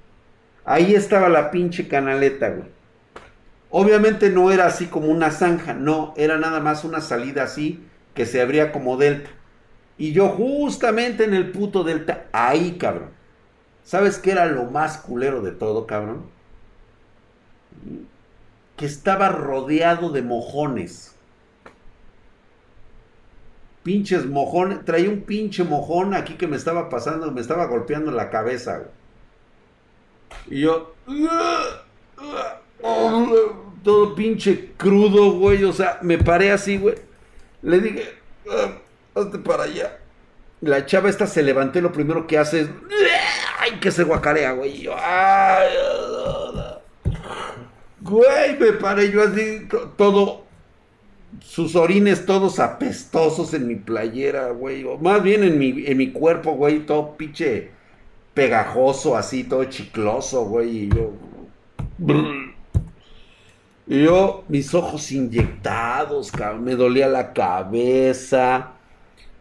Ahí 0.64 0.94
estaba 0.94 1.28
la 1.28 1.50
pinche 1.50 1.88
canaleta, 1.88 2.48
güey. 2.48 2.68
Obviamente 3.70 4.30
no 4.30 4.52
era 4.52 4.66
así 4.66 4.86
como 4.86 5.08
una 5.08 5.30
zanja, 5.30 5.74
no, 5.74 6.14
era 6.16 6.38
nada 6.38 6.60
más 6.60 6.84
una 6.84 7.00
salida 7.00 7.42
así 7.42 7.84
que 8.14 8.24
se 8.24 8.40
abría 8.40 8.70
como 8.70 8.96
delta. 8.96 9.30
Y 9.98 10.12
yo 10.12 10.28
justamente 10.28 11.24
en 11.24 11.34
el 11.34 11.50
puto 11.50 11.84
delta, 11.84 12.26
ahí, 12.32 12.78
cabrón. 12.78 13.10
¿Sabes 13.82 14.18
qué 14.18 14.30
era 14.32 14.46
lo 14.46 14.64
más 14.64 14.96
culero 14.98 15.42
de 15.42 15.50
todo, 15.50 15.86
cabrón? 15.86 16.33
Que 18.76 18.86
estaba 18.86 19.28
rodeado 19.28 20.10
de 20.10 20.22
mojones. 20.22 21.14
Pinches 23.82 24.26
mojones. 24.26 24.84
Traía 24.84 25.10
un 25.10 25.20
pinche 25.22 25.62
mojón 25.62 26.14
aquí 26.14 26.34
que 26.34 26.46
me 26.46 26.56
estaba 26.56 26.88
pasando, 26.88 27.30
me 27.30 27.40
estaba 27.40 27.66
golpeando 27.66 28.10
la 28.10 28.30
cabeza. 28.30 28.84
Y 30.46 30.62
yo. 30.62 30.94
Todo 33.82 34.14
pinche 34.14 34.72
crudo, 34.76 35.32
güey. 35.32 35.64
O 35.64 35.72
sea, 35.72 35.98
me 36.02 36.18
paré 36.18 36.50
así, 36.50 36.78
güey. 36.78 36.96
Le 37.62 37.80
dije, 37.80 38.14
hazte 39.14 39.38
para 39.38 39.64
allá. 39.64 39.98
La 40.60 40.86
chava 40.86 41.10
esta 41.10 41.26
se 41.26 41.42
levantó 41.42 41.78
y 41.78 41.82
lo 41.82 41.92
primero 41.92 42.26
que 42.26 42.38
hace 42.38 42.62
es. 42.62 42.68
¡Ay! 43.58 43.78
Que 43.80 43.90
se 43.90 44.04
guacarea, 44.04 44.52
güey. 44.52 44.80
yo, 44.80 44.94
¡ay! 44.96 45.68
Güey, 48.04 48.58
me 48.60 48.72
paré 48.72 49.10
yo 49.10 49.22
así, 49.22 49.66
todo. 49.96 50.44
Sus 51.40 51.74
orines 51.74 52.26
todos 52.26 52.60
apestosos 52.60 53.54
en 53.54 53.66
mi 53.66 53.76
playera, 53.76 54.50
güey. 54.50 54.84
O 54.84 54.98
más 54.98 55.22
bien 55.22 55.42
en 55.42 55.58
mi, 55.58 55.84
en 55.86 55.96
mi 55.96 56.12
cuerpo, 56.12 56.52
güey. 56.52 56.80
Todo 56.80 57.16
pinche 57.16 57.70
pegajoso, 58.34 59.16
así, 59.16 59.44
todo 59.44 59.64
chicloso, 59.64 60.44
güey. 60.44 60.84
Y 60.84 60.88
yo. 60.90 61.12
Y 63.86 64.04
yo, 64.04 64.44
mis 64.48 64.74
ojos 64.74 65.10
inyectados, 65.10 66.30
cabrón. 66.30 66.64
Me 66.64 66.76
dolía 66.76 67.08
la 67.08 67.32
cabeza. 67.32 68.72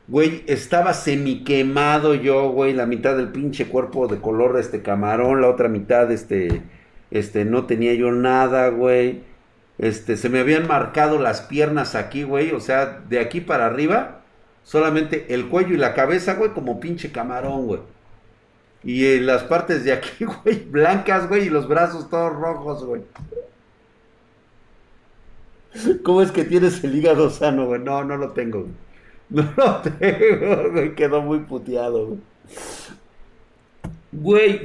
Güey, 0.07 0.43
estaba 0.47 0.93
semi 0.93 1.43
quemado 1.43 2.15
yo, 2.15 2.49
güey, 2.49 2.73
la 2.73 2.85
mitad 2.85 3.17
del 3.17 3.29
pinche 3.29 3.67
cuerpo 3.67 4.07
de 4.07 4.19
color 4.19 4.57
este 4.57 4.81
camarón, 4.81 5.41
la 5.41 5.49
otra 5.49 5.69
mitad 5.69 6.11
este 6.11 6.61
este 7.13 7.45
no 7.45 7.65
tenía 7.65 7.93
yo 7.93 8.11
nada, 8.11 8.69
güey. 8.69 9.21
Este 9.77 10.17
se 10.17 10.29
me 10.29 10.39
habían 10.39 10.67
marcado 10.67 11.19
las 11.19 11.41
piernas 11.41 11.95
aquí, 11.95 12.23
güey, 12.23 12.51
o 12.51 12.59
sea, 12.59 13.01
de 13.07 13.19
aquí 13.19 13.39
para 13.39 13.67
arriba 13.67 14.23
solamente 14.63 15.33
el 15.33 15.47
cuello 15.47 15.75
y 15.75 15.77
la 15.77 15.93
cabeza, 15.93 16.33
güey, 16.33 16.51
como 16.51 16.79
pinche 16.79 17.11
camarón, 17.11 17.67
güey. 17.67 17.81
Y 18.83 19.05
en 19.05 19.27
las 19.27 19.43
partes 19.43 19.83
de 19.83 19.93
aquí, 19.93 20.25
güey, 20.43 20.63
blancas, 20.65 21.29
güey, 21.29 21.47
y 21.47 21.49
los 21.49 21.67
brazos 21.67 22.09
todos 22.09 22.33
rojos, 22.33 22.83
güey. 22.83 23.01
¿Cómo 26.03 26.21
es 26.21 26.31
que 26.31 26.43
tienes 26.43 26.83
el 26.83 26.95
hígado 26.95 27.29
sano, 27.29 27.67
güey? 27.67 27.81
No, 27.81 28.03
no 28.03 28.17
lo 28.17 28.31
tengo. 28.31 28.67
No 29.29 29.53
lo 29.57 29.81
tengo, 29.81 30.71
güey. 30.71 30.95
Quedó 30.95 31.21
muy 31.21 31.39
puteado, 31.39 32.07
güey. 32.07 32.19
Güey, 34.11 34.61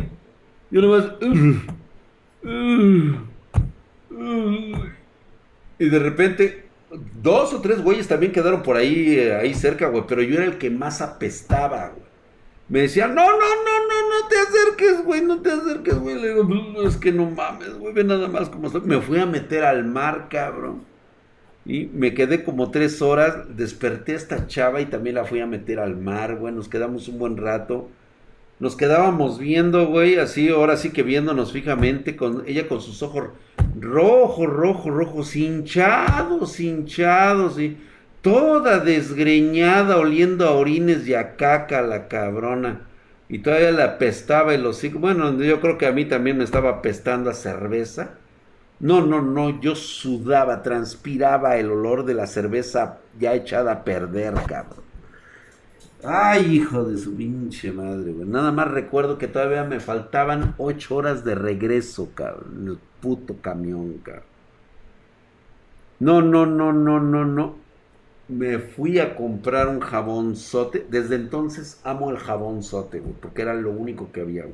yo 0.70 0.80
nomás. 0.80 1.12
y 5.78 5.88
de 5.88 5.98
repente, 5.98 6.64
dos 7.22 7.52
o 7.52 7.60
tres 7.60 7.82
güeyes 7.82 8.08
también 8.08 8.32
quedaron 8.32 8.62
por 8.62 8.76
ahí, 8.76 9.18
eh, 9.18 9.34
ahí 9.34 9.54
cerca, 9.54 9.88
güey. 9.88 10.04
Pero 10.06 10.22
yo 10.22 10.36
era 10.36 10.44
el 10.44 10.58
que 10.58 10.70
más 10.70 11.00
apestaba, 11.00 11.88
güey. 11.88 12.08
Me 12.68 12.80
decían, 12.82 13.14
no, 13.14 13.24
no, 13.24 13.38
no, 13.38 13.86
no, 13.88 14.22
no 14.22 14.28
te 14.28 14.36
acerques, 14.36 15.02
güey, 15.04 15.22
no 15.22 15.40
te 15.40 15.50
acerques, 15.50 15.98
güey. 15.98 16.20
Le 16.20 16.34
digo, 16.34 16.82
es 16.86 16.96
que 16.98 17.12
no 17.12 17.30
mames, 17.30 17.78
güey, 17.78 17.94
ve 17.94 18.04
nada 18.04 18.28
más 18.28 18.50
como 18.50 18.66
estoy. 18.66 18.82
Me 18.82 19.00
fui 19.00 19.18
a 19.18 19.26
meter 19.26 19.64
al 19.64 19.84
mar, 19.84 20.28
cabrón. 20.30 20.84
Y 21.64 21.86
me 21.86 22.14
quedé 22.14 22.44
como 22.44 22.70
tres 22.70 23.02
horas, 23.02 23.56
desperté 23.56 24.12
a 24.12 24.16
esta 24.16 24.46
chava 24.46 24.80
y 24.80 24.86
también 24.86 25.16
la 25.16 25.24
fui 25.24 25.40
a 25.40 25.46
meter 25.46 25.80
al 25.80 25.96
mar, 25.96 26.36
güey, 26.36 26.54
nos 26.54 26.68
quedamos 26.68 27.08
un 27.08 27.18
buen 27.18 27.36
rato. 27.36 27.90
Nos 28.60 28.74
quedábamos 28.74 29.38
viendo, 29.38 29.86
güey, 29.86 30.18
así, 30.18 30.48
ahora 30.48 30.76
sí 30.76 30.90
que 30.90 31.04
viéndonos 31.04 31.52
fijamente, 31.52 32.16
con 32.16 32.42
ella 32.46 32.66
con 32.66 32.80
sus 32.80 33.02
ojos 33.02 33.28
rojos, 33.78 34.46
rojos, 34.48 34.92
rojos, 34.92 35.36
hinchados, 35.36 36.58
hinchados, 36.58 37.60
y 37.60 37.76
toda 38.20 38.80
desgreñada, 38.80 39.96
oliendo 39.96 40.48
a 40.48 40.52
orines 40.52 41.06
y 41.06 41.14
a 41.14 41.36
caca 41.36 41.82
la 41.82 42.08
cabrona. 42.08 42.88
Y 43.28 43.40
todavía 43.40 43.70
la 43.72 43.84
apestaba 43.84 44.54
el 44.54 44.66
hocico. 44.66 44.98
Bueno, 44.98 45.40
yo 45.40 45.60
creo 45.60 45.78
que 45.78 45.86
a 45.86 45.92
mí 45.92 46.06
también 46.06 46.38
me 46.38 46.44
estaba 46.44 46.70
apestando 46.70 47.30
a 47.30 47.34
cerveza. 47.34 48.14
No, 48.80 49.04
no, 49.04 49.20
no, 49.20 49.60
yo 49.60 49.74
sudaba, 49.74 50.62
transpiraba 50.62 51.58
el 51.58 51.70
olor 51.70 52.04
de 52.04 52.14
la 52.14 52.26
cerveza 52.26 52.98
ya 53.18 53.34
echada 53.34 53.72
a 53.72 53.84
perder, 53.84 54.34
cabrón. 54.46 54.87
Ay, 56.02 56.56
hijo 56.56 56.84
de 56.84 56.96
su 56.98 57.14
pinche 57.16 57.70
madre, 57.72 58.12
güey. 58.12 58.26
Nada 58.28 58.50
más 58.52 58.68
recuerdo 58.68 59.18
que 59.18 59.28
todavía 59.28 59.64
me 59.64 59.78
faltaban 59.80 60.54
ocho 60.58 60.96
horas 60.96 61.24
de 61.24 61.34
regreso, 61.36 62.14
cabrón. 62.14 62.66
El 62.68 62.78
puto 63.00 63.40
camión, 63.40 63.98
cabrón. 63.98 64.24
No, 66.00 66.22
no, 66.22 66.46
no, 66.46 66.72
no, 66.72 67.00
no, 67.00 67.24
no. 67.24 67.56
Me 68.28 68.58
fui 68.58 68.98
a 68.98 69.16
comprar 69.16 69.68
un 69.68 69.80
jabón 69.80 70.36
sote. 70.36 70.86
Desde 70.90 71.16
entonces 71.16 71.80
amo 71.84 72.10
el 72.10 72.18
jabón 72.18 72.62
sote, 72.62 73.00
güey, 73.00 73.14
porque 73.20 73.42
era 73.42 73.54
lo 73.54 73.72
único 73.72 74.12
que 74.12 74.20
había. 74.22 74.46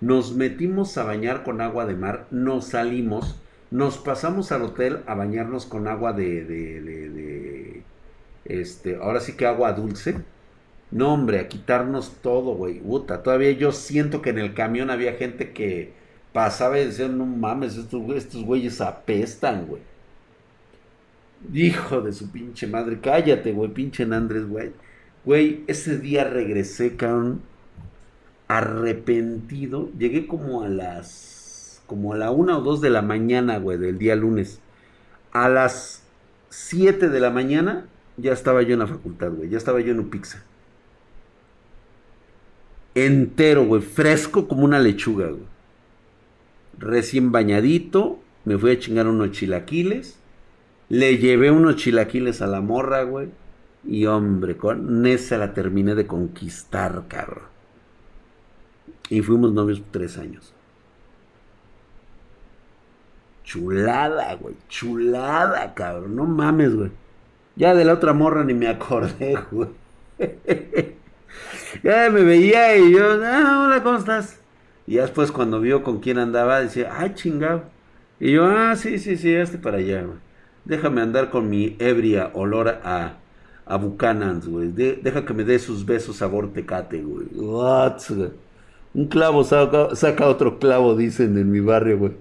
Nos 0.00 0.34
metimos 0.34 0.96
a 0.98 1.04
bañar 1.04 1.42
con 1.44 1.60
agua 1.60 1.86
de 1.86 1.94
mar, 1.96 2.26
nos 2.30 2.68
salimos 2.68 3.40
nos 3.70 3.98
pasamos 3.98 4.50
al 4.52 4.62
hotel 4.62 5.02
a 5.06 5.14
bañarnos 5.14 5.66
con 5.66 5.88
agua 5.88 6.14
de, 6.14 6.44
de, 6.44 6.80
de, 6.80 7.82
este, 8.46 8.96
ahora 8.96 9.20
sí 9.20 9.36
que 9.36 9.46
agua 9.46 9.72
dulce. 9.74 10.24
No, 10.90 11.12
hombre, 11.12 11.40
a 11.40 11.48
quitarnos 11.48 12.16
todo, 12.22 12.54
güey. 12.54 12.80
Puta, 12.80 13.22
todavía 13.22 13.52
yo 13.52 13.72
siento 13.72 14.22
que 14.22 14.30
en 14.30 14.38
el 14.38 14.54
camión 14.54 14.90
había 14.90 15.14
gente 15.14 15.52
que 15.52 15.92
pasaba 16.32 16.78
y 16.78 16.86
decía, 16.86 17.08
no 17.08 17.26
mames, 17.26 17.76
estos, 17.76 18.02
estos 18.16 18.44
güeyes 18.44 18.80
apestan, 18.80 19.66
güey. 19.66 19.82
Hijo 21.52 22.00
de 22.00 22.12
su 22.12 22.30
pinche 22.30 22.66
madre, 22.66 23.00
cállate, 23.00 23.52
güey, 23.52 23.70
pinche 23.72 24.02
Andrés, 24.04 24.46
güey. 24.48 24.72
Güey, 25.24 25.64
ese 25.66 25.98
día 25.98 26.24
regresé, 26.24 26.96
cabrón, 26.96 27.42
arrepentido. 28.48 29.90
Llegué 29.98 30.26
como 30.26 30.62
a 30.62 30.68
las 30.68 31.82
como 31.86 32.12
a 32.12 32.18
la 32.18 32.30
una 32.30 32.58
o 32.58 32.60
dos 32.62 32.80
de 32.80 32.90
la 32.90 33.02
mañana, 33.02 33.58
güey, 33.58 33.78
del 33.78 33.98
día 33.98 34.14
lunes. 34.16 34.60
A 35.32 35.48
las 35.48 36.02
7 36.50 37.08
de 37.08 37.20
la 37.20 37.30
mañana 37.30 37.88
ya 38.16 38.32
estaba 38.32 38.62
yo 38.62 38.74
en 38.74 38.80
la 38.80 38.86
facultad, 38.86 39.32
güey. 39.32 39.50
Ya 39.50 39.58
estaba 39.58 39.80
yo 39.80 39.92
en 39.92 40.00
un 40.00 40.10
pizza. 40.10 40.44
Entero, 43.06 43.64
güey. 43.64 43.82
Fresco 43.82 44.48
como 44.48 44.64
una 44.64 44.78
lechuga, 44.78 45.28
güey. 45.28 45.42
Recién 46.78 47.32
bañadito. 47.32 48.18
Me 48.44 48.56
fui 48.56 48.70
a 48.70 48.78
chingar 48.78 49.06
unos 49.06 49.32
chilaquiles. 49.32 50.18
Le 50.88 51.18
llevé 51.18 51.50
unos 51.50 51.76
chilaquiles 51.76 52.40
a 52.40 52.46
la 52.46 52.60
morra, 52.60 53.02
güey. 53.02 53.28
Y 53.84 54.06
hombre, 54.06 54.56
con 54.56 55.06
esa 55.06 55.38
la 55.38 55.54
terminé 55.54 55.94
de 55.94 56.06
conquistar, 56.06 57.04
cabrón. 57.08 57.44
Y 59.10 59.22
fuimos 59.22 59.52
novios 59.52 59.82
tres 59.90 60.18
años. 60.18 60.52
Chulada, 63.44 64.34
güey. 64.34 64.54
Chulada, 64.68 65.74
cabrón. 65.74 66.16
No 66.16 66.24
mames, 66.24 66.74
güey. 66.74 66.90
Ya 67.56 67.74
de 67.74 67.84
la 67.84 67.94
otra 67.94 68.12
morra 68.12 68.44
ni 68.44 68.54
me 68.54 68.68
acordé, 68.68 69.38
güey. 69.50 69.68
Ya 71.82 72.10
me 72.10 72.22
veía 72.22 72.76
y 72.76 72.92
yo, 72.92 73.22
ah, 73.24 73.64
hola, 73.66 73.82
¿cómo 73.82 73.98
estás? 73.98 74.40
Y 74.86 74.96
después 74.96 75.32
cuando 75.32 75.60
vio 75.60 75.82
con 75.82 76.00
quién 76.00 76.18
andaba, 76.18 76.60
decía, 76.60 76.90
ah, 76.98 77.14
chingado. 77.14 77.64
Y 78.20 78.32
yo, 78.32 78.46
ah, 78.46 78.74
sí, 78.76 78.98
sí, 78.98 79.16
sí, 79.16 79.32
este 79.32 79.58
para 79.58 79.78
allá, 79.78 80.02
güey. 80.02 80.18
Déjame 80.64 81.00
andar 81.00 81.30
con 81.30 81.48
mi 81.48 81.76
ebria 81.78 82.30
olor 82.34 82.68
a, 82.68 83.18
a 83.66 83.76
güey. 83.76 84.72
deja 84.72 85.24
que 85.24 85.34
me 85.34 85.44
dé 85.44 85.58
sus 85.58 85.84
besos 85.86 86.16
sabor 86.16 86.52
tecate, 86.52 87.02
güey. 87.02 87.26
What, 87.34 88.00
Un 88.94 89.08
clavo 89.08 89.44
saca, 89.44 90.26
otro 90.26 90.58
clavo, 90.58 90.96
dicen 90.96 91.38
en 91.38 91.50
mi 91.50 91.60
barrio, 91.60 91.98
güey. 91.98 92.12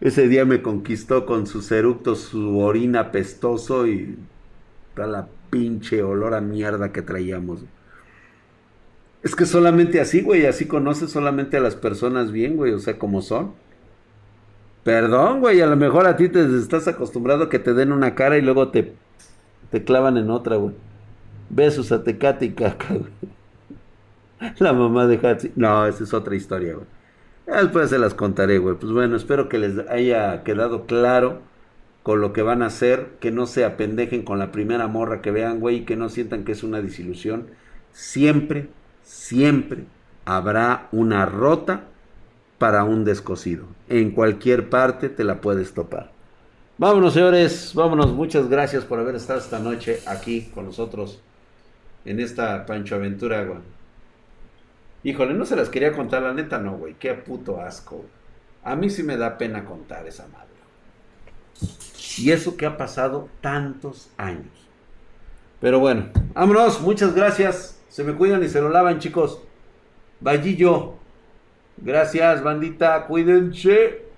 Ese 0.00 0.28
día 0.28 0.44
me 0.44 0.62
conquistó 0.62 1.26
con 1.26 1.46
sus 1.46 1.70
eructos, 1.72 2.20
su 2.20 2.58
orina 2.58 3.12
pestoso 3.12 3.86
y 3.86 4.16
Está 4.90 5.06
la 5.06 5.28
pinche 5.50 6.02
olor 6.02 6.34
a 6.34 6.40
mierda 6.40 6.92
que 6.92 7.02
traíamos. 7.02 7.64
Es 9.22 9.34
que 9.34 9.44
solamente 9.46 10.00
así, 10.00 10.22
güey, 10.22 10.46
así 10.46 10.66
conoces 10.66 11.10
solamente 11.10 11.56
a 11.56 11.60
las 11.60 11.76
personas 11.76 12.32
bien, 12.32 12.56
güey, 12.56 12.72
o 12.72 12.78
sea, 12.78 12.98
como 12.98 13.20
son. 13.22 13.52
Perdón, 14.82 15.40
güey, 15.40 15.60
a 15.60 15.66
lo 15.66 15.76
mejor 15.76 16.06
a 16.06 16.16
ti 16.16 16.28
te 16.28 16.42
estás 16.56 16.88
acostumbrado 16.88 17.44
a 17.44 17.48
que 17.50 17.58
te 17.58 17.74
den 17.74 17.92
una 17.92 18.14
cara 18.14 18.38
y 18.38 18.42
luego 18.42 18.68
te, 18.68 18.94
te 19.70 19.84
clavan 19.84 20.16
en 20.16 20.30
otra, 20.30 20.56
güey. 20.56 20.74
Besos 21.50 21.92
a 21.92 22.02
Tecate 22.02 22.46
y 22.46 22.52
caca, 22.52 22.88
güey. 22.94 23.10
La 24.58 24.72
mamá 24.72 25.06
de 25.06 25.16
Hatsi. 25.26 25.52
No, 25.54 25.86
esa 25.86 26.04
es 26.04 26.14
otra 26.14 26.34
historia, 26.34 26.74
güey. 26.74 26.86
Después 27.46 27.90
se 27.90 27.98
las 27.98 28.14
contaré, 28.14 28.58
güey. 28.58 28.76
Pues 28.76 28.92
bueno, 28.92 29.16
espero 29.16 29.48
que 29.48 29.58
les 29.58 29.78
haya 29.88 30.42
quedado 30.44 30.86
claro 30.86 31.42
con 32.02 32.20
lo 32.20 32.32
que 32.32 32.42
van 32.42 32.62
a 32.62 32.66
hacer, 32.66 33.08
que 33.20 33.30
no 33.30 33.46
se 33.46 33.64
apendejen 33.64 34.22
con 34.22 34.38
la 34.38 34.52
primera 34.52 34.86
morra 34.86 35.20
que 35.20 35.30
vean, 35.30 35.60
güey, 35.60 35.78
y 35.78 35.84
que 35.84 35.96
no 35.96 36.08
sientan 36.08 36.44
que 36.44 36.52
es 36.52 36.62
una 36.62 36.80
disilusión. 36.80 37.48
Siempre, 37.92 38.68
siempre 39.10 39.84
habrá 40.24 40.88
una 40.92 41.26
rota 41.26 41.82
para 42.58 42.84
un 42.84 43.04
descosido. 43.04 43.66
En 43.88 44.12
cualquier 44.12 44.70
parte 44.70 45.08
te 45.08 45.24
la 45.24 45.40
puedes 45.40 45.74
topar. 45.74 46.12
Vámonos, 46.78 47.14
señores, 47.14 47.72
vámonos. 47.74 48.12
Muchas 48.12 48.48
gracias 48.48 48.84
por 48.84 49.00
haber 49.00 49.16
estado 49.16 49.40
esta 49.40 49.58
noche 49.58 50.00
aquí 50.06 50.50
con 50.54 50.66
nosotros 50.66 51.20
en 52.04 52.20
esta 52.20 52.64
Pancho 52.66 52.94
Aventura, 52.94 53.44
güey. 53.44 53.58
Híjole, 55.02 55.34
no 55.34 55.44
se 55.44 55.56
las 55.56 55.68
quería 55.68 55.92
contar, 55.92 56.22
la 56.22 56.32
neta 56.32 56.58
no, 56.58 56.76
güey. 56.76 56.94
Qué 56.94 57.12
puto 57.14 57.60
asco. 57.60 58.04
A 58.62 58.76
mí 58.76 58.90
sí 58.90 59.02
me 59.02 59.16
da 59.16 59.38
pena 59.38 59.64
contar 59.64 60.06
esa 60.06 60.28
madre. 60.28 60.46
Y 62.18 62.30
eso 62.30 62.56
que 62.56 62.66
ha 62.66 62.76
pasado 62.76 63.28
tantos 63.40 64.10
años. 64.16 64.68
Pero 65.60 65.80
bueno, 65.80 66.10
vámonos, 66.34 66.80
muchas 66.80 67.14
gracias. 67.14 67.79
Se 67.90 68.04
me 68.04 68.14
cuidan 68.14 68.42
y 68.42 68.48
se 68.48 68.60
lo 68.60 68.70
lavan, 68.70 69.00
chicos. 69.00 69.42
Vallillo. 70.20 70.94
Gracias, 71.76 72.42
bandita. 72.42 73.06
Cuídense. 73.06 74.09